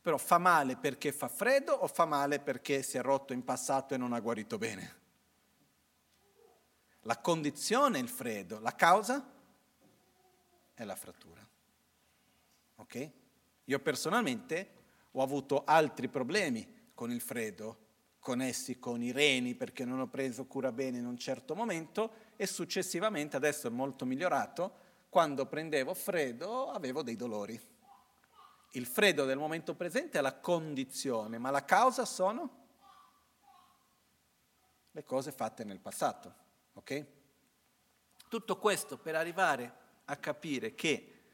[0.00, 3.92] Però fa male perché fa freddo o fa male perché si è rotto in passato
[3.92, 5.02] e non ha guarito bene?
[7.00, 9.32] La condizione è il freddo, la causa
[10.72, 11.46] è la frattura.
[12.76, 13.10] Ok?
[13.64, 14.70] Io personalmente
[15.10, 17.83] ho avuto altri problemi con il freddo,
[18.24, 22.46] connessi con i reni perché non ho preso cura bene in un certo momento e
[22.46, 24.80] successivamente, adesso è molto migliorato,
[25.10, 27.60] quando prendevo freddo avevo dei dolori.
[28.72, 32.62] Il freddo del momento presente è la condizione, ma la causa sono
[34.90, 36.34] le cose fatte nel passato.
[36.72, 37.06] Ok?
[38.26, 39.76] Tutto questo per arrivare
[40.06, 41.24] a capire che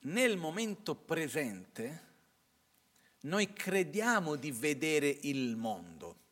[0.00, 2.13] nel momento presente
[3.24, 6.22] noi crediamo di vedere il mondo.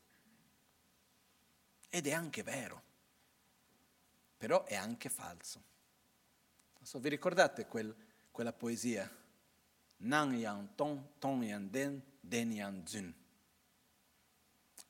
[1.89, 2.83] Ed è anche vero,
[4.37, 5.63] però è anche falso.
[6.83, 7.95] So, vi ricordate quel,
[8.31, 9.09] quella poesia?
[9.99, 13.15] Nan yang tong, tong yang den, den yang zun.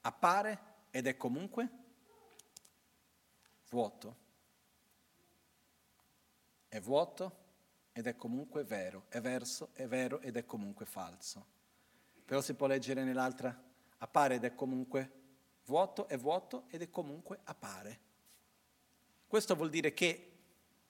[0.03, 0.59] Appare
[0.91, 1.69] ed è comunque
[3.69, 4.17] vuoto.
[6.69, 7.37] È vuoto
[7.93, 9.05] ed è comunque vero.
[9.09, 11.61] È verso, è vero ed è comunque falso.
[12.33, 13.55] Però si può leggere nell'altra.
[13.99, 15.11] Appare ed è comunque
[15.67, 18.01] vuoto, è vuoto ed è comunque appare.
[19.27, 20.33] Questo vuol dire che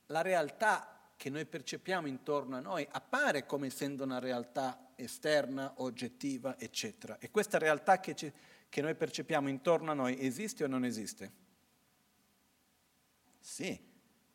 [0.07, 6.57] la realtà che noi percepiamo intorno a noi appare come essendo una realtà esterna, oggettiva,
[6.61, 7.19] eccetera.
[7.19, 8.33] E questa realtà che, ci,
[8.69, 11.33] che noi percepiamo intorno a noi esiste o non esiste?
[13.41, 13.77] Sì,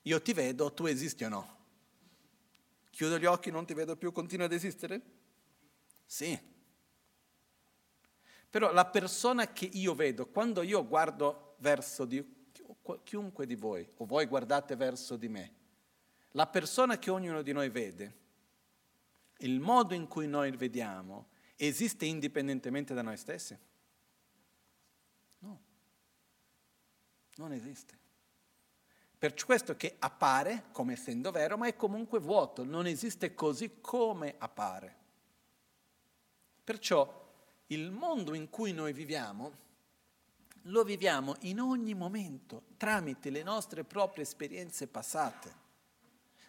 [0.02, 1.58] io ti vedo, tu esisti o no?
[2.90, 5.02] Chiudo gli occhi, non ti vedo più, continua ad esistere?
[6.06, 6.56] Sì.
[8.50, 12.36] Però la persona che io vedo, quando io guardo verso di
[13.04, 15.54] chiunque di voi, o voi guardate verso di me,
[16.32, 18.16] la persona che ognuno di noi vede,
[19.40, 23.58] il modo in cui noi vediamo, esiste indipendentemente da noi stessi?
[25.40, 25.62] No,
[27.36, 27.98] non esiste.
[29.18, 34.36] Per questo che appare come essendo vero, ma è comunque vuoto, non esiste così come
[34.38, 34.96] appare.
[36.64, 37.26] Perciò
[37.68, 39.66] il mondo in cui noi viviamo
[40.68, 45.66] lo viviamo in ogni momento tramite le nostre proprie esperienze passate.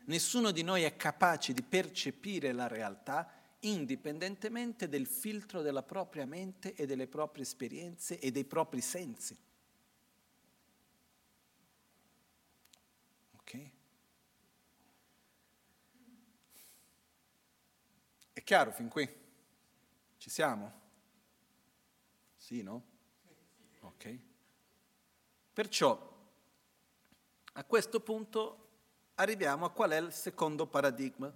[0.06, 3.30] Nessuno di noi è capace di percepire la realtà
[3.60, 9.36] indipendentemente del filtro della propria mente e delle proprie esperienze e dei propri sensi.
[13.36, 13.70] Ok?
[18.32, 19.08] È chiaro fin qui?
[20.16, 20.86] Ci siamo?
[22.48, 22.82] Sì, no?
[23.80, 24.18] Ok.
[25.52, 26.16] Perciò
[27.52, 28.68] a questo punto
[29.16, 31.30] arriviamo a qual è il secondo paradigma.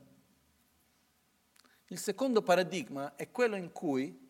[1.89, 4.27] Il secondo paradigma è quello in cui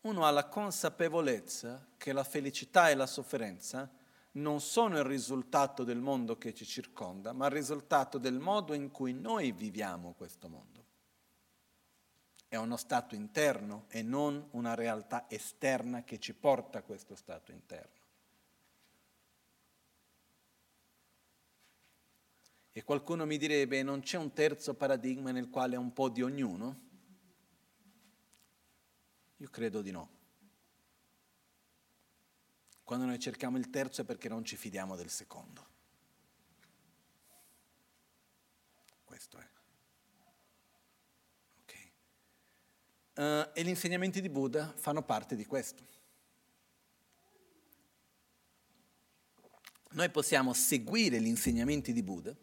[0.00, 3.88] uno ha la consapevolezza che la felicità e la sofferenza
[4.32, 8.90] non sono il risultato del mondo che ci circonda, ma il risultato del modo in
[8.90, 10.81] cui noi viviamo questo mondo.
[12.52, 17.50] È uno stato interno e non una realtà esterna che ci porta a questo stato
[17.50, 18.00] interno.
[22.72, 26.20] E qualcuno mi direbbe, non c'è un terzo paradigma nel quale è un po' di
[26.20, 26.80] ognuno?
[29.38, 30.10] Io credo di no.
[32.82, 35.66] Quando noi cerchiamo il terzo è perché non ci fidiamo del secondo.
[39.04, 39.48] Questo è.
[41.62, 41.92] Okay.
[43.14, 45.84] Uh, e gli insegnamenti di Buddha fanno parte di questo.
[49.90, 52.34] Noi possiamo seguire gli insegnamenti di Buddha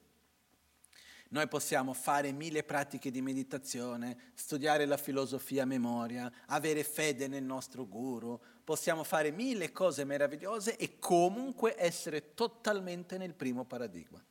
[1.32, 7.44] noi possiamo fare mille pratiche di meditazione, studiare la filosofia a memoria, avere fede nel
[7.44, 14.24] nostro guru, possiamo fare mille cose meravigliose e comunque essere totalmente nel primo paradigma.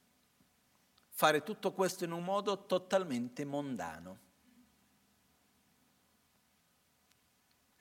[1.10, 4.27] Fare tutto questo in un modo totalmente mondano.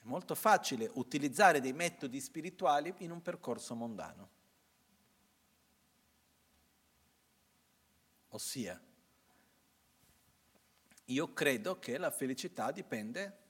[0.07, 4.29] Molto facile utilizzare dei metodi spirituali in un percorso mondano.
[8.29, 8.79] Ossia,
[11.05, 13.45] io credo che la felicità dipende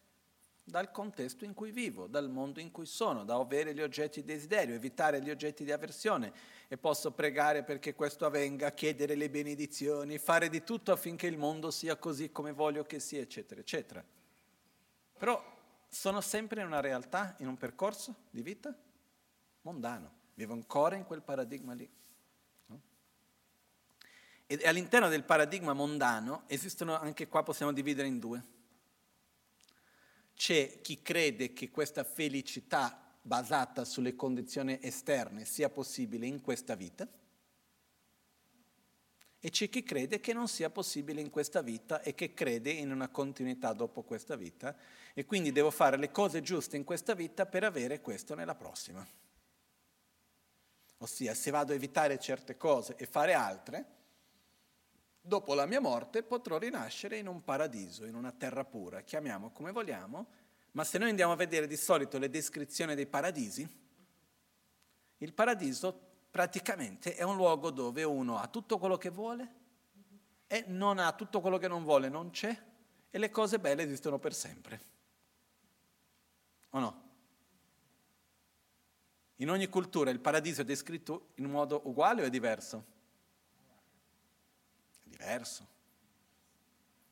[0.64, 4.34] dal contesto in cui vivo, dal mondo in cui sono, da avere gli oggetti di
[4.34, 6.34] desiderio, evitare gli oggetti di avversione
[6.68, 11.72] e posso pregare perché questo avvenga, chiedere le benedizioni, fare di tutto affinché il mondo
[11.72, 14.04] sia così come voglio che sia, eccetera, eccetera.
[15.18, 15.57] Però
[15.88, 18.76] sono sempre in una realtà, in un percorso di vita
[19.62, 21.90] mondano, vivo ancora in quel paradigma lì.
[24.50, 28.44] E all'interno del paradigma mondano esistono, anche qua possiamo dividere in due.
[30.34, 37.06] C'è chi crede che questa felicità basata sulle condizioni esterne sia possibile in questa vita
[39.40, 42.92] e c'è chi crede che non sia possibile in questa vita e che crede in
[42.92, 44.76] una continuità dopo questa vita
[45.14, 49.06] e quindi devo fare le cose giuste in questa vita per avere questo nella prossima.
[51.00, 53.86] Ossia, se vado a evitare certe cose e fare altre,
[55.22, 59.72] dopo la mia morte potrò rinascere in un paradiso, in una terra pura, chiamiamo come
[59.72, 60.28] vogliamo,
[60.72, 63.68] ma se noi andiamo a vedere di solito le descrizioni dei paradisi,
[65.18, 69.56] il paradiso praticamente è un luogo dove uno ha tutto quello che vuole
[70.48, 72.64] e non ha tutto quello che non vuole, non c'è,
[73.10, 74.82] e le cose belle esistono per sempre.
[76.72, 77.06] O no?
[79.38, 82.96] In ogni cultura il paradiso è descritto in modo uguale o è diverso?
[85.18, 85.76] diverso.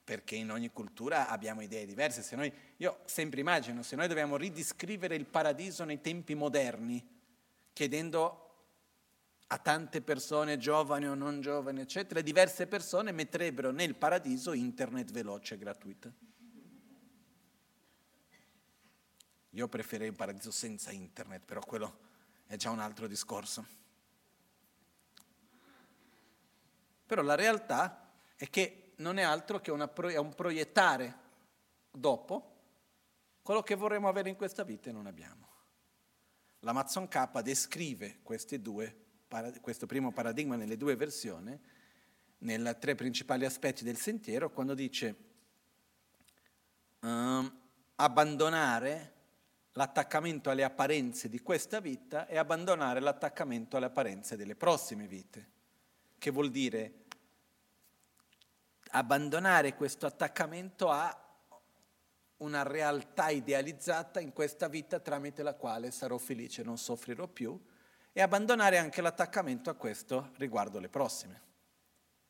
[0.03, 2.21] Perché in ogni cultura abbiamo idee diverse.
[2.21, 7.03] Se noi, io sempre immagino, se noi dobbiamo ridiscrivere il paradiso nei tempi moderni,
[7.73, 8.44] chiedendo
[9.47, 15.53] a tante persone, giovani o non giovani, eccetera, diverse persone metterebbero nel paradiso internet veloce
[15.53, 16.13] e gratuito.
[19.51, 21.99] Io preferirei un paradiso senza internet, però quello
[22.45, 23.65] è già un altro discorso.
[27.05, 31.23] Però la realtà è che non è altro che una, è un proiettare
[31.91, 32.53] dopo
[33.41, 35.47] quello che vorremmo avere in questa vita e non abbiamo.
[36.59, 38.21] L'Amazon K descrive
[38.59, 39.04] due,
[39.61, 41.57] questo primo paradigma nelle due versioni,
[42.39, 45.15] nei tre principali aspetti del sentiero, quando dice
[46.99, 47.59] um,
[47.95, 49.13] abbandonare
[49.73, 55.53] l'attaccamento alle apparenze di questa vita e abbandonare l'attaccamento alle apparenze delle prossime vite
[56.17, 57.03] che vuol dire
[58.91, 61.25] abbandonare questo attaccamento a
[62.37, 67.59] una realtà idealizzata in questa vita tramite la quale sarò felice non soffrirò più,
[68.17, 71.41] e abbandonare anche l'attaccamento a questo riguardo le prossime.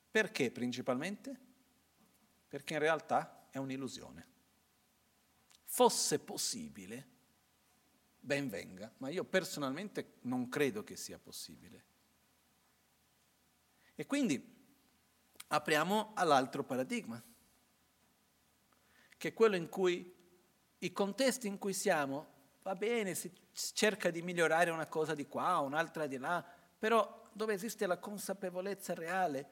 [0.10, 1.40] Perché principalmente?
[2.48, 4.28] Perché in realtà è un'illusione.
[5.64, 7.07] Fosse possibile,
[8.20, 11.86] ben venga, ma io personalmente non credo che sia possibile.
[13.94, 14.44] E quindi
[15.49, 17.24] apriamo all'altro paradigma,
[19.18, 20.12] che è quello in cui
[20.80, 22.35] i contesti in cui siamo,
[22.65, 23.31] va bene, si
[23.73, 26.43] cerca di migliorare una cosa di qua, un'altra di là,
[26.77, 29.49] però dove esiste la consapevolezza reale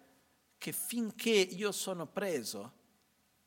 [0.57, 2.81] che finché io sono preso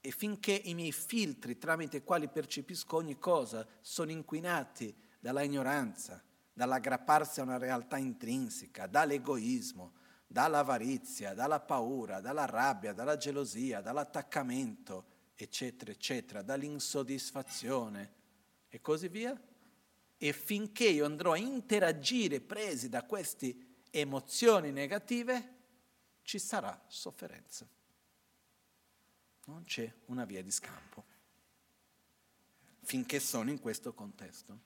[0.01, 6.22] e finché i miei filtri tramite i quali percepisco ogni cosa sono inquinati dalla ignoranza,
[6.52, 9.94] dall'aggrapparsi a una realtà intrinseca, dall'egoismo,
[10.28, 18.12] dall'avarizia, dalla paura, dalla rabbia, dalla gelosia, dall'attaccamento, eccetera, eccetera, dall'insoddisfazione
[18.68, 19.36] e così via.
[20.18, 23.55] E finché io andrò a interagire presi da queste
[23.90, 25.55] emozioni negative,
[26.22, 27.68] ci sarà sofferenza.
[29.44, 31.05] Non c'è una via di scampo,
[32.82, 34.60] finché sono in questo contesto.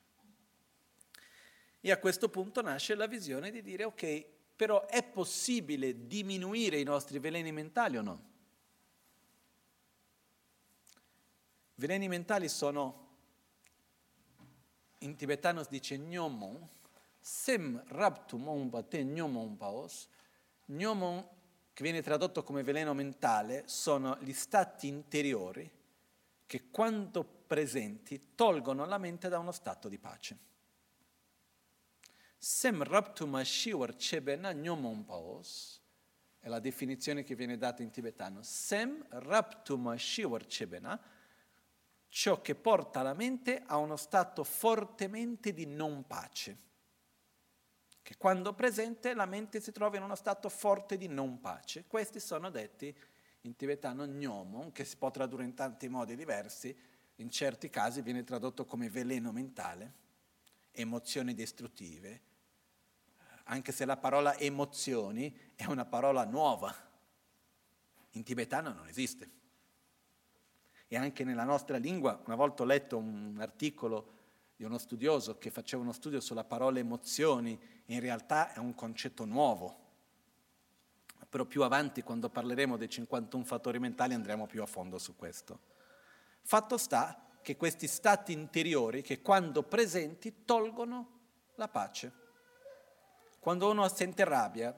[1.81, 4.25] E a questo punto nasce la visione di dire, ok,
[4.55, 8.29] però è possibile diminuire i nostri veleni mentali o no?
[11.77, 13.10] Veleni mentali sono,
[15.01, 16.69] in tibetano si dice gnomon,
[17.21, 20.09] sem raptum ompa te gnomon paos,
[20.67, 21.27] gnomon
[21.73, 25.71] che viene tradotto come veleno mentale sono gli stati interiori
[26.47, 30.39] che quando presenti tolgono la mente da uno stato di pace.
[32.37, 35.81] Sem raptuma shiwar chebena nyomon paos,
[36.41, 38.43] è la definizione che viene data in tibetano.
[38.43, 40.99] Sem raptuma shiwar chebena,
[42.11, 46.69] ciò che porta la mente a uno stato fortemente di non pace.
[48.03, 51.85] Che quando presente la mente si trova in uno stato forte di non pace.
[51.87, 52.95] Questi sono detti
[53.43, 56.77] in tibetano gnomon, che si può tradurre in tanti modi diversi,
[57.17, 59.95] in certi casi viene tradotto come veleno mentale,
[60.73, 62.29] emozioni distruttive,
[63.45, 66.75] anche se la parola emozioni è una parola nuova.
[68.11, 69.39] In tibetano non esiste.
[70.93, 74.19] E anche nella nostra lingua, una volta ho letto un articolo
[74.57, 77.57] di uno studioso che faceva uno studio sulla parola emozioni,
[77.87, 79.79] in realtà è un concetto nuovo.
[81.29, 85.61] Però più avanti, quando parleremo dei 51 fattori mentali, andremo più a fondo su questo.
[86.43, 91.21] Fatto sta che questi stati interiori, che quando presenti, tolgono
[91.55, 92.13] la pace.
[93.39, 94.77] Quando uno sente rabbia,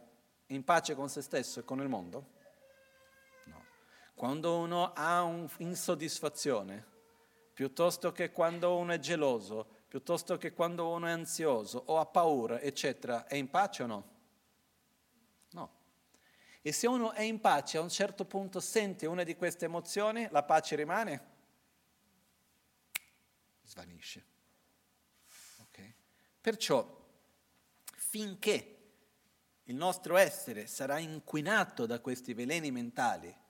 [0.48, 2.40] in pace con se stesso e con il mondo?
[4.22, 6.86] Quando uno ha un'insoddisfazione,
[7.52, 12.60] piuttosto che quando uno è geloso, piuttosto che quando uno è ansioso o ha paura,
[12.60, 14.10] eccetera, è in pace o no?
[15.50, 15.72] No.
[16.60, 20.28] E se uno è in pace, a un certo punto sente una di queste emozioni,
[20.30, 21.26] la pace rimane?
[23.64, 24.24] Svanisce.
[25.62, 25.94] Okay?
[26.40, 27.08] Perciò
[27.96, 28.92] finché
[29.64, 33.40] il nostro essere sarà inquinato da questi veleni mentali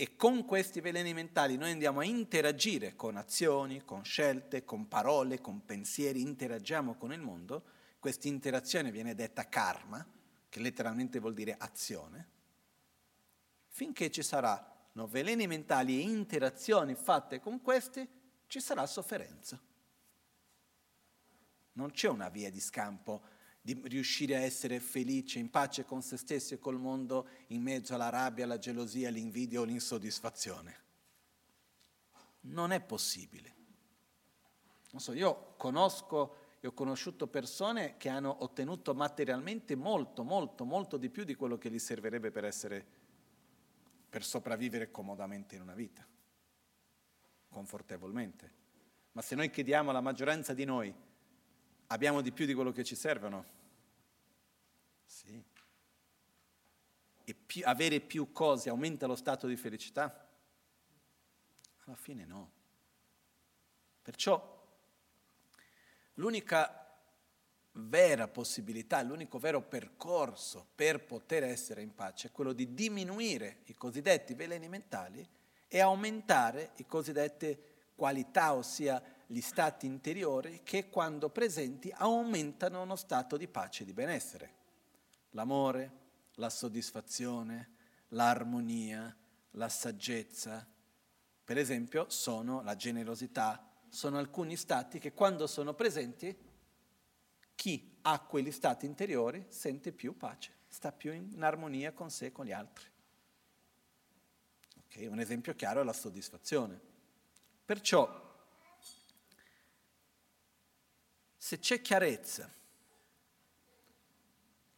[0.00, 5.40] e con questi veleni mentali noi andiamo a interagire con azioni, con scelte, con parole,
[5.40, 7.64] con pensieri, interagiamo con il mondo,
[7.98, 10.06] questa interazione viene detta karma,
[10.48, 12.28] che letteralmente vuol dire azione,
[13.66, 18.08] finché ci saranno veleni mentali e interazioni fatte con questi,
[18.46, 19.60] ci sarà sofferenza.
[21.72, 23.20] Non c'è una via di scampo
[23.74, 27.94] di riuscire a essere felice, in pace con se stesso e col mondo, in mezzo
[27.94, 30.76] alla rabbia, alla gelosia, all'invidia o all'insoddisfazione.
[32.40, 33.54] Non è possibile.
[34.92, 40.96] Non so, io conosco e ho conosciuto persone che hanno ottenuto materialmente molto, molto, molto
[40.96, 42.86] di più di quello che gli servirebbe per essere,
[44.08, 46.06] per sopravvivere comodamente in una vita,
[47.50, 48.50] confortevolmente.
[49.12, 50.94] Ma se noi chiediamo alla maggioranza di noi,
[51.88, 53.56] abbiamo di più di quello che ci servono?
[55.08, 55.42] Sì.
[57.24, 60.28] E più, avere più cose aumenta lo stato di felicità?
[61.84, 62.52] Alla fine no.
[64.02, 64.66] Perciò
[66.14, 67.00] l'unica
[67.72, 73.74] vera possibilità, l'unico vero percorso per poter essere in pace è quello di diminuire i
[73.74, 75.26] cosiddetti veleni mentali
[75.68, 83.38] e aumentare i cosiddette qualità, ossia gli stati interiori che quando presenti aumentano uno stato
[83.38, 84.57] di pace e di benessere
[85.30, 87.70] l'amore, la soddisfazione,
[88.08, 89.14] l'armonia,
[89.52, 90.66] la saggezza,
[91.44, 96.36] per esempio, sono la generosità, sono alcuni stati che quando sono presenti,
[97.54, 102.32] chi ha quegli stati interiori sente più pace, sta più in armonia con sé e
[102.32, 102.86] con gli altri.
[104.84, 105.06] Okay?
[105.06, 106.78] Un esempio chiaro è la soddisfazione.
[107.64, 108.26] Perciò,
[111.36, 112.52] se c'è chiarezza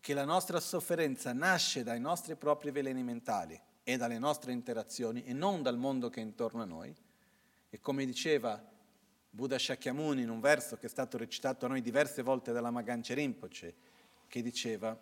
[0.01, 5.33] che la nostra sofferenza nasce dai nostri propri veleni mentali e dalle nostre interazioni e
[5.33, 6.95] non dal mondo che è intorno a noi.
[7.69, 8.63] E come diceva
[9.33, 13.15] Buddha Shakyamuni in un verso che è stato recitato a noi diverse volte dalla Maganche
[13.15, 13.75] Rinpoche,
[14.27, 14.99] che diceva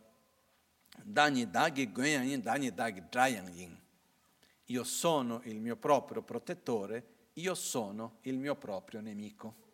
[4.65, 9.67] Io sono il mio proprio protettore, io sono il mio proprio nemico.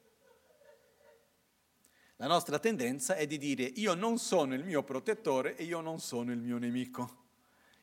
[2.16, 5.99] La nostra tendenza è di dire io non sono il mio protettore e io non
[5.99, 7.23] sono il mio nemico.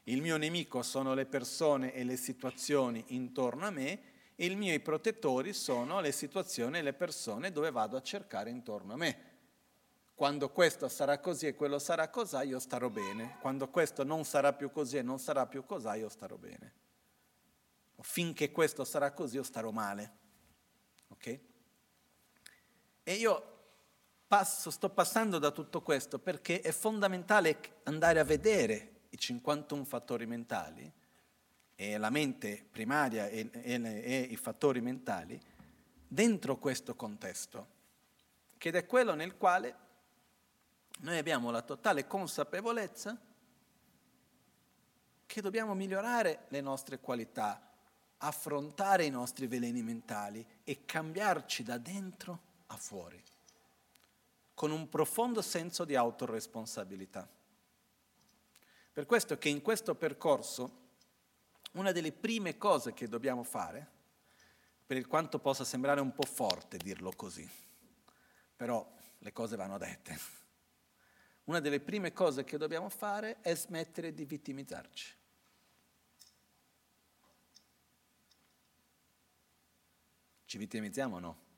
[0.03, 4.01] Il mio nemico sono le persone e le situazioni intorno a me
[4.35, 8.93] e i miei protettori sono le situazioni e le persone dove vado a cercare intorno
[8.93, 9.29] a me.
[10.15, 13.37] Quando questo sarà così e quello sarà così, io starò bene.
[13.41, 16.73] Quando questo non sarà più così e non sarà più così, io starò bene.
[17.99, 20.11] Finché questo sarà così, io starò male.
[21.09, 21.39] Ok?
[23.03, 23.60] E io
[24.31, 30.25] passo, sto passando da tutto questo perché è fondamentale andare a vedere i 51 fattori
[30.25, 30.89] mentali
[31.75, 35.37] e la mente primaria e, e, e i fattori mentali
[36.07, 37.67] dentro questo contesto,
[38.57, 39.75] che è quello nel quale
[40.99, 43.19] noi abbiamo la totale consapevolezza
[45.25, 47.69] che dobbiamo migliorare le nostre qualità,
[48.19, 53.21] affrontare i nostri veleni mentali e cambiarci da dentro a fuori
[54.61, 57.27] con un profondo senso di autoresponsabilità.
[58.91, 60.89] Per questo che in questo percorso
[61.71, 63.89] una delle prime cose che dobbiamo fare,
[64.85, 67.49] per il quanto possa sembrare un po' forte dirlo così,
[68.55, 70.19] però le cose vanno dette,
[71.45, 75.15] una delle prime cose che dobbiamo fare è smettere di vittimizzarci.
[80.45, 81.50] Ci vittimizziamo o no?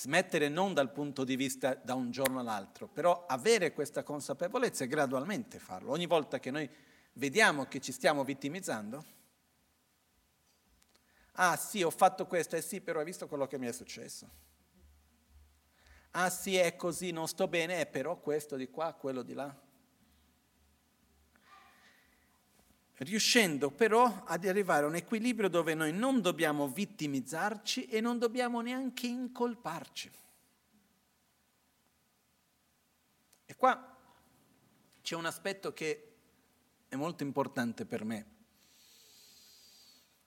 [0.00, 4.86] Smettere non dal punto di vista da un giorno all'altro, però avere questa consapevolezza e
[4.86, 5.90] gradualmente farlo.
[5.92, 6.68] Ogni volta che noi
[7.14, 9.04] vediamo che ci stiamo vittimizzando,
[11.32, 14.28] ah sì, ho fatto questo, eh sì, però hai visto quello che mi è successo.
[16.12, 19.54] Ah sì, è così, non sto bene, eh, però questo di qua, quello di là.
[23.00, 28.60] Riuscendo però ad arrivare a un equilibrio dove noi non dobbiamo vittimizzarci e non dobbiamo
[28.60, 30.10] neanche incolparci.
[33.46, 33.96] E qua
[35.00, 36.12] c'è un aspetto che
[36.88, 38.38] è molto importante per me.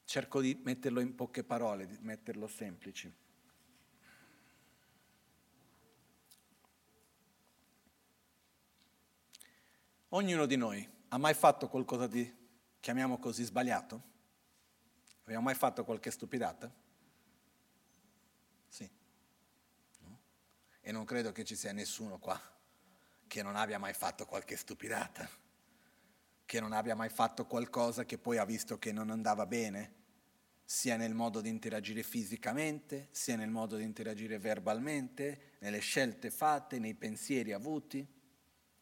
[0.05, 3.21] Cerco di metterlo in poche parole, di metterlo semplice.
[10.09, 12.41] Ognuno di noi ha mai fatto qualcosa di
[12.83, 14.01] chiamiamo così sbagliato?
[15.23, 16.69] Abbiamo mai fatto qualche stupidata?
[18.67, 18.89] Sì.
[19.99, 20.19] No?
[20.81, 22.37] E non credo che ci sia nessuno qua
[23.25, 25.29] che non abbia mai fatto qualche stupidata,
[26.43, 29.93] che non abbia mai fatto qualcosa che poi ha visto che non andava bene,
[30.65, 36.79] sia nel modo di interagire fisicamente, sia nel modo di interagire verbalmente, nelle scelte fatte,
[36.79, 38.05] nei pensieri avuti.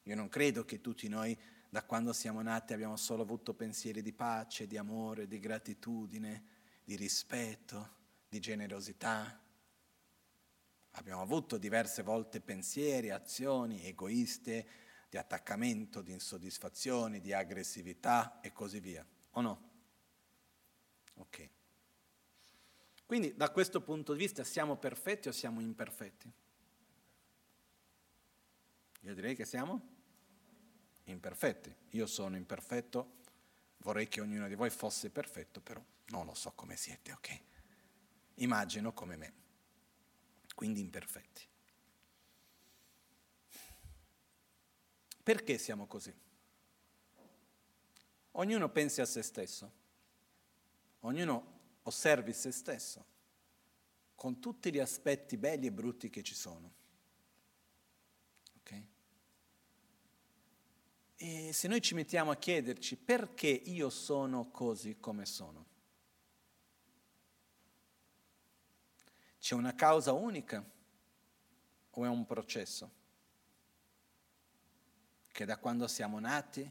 [0.01, 1.37] Io non credo che tutti noi
[1.71, 6.43] da quando siamo nati abbiamo solo avuto pensieri di pace, di amore, di gratitudine,
[6.83, 7.95] di rispetto,
[8.27, 9.41] di generosità.
[10.95, 14.67] Abbiamo avuto diverse volte pensieri, azioni egoiste,
[15.09, 19.07] di attaccamento, di insoddisfazione, di aggressività e così via.
[19.29, 19.69] O no?
[21.13, 21.49] Ok.
[23.05, 26.29] Quindi da questo punto di vista siamo perfetti o siamo imperfetti?
[29.03, 29.90] Io direi che siamo
[31.11, 31.73] imperfetti.
[31.91, 33.19] Io sono imperfetto,
[33.77, 37.41] vorrei che ognuno di voi fosse perfetto, però non lo so come siete, ok?
[38.35, 39.41] Immagino come me
[40.61, 41.47] quindi imperfetti.
[45.23, 46.13] Perché siamo così?
[48.33, 49.71] Ognuno pensi a se stesso,
[50.99, 53.05] ognuno osservi se stesso,
[54.13, 56.71] con tutti gli aspetti belli e brutti che ci sono.
[58.59, 58.87] Okay?
[61.23, 65.67] E se noi ci mettiamo a chiederci perché io sono così come sono,
[69.37, 70.63] C'è una causa unica
[71.91, 72.91] o è un processo?
[75.31, 76.67] Che da quando siamo nati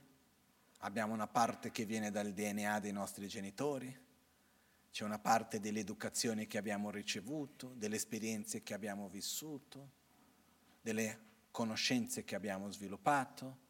[0.79, 3.97] abbiamo una parte che viene dal DNA dei nostri genitori,
[4.91, 9.91] c'è una parte dell'educazione che abbiamo ricevuto, delle esperienze che abbiamo vissuto,
[10.81, 11.19] delle
[11.53, 13.69] conoscenze che abbiamo sviluppato,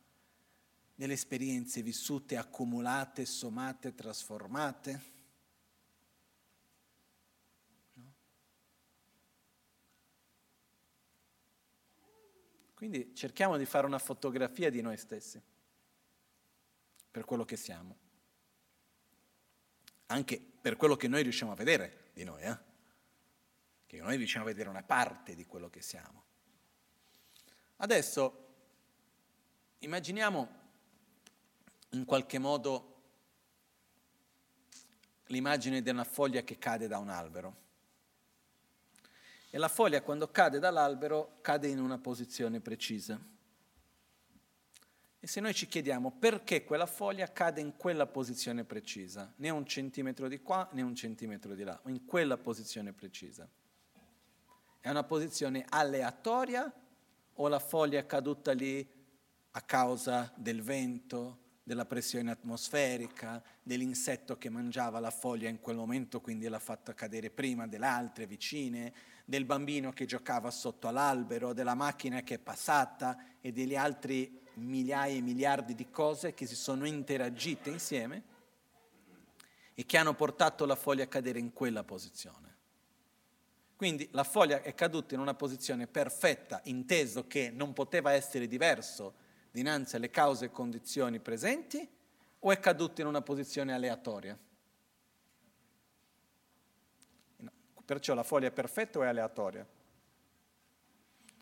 [1.01, 5.03] delle esperienze vissute, accumulate, sommate, trasformate.
[12.75, 15.41] Quindi cerchiamo di fare una fotografia di noi stessi,
[17.11, 17.97] per quello che siamo,
[20.09, 22.59] anche per quello che noi riusciamo a vedere di noi, eh?
[23.87, 26.25] che noi riusciamo a vedere una parte di quello che siamo.
[27.77, 28.49] Adesso
[29.79, 30.60] immaginiamo
[31.91, 32.87] in qualche modo
[35.27, 37.57] l'immagine di una foglia che cade da un albero.
[39.51, 43.21] E la foglia quando cade dall'albero cade in una posizione precisa.
[45.23, 49.67] E se noi ci chiediamo perché quella foglia cade in quella posizione precisa, né un
[49.67, 53.49] centimetro di qua né un centimetro di là, in quella posizione precisa.
[54.81, 56.73] È una posizione aleatoria
[57.35, 58.89] o la foglia è caduta lì
[59.51, 61.39] a causa del vento,
[61.71, 67.31] della pressione atmosferica, dell'insetto che mangiava la foglia in quel momento, quindi l'ha fatta cadere
[67.31, 68.93] prima delle altre vicine,
[69.25, 75.17] del bambino che giocava sotto all'albero, della macchina che è passata e degli altri migliaia
[75.17, 78.25] e miliardi di cose che si sono interagite insieme
[79.73, 82.57] e che hanno portato la foglia a cadere in quella posizione.
[83.77, 89.29] Quindi la foglia è caduta in una posizione perfetta, inteso che non poteva essere diverso
[89.51, 91.89] dinanzi alle cause e condizioni presenti,
[92.39, 94.39] o è caduta in una posizione aleatoria?
[97.85, 99.67] Perciò la foglia è perfetta o è aleatoria?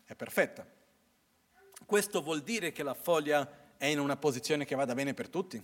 [0.03, 0.65] È perfetta.
[1.85, 5.63] Questo vuol dire che la foglia è in una posizione che vada bene per tutti?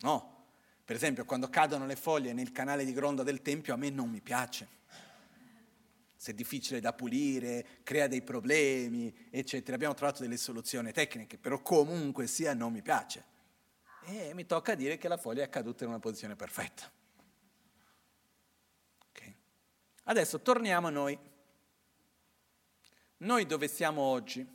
[0.00, 0.46] No.
[0.84, 4.08] Per esempio, quando cadono le foglie nel canale di gronda del Tempio, a me non
[4.08, 4.68] mi piace.
[6.22, 9.74] Se è difficile da pulire, crea dei problemi, eccetera.
[9.74, 13.24] Abbiamo trovato delle soluzioni tecniche, però comunque sia non mi piace.
[14.04, 16.88] E mi tocca dire che la foglia è caduta in una posizione perfetta.
[20.04, 21.18] Adesso torniamo a noi.
[23.16, 24.46] Noi dove siamo oggi?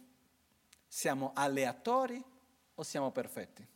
[0.88, 2.24] Siamo aleatori
[2.76, 3.68] o siamo perfetti?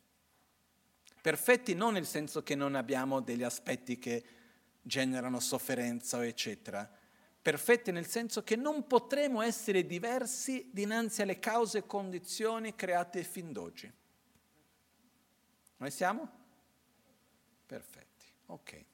[1.22, 4.24] Perfetti non nel senso che non abbiamo degli aspetti che
[4.82, 7.00] generano sofferenza, eccetera.
[7.42, 13.52] Perfetti nel senso che non potremo essere diversi dinanzi alle cause e condizioni create fin
[13.52, 13.92] d'oggi.
[15.78, 16.30] Noi siamo?
[17.66, 18.86] Perfetti, ok.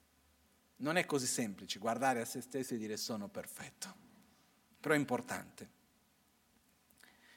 [0.78, 3.94] Non è così semplice guardare a se stessi e dire sono perfetto,
[4.80, 5.76] però è importante.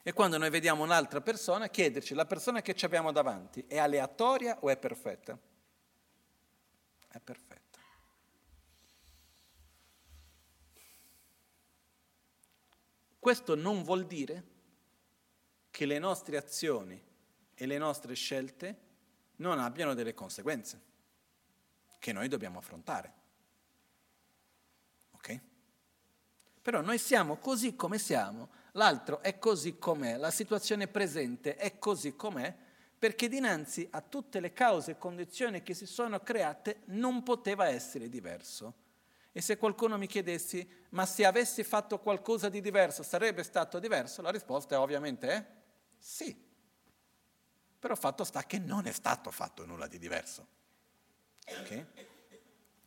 [0.03, 4.59] E quando noi vediamo un'altra persona, chiederci, la persona che ci abbiamo davanti è aleatoria
[4.61, 5.39] o è perfetta?
[7.09, 7.60] È perfetta.
[13.21, 14.45] Questo non vuol dire
[15.71, 17.01] che le nostre azioni
[17.55, 18.89] e le nostre scelte
[19.37, 20.89] non abbiano delle conseguenze
[22.01, 23.13] che noi dobbiamo affrontare.
[25.13, 25.41] Ok?
[26.61, 32.15] Però noi siamo così come siamo l'altro è così com'è, la situazione presente è così
[32.15, 32.55] com'è,
[32.99, 38.09] perché dinanzi a tutte le cause e condizioni che si sono create non poteva essere
[38.09, 38.75] diverso.
[39.33, 44.23] E se qualcuno mi chiedessi, ma se avessi fatto qualcosa di diverso sarebbe stato diverso?
[44.23, 45.47] La risposta è ovviamente è
[45.99, 46.49] sì.
[47.79, 50.47] Però fatto sta che non è stato fatto nulla di diverso.
[51.47, 51.87] Okay?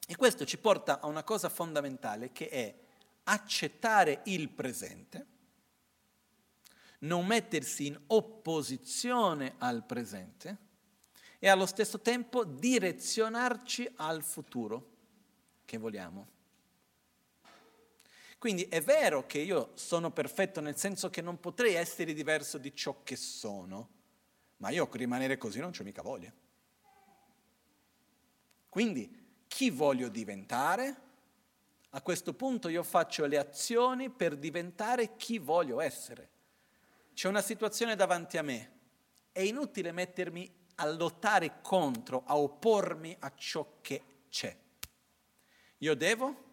[0.05, 2.75] E questo ci porta a una cosa fondamentale che è
[3.23, 5.25] accettare il presente,
[6.99, 10.57] non mettersi in opposizione al presente
[11.39, 14.91] e allo stesso tempo direzionarci al futuro
[15.65, 16.32] che vogliamo.
[18.43, 22.75] Quindi è vero che io sono perfetto nel senso che non potrei essere diverso di
[22.75, 23.87] ciò che sono,
[24.57, 26.29] ma io rimanere così non c'ho mica voglia.
[28.67, 30.95] Quindi chi voglio diventare?
[31.91, 36.29] A questo punto io faccio le azioni per diventare chi voglio essere.
[37.13, 38.71] C'è una situazione davanti a me,
[39.31, 44.53] è inutile mettermi a lottare contro, a oppormi a ciò che c'è.
[45.77, 46.51] Io devo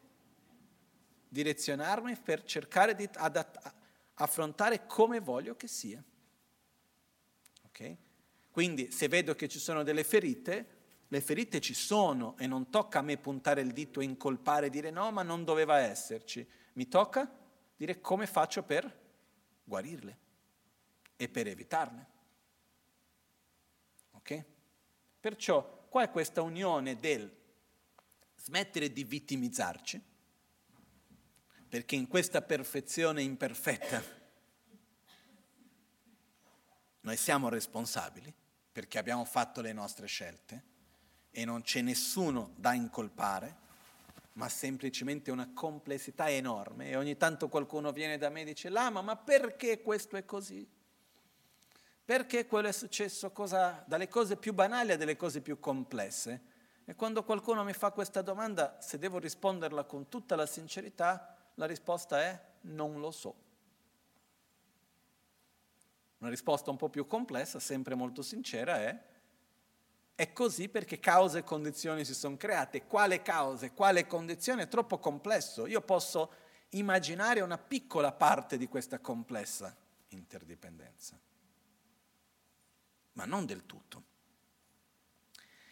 [1.30, 3.74] direzionarmi per cercare di adatt-
[4.14, 6.02] affrontare come voglio che sia.
[7.66, 7.96] Okay?
[8.50, 10.78] Quindi se vedo che ci sono delle ferite,
[11.08, 14.70] le ferite ci sono e non tocca a me puntare il dito e incolpare e
[14.70, 16.46] dire no, ma non doveva esserci.
[16.74, 17.30] Mi tocca
[17.76, 18.98] dire come faccio per
[19.64, 20.18] guarirle
[21.16, 22.06] e per evitarle.
[24.12, 24.44] Ok?
[25.20, 27.38] Perciò qua è questa unione del
[28.36, 30.02] smettere di vittimizzarci,
[31.70, 34.02] perché in questa perfezione imperfetta
[37.02, 38.34] noi siamo responsabili
[38.72, 40.64] perché abbiamo fatto le nostre scelte
[41.30, 43.68] e non c'è nessuno da incolpare,
[44.32, 49.00] ma semplicemente una complessità enorme e ogni tanto qualcuno viene da me e dice Lama,
[49.00, 50.68] ma perché questo è così?
[52.04, 56.48] Perché quello è successo cosa, dalle cose più banali a delle cose più complesse?
[56.84, 61.66] E quando qualcuno mi fa questa domanda, se devo risponderla con tutta la sincerità, la
[61.66, 63.34] risposta è non lo so.
[66.18, 69.08] Una risposta un po' più complessa, sempre molto sincera, è
[70.14, 72.84] è così perché cause e condizioni si sono create.
[72.84, 75.66] Quale cause, quale condizione è troppo complesso.
[75.66, 76.32] Io posso
[76.70, 79.74] immaginare una piccola parte di questa complessa
[80.08, 81.18] interdipendenza,
[83.12, 84.04] ma non del tutto.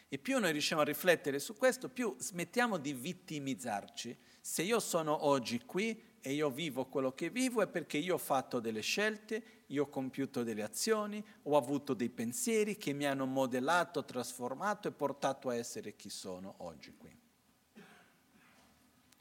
[0.09, 4.19] E più noi riusciamo a riflettere su questo, più smettiamo di vittimizzarci.
[4.49, 8.19] Se io sono oggi qui e io vivo quello che vivo è perché io ho
[8.19, 13.27] fatto delle scelte, io ho compiuto delle azioni, ho avuto dei pensieri che mi hanno
[13.27, 17.15] modellato, trasformato e portato a essere chi sono oggi qui.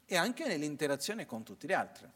[0.06, 2.10] E anche nell'interazione con tutti gli altri.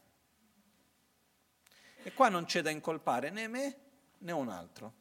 [2.01, 3.77] E qua non c'è da incolpare né me
[4.17, 4.93] né un altro.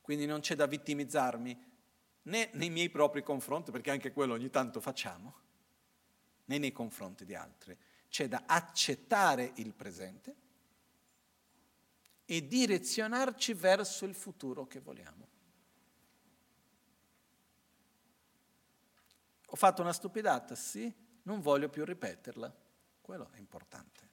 [0.00, 1.66] Quindi non c'è da vittimizzarmi
[2.22, 5.46] né nei miei propri confronti, perché anche quello ogni tanto facciamo,
[6.48, 7.76] né nei confronti di altri.
[8.08, 10.36] C'è da accettare il presente
[12.24, 15.26] e direzionarci verso il futuro che vogliamo.
[19.46, 20.92] Ho fatto una stupidata, sì,
[21.22, 22.54] non voglio più ripeterla.
[23.00, 24.06] Quello è importante.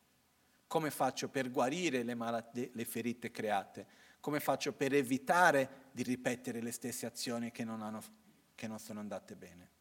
[0.67, 3.87] Come faccio per guarire le, malat- le ferite create?
[4.19, 8.01] Come faccio per evitare di ripetere le stesse azioni che non, hanno,
[8.55, 9.74] che non sono andate bene?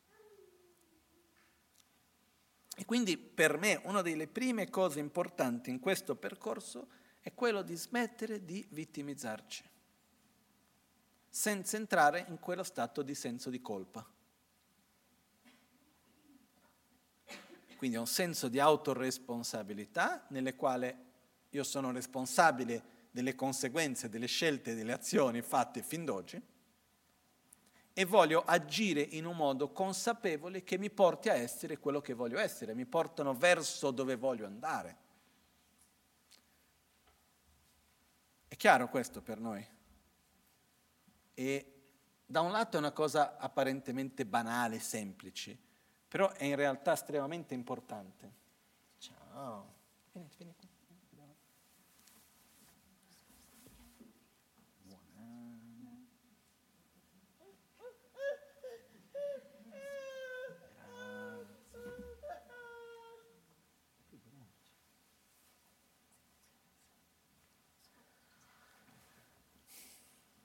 [2.76, 6.88] E quindi per me una delle prime cose importanti in questo percorso
[7.20, 9.64] è quello di smettere di vittimizzarci,
[11.28, 14.06] senza entrare in quello stato di senso di colpa.
[17.76, 20.96] Quindi un senso di autoresponsabilità nelle quale
[21.50, 26.42] io sono responsabile delle conseguenze delle scelte delle azioni fatte fin d'oggi
[27.96, 32.38] e voglio agire in un modo consapevole che mi porti a essere quello che voglio
[32.38, 34.96] essere, mi portano verso dove voglio andare.
[38.48, 39.64] È chiaro questo per noi?
[41.34, 41.72] E
[42.26, 45.56] da un lato è una cosa apparentemente banale, semplice,
[46.08, 48.32] però è in realtà estremamente importante.
[48.98, 49.72] Ciao.
[50.10, 50.54] Vieni, vieni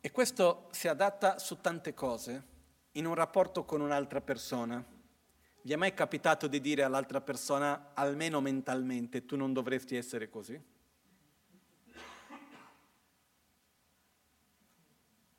[0.02, 2.44] E questo si adatta su tante cose,
[2.94, 4.82] in un rapporto con un'altra persona.
[5.62, 10.58] Vi è mai capitato di dire all'altra persona, almeno mentalmente, tu non dovresti essere così?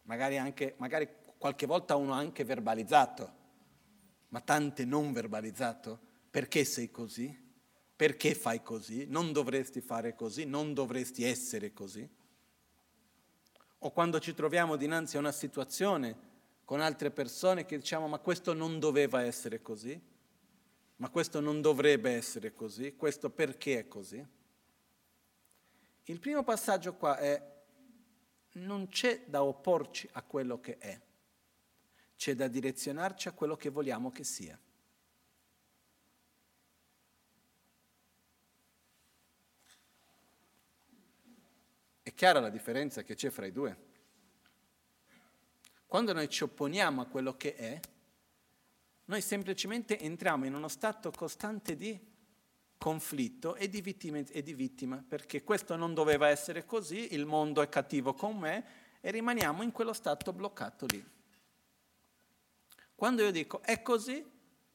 [0.03, 1.09] Magari, anche, magari
[1.39, 3.33] qualche volta uno ha anche verbalizzato,
[4.29, 5.99] ma tante non verbalizzato.
[6.31, 7.35] Perché sei così?
[7.97, 9.07] Perché fai così?
[9.07, 10.45] Non dovresti fare così?
[10.45, 12.09] Non dovresti essere così?
[13.81, 16.29] O quando ci troviamo dinanzi a una situazione
[16.65, 20.01] con altre persone che diciamo ma questo non doveva essere così,
[20.97, 24.25] ma questo non dovrebbe essere così, questo perché è così.
[26.05, 27.43] Il primo passaggio qua è
[28.53, 31.01] non c'è da opporci a quello che è,
[32.17, 34.59] c'è da direzionarci a quello che vogliamo che sia.
[42.21, 43.75] Chiara la differenza che c'è fra i due?
[45.87, 47.81] Quando noi ci opponiamo a quello che è,
[49.07, 51.99] noi semplicemente entriamo in uno stato costante di
[52.77, 57.63] conflitto e di, vittima, e di vittima, perché questo non doveva essere così, il mondo
[57.63, 58.67] è cattivo con me
[59.01, 61.03] e rimaniamo in quello stato bloccato lì.
[62.95, 64.23] Quando io dico è così,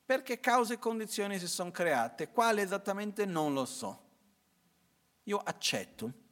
[0.03, 4.03] perché cause e condizioni si sono create, quale esattamente non lo so.
[5.25, 6.23] Io accetto,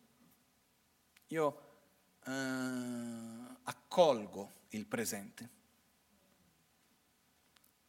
[1.27, 1.61] io
[2.25, 2.31] eh,
[3.63, 5.49] accolgo il presente.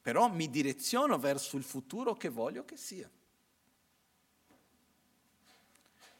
[0.00, 3.10] Però mi direziono verso il futuro che voglio che sia.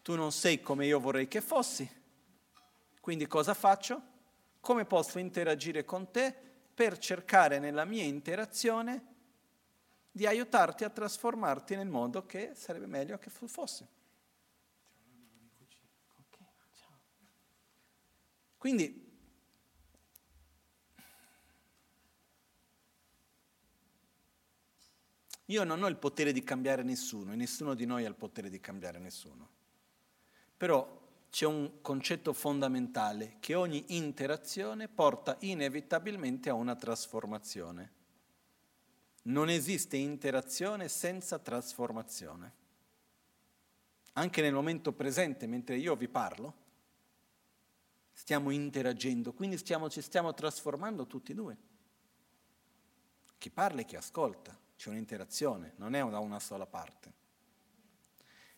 [0.03, 1.89] Tu non sei come io vorrei che fossi,
[3.01, 4.01] quindi cosa faccio?
[4.61, 6.35] Come posso interagire con te
[6.75, 9.13] per cercare nella mia interazione
[10.11, 13.89] di aiutarti a trasformarti nel modo che sarebbe meglio che fosse.
[18.65, 19.03] Quindi
[25.49, 28.49] Io non ho il potere di cambiare nessuno e nessuno di noi ha il potere
[28.49, 29.51] di cambiare nessuno.
[30.57, 37.93] Però c'è un concetto fondamentale che ogni interazione porta inevitabilmente a una trasformazione.
[39.25, 42.53] Non esiste interazione senza trasformazione.
[44.15, 46.64] Anche nel momento presente, mentre io vi parlo,
[48.15, 51.57] stiamo interagendo, quindi stiamo, ci stiamo trasformando tutti e due.
[53.37, 57.13] Chi parla e chi ascolta c'è un'interazione, non è da una sola parte.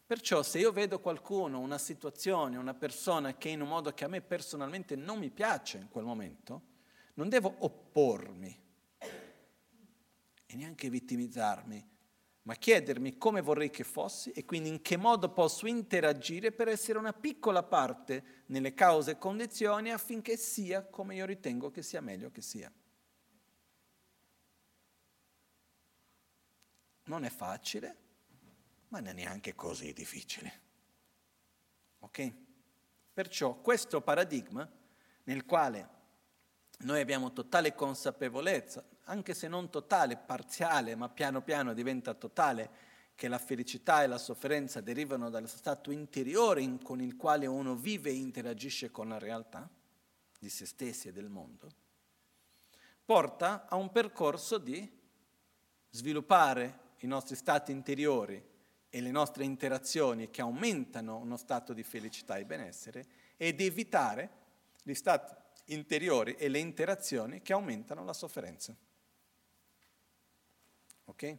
[0.06, 4.08] Perciò se io vedo qualcuno, una situazione, una persona che in un modo che a
[4.08, 6.62] me personalmente non mi piace in quel momento,
[7.14, 8.56] non devo oppormi
[10.46, 11.88] e neanche vittimizzarmi,
[12.46, 16.96] ma chiedermi come vorrei che fossi e quindi in che modo posso interagire per essere
[16.96, 22.30] una piccola parte nelle cause e condizioni affinché sia come io ritengo che sia meglio
[22.30, 22.72] che sia.
[27.04, 27.96] Non è facile,
[28.88, 30.60] ma non è neanche così difficile.
[31.98, 32.32] Ok?
[33.12, 34.70] Perciò questo paradigma
[35.24, 35.95] nel quale
[36.78, 43.28] noi abbiamo totale consapevolezza, anche se non totale, parziale, ma piano piano diventa totale, che
[43.28, 48.14] la felicità e la sofferenza derivano dallo stato interiore con il quale uno vive e
[48.14, 49.68] interagisce con la realtà
[50.38, 51.70] di se stessi e del mondo,
[53.04, 54.88] porta a un percorso di
[55.88, 58.42] sviluppare i nostri stati interiori
[58.90, 63.06] e le nostre interazioni che aumentano uno stato di felicità e benessere
[63.38, 64.30] ed evitare
[64.82, 65.34] gli stati
[65.66, 68.74] interiori e le interazioni che aumentano la sofferenza.
[71.06, 71.36] Ok?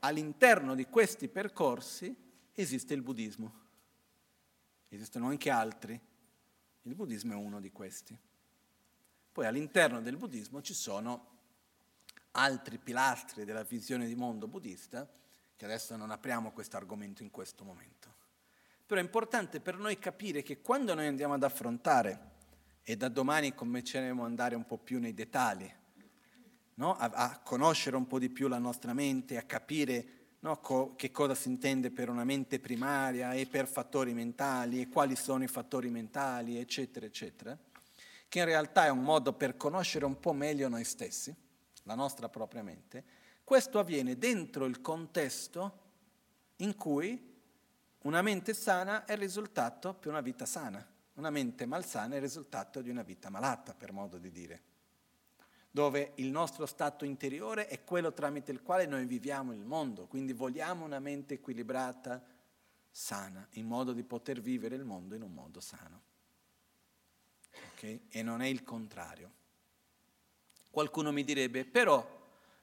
[0.00, 2.14] All'interno di questi percorsi
[2.52, 3.64] esiste il buddismo.
[4.88, 5.98] Esistono anche altri.
[6.82, 8.16] Il buddismo è uno di questi.
[9.32, 11.34] Poi all'interno del buddismo ci sono
[12.32, 15.08] altri pilastri della visione di mondo buddista,
[15.56, 17.95] che adesso non apriamo questo argomento in questo momento.
[18.86, 22.34] Però è importante per noi capire che quando noi andiamo ad affrontare,
[22.88, 25.68] e da domani cominceremo ad andare un po' più nei dettagli,
[26.74, 26.94] no?
[26.94, 30.60] a, a, conoscere un po' di più la nostra mente, a capire no?
[30.60, 35.16] co- che cosa si intende per una mente primaria e per fattori mentali e quali
[35.16, 37.58] sono i fattori mentali, eccetera, eccetera,
[38.28, 41.34] che in realtà è un modo per conoscere un po' meglio noi stessi
[41.82, 43.02] la nostra propria mente,
[43.42, 45.78] questo avviene dentro il contesto
[46.58, 47.25] in cui
[48.06, 50.84] una mente sana è il risultato per una vita sana,
[51.14, 54.62] una mente malsana è il risultato di una vita malata, per modo di dire,
[55.68, 60.32] dove il nostro stato interiore è quello tramite il quale noi viviamo il mondo, quindi
[60.32, 62.22] vogliamo una mente equilibrata,
[62.88, 66.02] sana, in modo di poter vivere il mondo in un modo sano.
[67.72, 68.06] Okay?
[68.08, 69.32] E non è il contrario.
[70.70, 72.08] Qualcuno mi direbbe, però,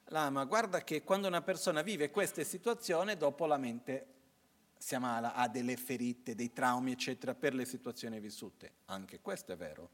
[0.06, 4.13] Lama, guarda che quando una persona vive queste situazioni, dopo la mente
[4.84, 8.72] si ammala, ha delle ferite, dei traumi, eccetera, per le situazioni vissute.
[8.84, 9.88] Anche questo è vero.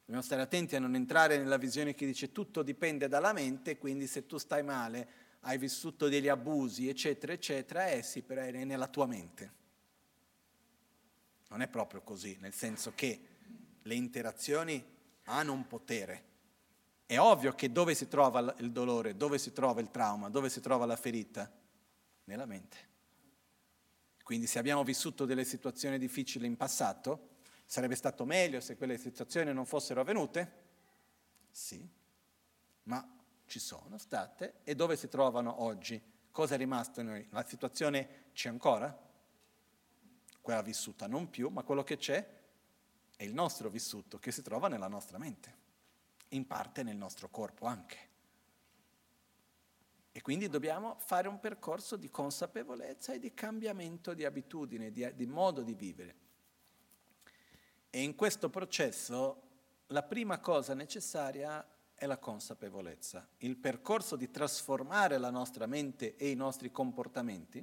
[0.00, 4.08] Dobbiamo stare attenti a non entrare nella visione che dice tutto dipende dalla mente, quindi
[4.08, 5.08] se tu stai male,
[5.42, 9.52] hai vissuto degli abusi, eccetera, eccetera, eh sì, però è nella tua mente.
[11.50, 13.20] Non è proprio così, nel senso che
[13.80, 14.84] le interazioni
[15.26, 16.24] hanno un potere.
[17.06, 20.60] È ovvio che dove si trova il dolore, dove si trova il trauma, dove si
[20.60, 21.48] trova la ferita?
[22.24, 22.85] Nella mente.
[24.26, 29.52] Quindi se abbiamo vissuto delle situazioni difficili in passato, sarebbe stato meglio se quelle situazioni
[29.52, 30.64] non fossero avvenute?
[31.48, 31.88] Sì,
[32.82, 33.08] ma
[33.46, 36.02] ci sono state e dove si trovano oggi?
[36.32, 37.26] Cosa è rimasto in noi?
[37.30, 39.00] La situazione c'è ancora?
[40.40, 42.28] Quella vissuta non più, ma quello che c'è
[43.14, 45.54] è il nostro vissuto che si trova nella nostra mente,
[46.30, 48.08] in parte nel nostro corpo anche.
[50.16, 55.26] E quindi dobbiamo fare un percorso di consapevolezza e di cambiamento di abitudine, di, di
[55.26, 56.14] modo di vivere.
[57.90, 59.42] E in questo processo
[59.88, 61.62] la prima cosa necessaria
[61.92, 63.28] è la consapevolezza.
[63.40, 67.62] Il percorso di trasformare la nostra mente e i nostri comportamenti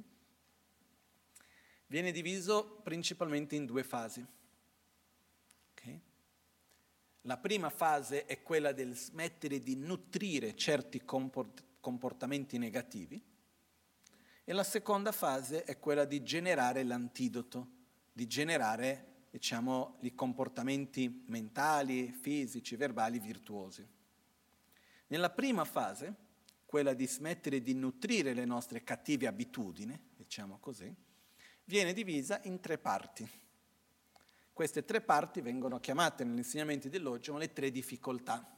[1.88, 4.24] viene diviso principalmente in due fasi.
[5.72, 6.00] Okay?
[7.22, 13.22] La prima fase è quella del smettere di nutrire certi comportamenti comportamenti negativi
[14.42, 17.68] e la seconda fase è quella di generare l'antidoto,
[18.10, 23.86] di generare diciamo, i comportamenti mentali, fisici, verbali virtuosi.
[25.08, 26.14] Nella prima fase,
[26.64, 30.90] quella di smettere di nutrire le nostre cattive abitudini, diciamo così,
[31.64, 33.28] viene divisa in tre parti.
[34.54, 38.53] Queste tre parti vengono chiamate negli insegnamenti dell'Oggi le tre difficoltà.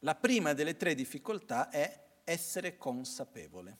[0.00, 3.78] La prima delle tre difficoltà è essere consapevole.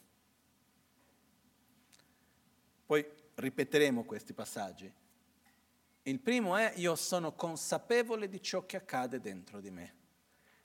[2.84, 4.92] Poi ripeteremo questi passaggi.
[6.02, 9.94] Il primo è io sono consapevole di ciò che accade dentro di me.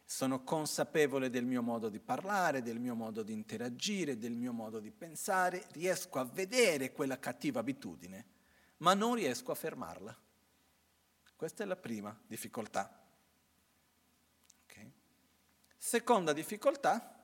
[0.04, 4.80] Sono consapevole del mio modo di parlare, del mio modo di interagire, del mio modo
[4.80, 8.26] di pensare, riesco a vedere quella cattiva abitudine,
[8.78, 10.16] ma non riesco a fermarla.
[11.36, 13.05] Questa è la prima difficoltà.
[15.86, 17.16] Seconda difficoltà,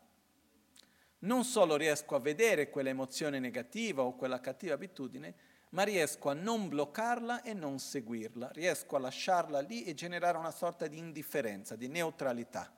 [1.22, 5.34] non solo riesco a vedere quell'emozione negativa o quella cattiva abitudine,
[5.70, 10.52] ma riesco a non bloccarla e non seguirla, riesco a lasciarla lì e generare una
[10.52, 12.72] sorta di indifferenza, di neutralità.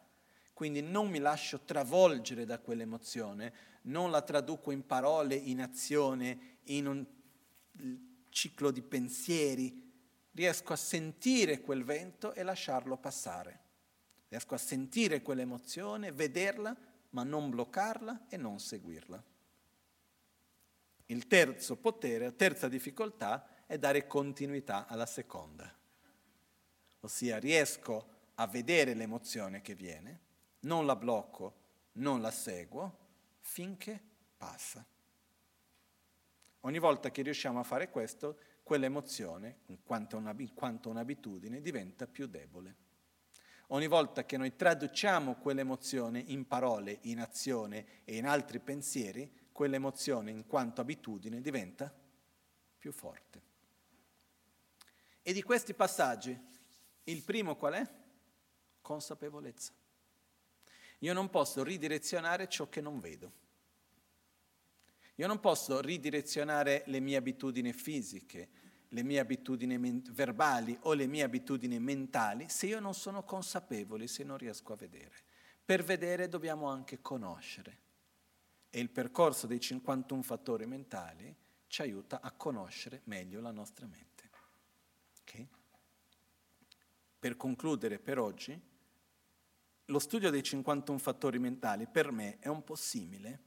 [0.53, 6.87] Quindi non mi lascio travolgere da quell'emozione, non la traduco in parole, in azione, in
[6.87, 7.05] un
[8.29, 9.91] ciclo di pensieri,
[10.31, 13.62] riesco a sentire quel vento e lasciarlo passare.
[14.33, 16.75] Riesco a sentire quell'emozione, vederla,
[17.11, 19.23] ma non bloccarla e non seguirla.
[21.05, 25.71] Il terzo potere, la terza difficoltà è dare continuità alla seconda.
[27.01, 30.19] Ossia riesco a vedere l'emozione che viene,
[30.61, 31.53] non la blocco,
[31.91, 32.97] non la seguo,
[33.39, 34.01] finché
[34.35, 34.83] passa.
[36.61, 42.81] Ogni volta che riusciamo a fare questo, quell'emozione, in quanto, un'abitudine, diventa più debole.
[43.73, 50.29] Ogni volta che noi traduciamo quell'emozione in parole, in azione e in altri pensieri, quell'emozione
[50.29, 51.91] in quanto abitudine diventa
[52.77, 53.41] più forte.
[55.23, 56.39] E di questi passaggi,
[57.05, 57.93] il primo qual è?
[58.79, 59.73] Consapevolezza.
[60.99, 63.31] Io non posso ridirezionare ciò che non vedo.
[65.15, 68.49] Io non posso ridirezionare le mie abitudini fisiche,
[68.93, 74.23] le mie abitudini verbali o le mie abitudini mentali se io non sono consapevole, se
[74.23, 75.15] non riesco a vedere.
[75.65, 77.81] Per vedere dobbiamo anche conoscere.
[78.69, 81.35] E il percorso dei 51 fattori mentali
[81.67, 84.29] ci aiuta a conoscere meglio la nostra mente.
[85.21, 85.47] Okay?
[87.17, 88.59] Per concludere per oggi,
[89.85, 93.41] lo studio dei 51 fattori mentali per me è un po' simile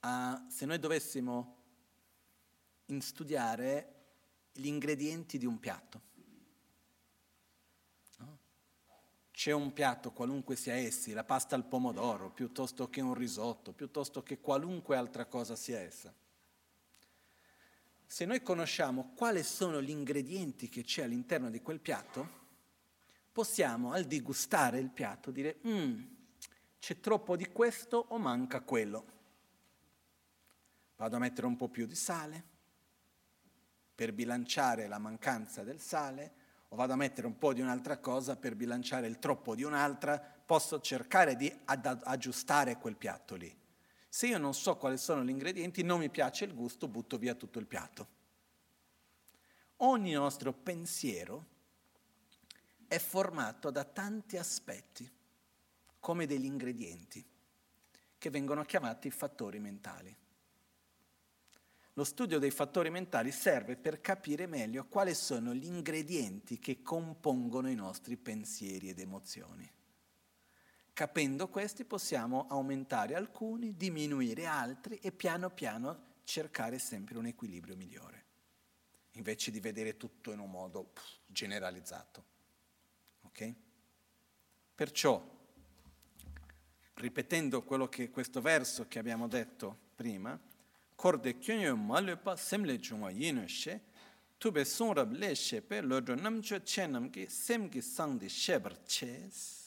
[0.00, 1.62] a se noi dovessimo
[2.98, 3.94] studiare
[4.54, 6.00] gli ingredienti di un piatto.
[8.18, 8.38] No?
[9.32, 14.22] C'è un piatto, qualunque sia essi, la pasta al pomodoro, piuttosto che un risotto, piuttosto
[14.22, 16.14] che qualunque altra cosa sia essa.
[18.06, 22.42] Se noi conosciamo quali sono gli ingredienti che c'è all'interno di quel piatto,
[23.32, 26.02] possiamo al digustare il piatto dire, mm,
[26.78, 29.12] c'è troppo di questo o manca quello.
[30.94, 32.52] Vado a mettere un po' più di sale,
[33.94, 36.32] per bilanciare la mancanza del sale
[36.68, 40.18] o vado a mettere un po' di un'altra cosa per bilanciare il troppo di un'altra,
[40.18, 43.56] posso cercare di ad- aggiustare quel piatto lì.
[44.08, 47.34] Se io non so quali sono gli ingredienti, non mi piace il gusto, butto via
[47.34, 48.08] tutto il piatto.
[49.78, 51.46] Ogni nostro pensiero
[52.86, 55.10] è formato da tanti aspetti,
[56.00, 57.24] come degli ingredienti,
[58.18, 60.16] che vengono chiamati fattori mentali.
[61.96, 67.70] Lo studio dei fattori mentali serve per capire meglio quali sono gli ingredienti che compongono
[67.70, 69.70] i nostri pensieri ed emozioni.
[70.92, 78.24] Capendo questi possiamo aumentare alcuni, diminuire altri e piano piano cercare sempre un equilibrio migliore,
[79.12, 80.92] invece di vedere tutto in un modo
[81.26, 82.24] generalizzato.
[83.22, 83.54] Ok?
[84.74, 85.24] Perciò,
[86.94, 90.36] ripetendo quello che, questo verso che abbiamo detto prima,
[90.96, 93.80] Korde kyunyo malupa semle chungwa yinu she,
[94.38, 99.62] tube sonrab le she pe lodro namcho chenam ki semgi sangdi shebar ches.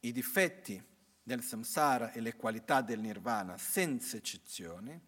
[0.00, 0.82] I difetti
[1.22, 5.00] del samsara e le qualità del nirvana senza eccezione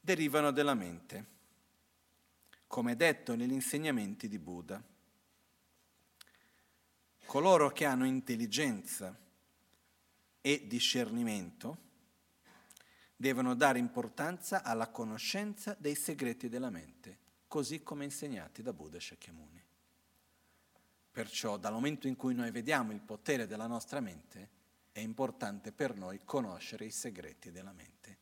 [0.00, 1.26] derivano dalla mente,
[2.66, 4.82] come detto negli insegnamenti di Buddha.
[7.24, 9.18] Coloro che hanno intelligenza
[10.40, 11.83] e discernimento
[13.24, 17.18] devono dare importanza alla conoscenza dei segreti della mente,
[17.48, 19.64] così come insegnati da Buddha Shakyamuni.
[21.10, 24.50] Perciò dal momento in cui noi vediamo il potere della nostra mente,
[24.92, 28.18] è importante per noi conoscere i segreti della mente,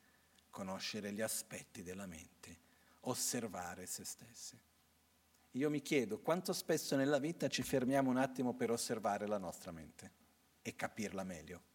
[0.50, 2.60] conoscere gli aspetti della mente,
[3.00, 4.56] osservare se stessi.
[5.50, 9.72] Io mi chiedo quanto spesso nella vita ci fermiamo un attimo per osservare la nostra
[9.72, 10.12] mente
[10.62, 11.71] e capirla meglio.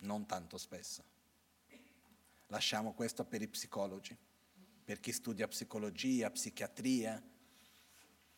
[0.00, 1.02] Non tanto spesso.
[2.46, 4.16] Lasciamo questo per i psicologi,
[4.84, 7.22] per chi studia psicologia, psichiatria,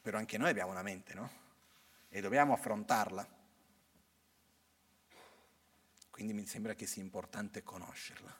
[0.01, 1.31] però anche noi abbiamo una mente, no?
[2.09, 3.39] E dobbiamo affrontarla.
[6.11, 8.35] Quindi mi sembra che sia importante conoscerla.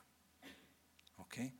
[1.15, 1.51] Ok?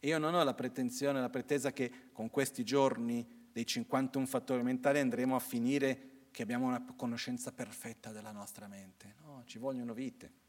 [0.00, 4.98] Io non ho la pretensione, la pretesa che con questi giorni dei 51 fattori mentali
[4.98, 9.14] andremo a finire che abbiamo una conoscenza perfetta della nostra mente.
[9.22, 10.42] No, ci vogliono vite.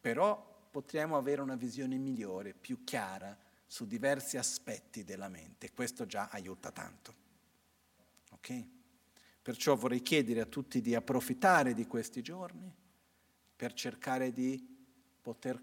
[0.00, 3.36] Però potremo avere una visione migliore, più chiara
[3.66, 5.72] su diversi aspetti della mente.
[5.72, 7.14] Questo già aiuta tanto.
[8.32, 8.66] Ok?
[9.42, 12.72] Perciò vorrei chiedere a tutti di approfittare di questi giorni
[13.56, 14.74] per cercare di
[15.22, 15.62] poter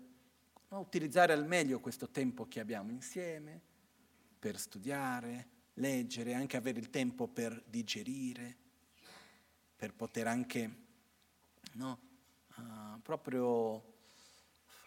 [0.69, 3.61] utilizzare al meglio questo tempo che abbiamo insieme,
[4.39, 8.57] per studiare, leggere, anche avere il tempo per digerire,
[9.75, 10.75] per poter anche
[11.73, 11.99] no,
[12.57, 13.92] uh, proprio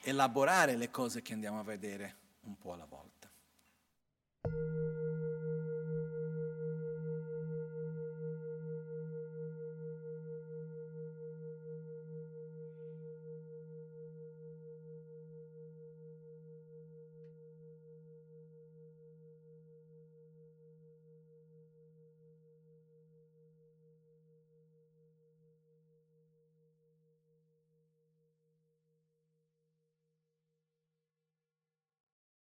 [0.09, 3.29] elaborare le cose che andiamo a vedere un po' alla volta.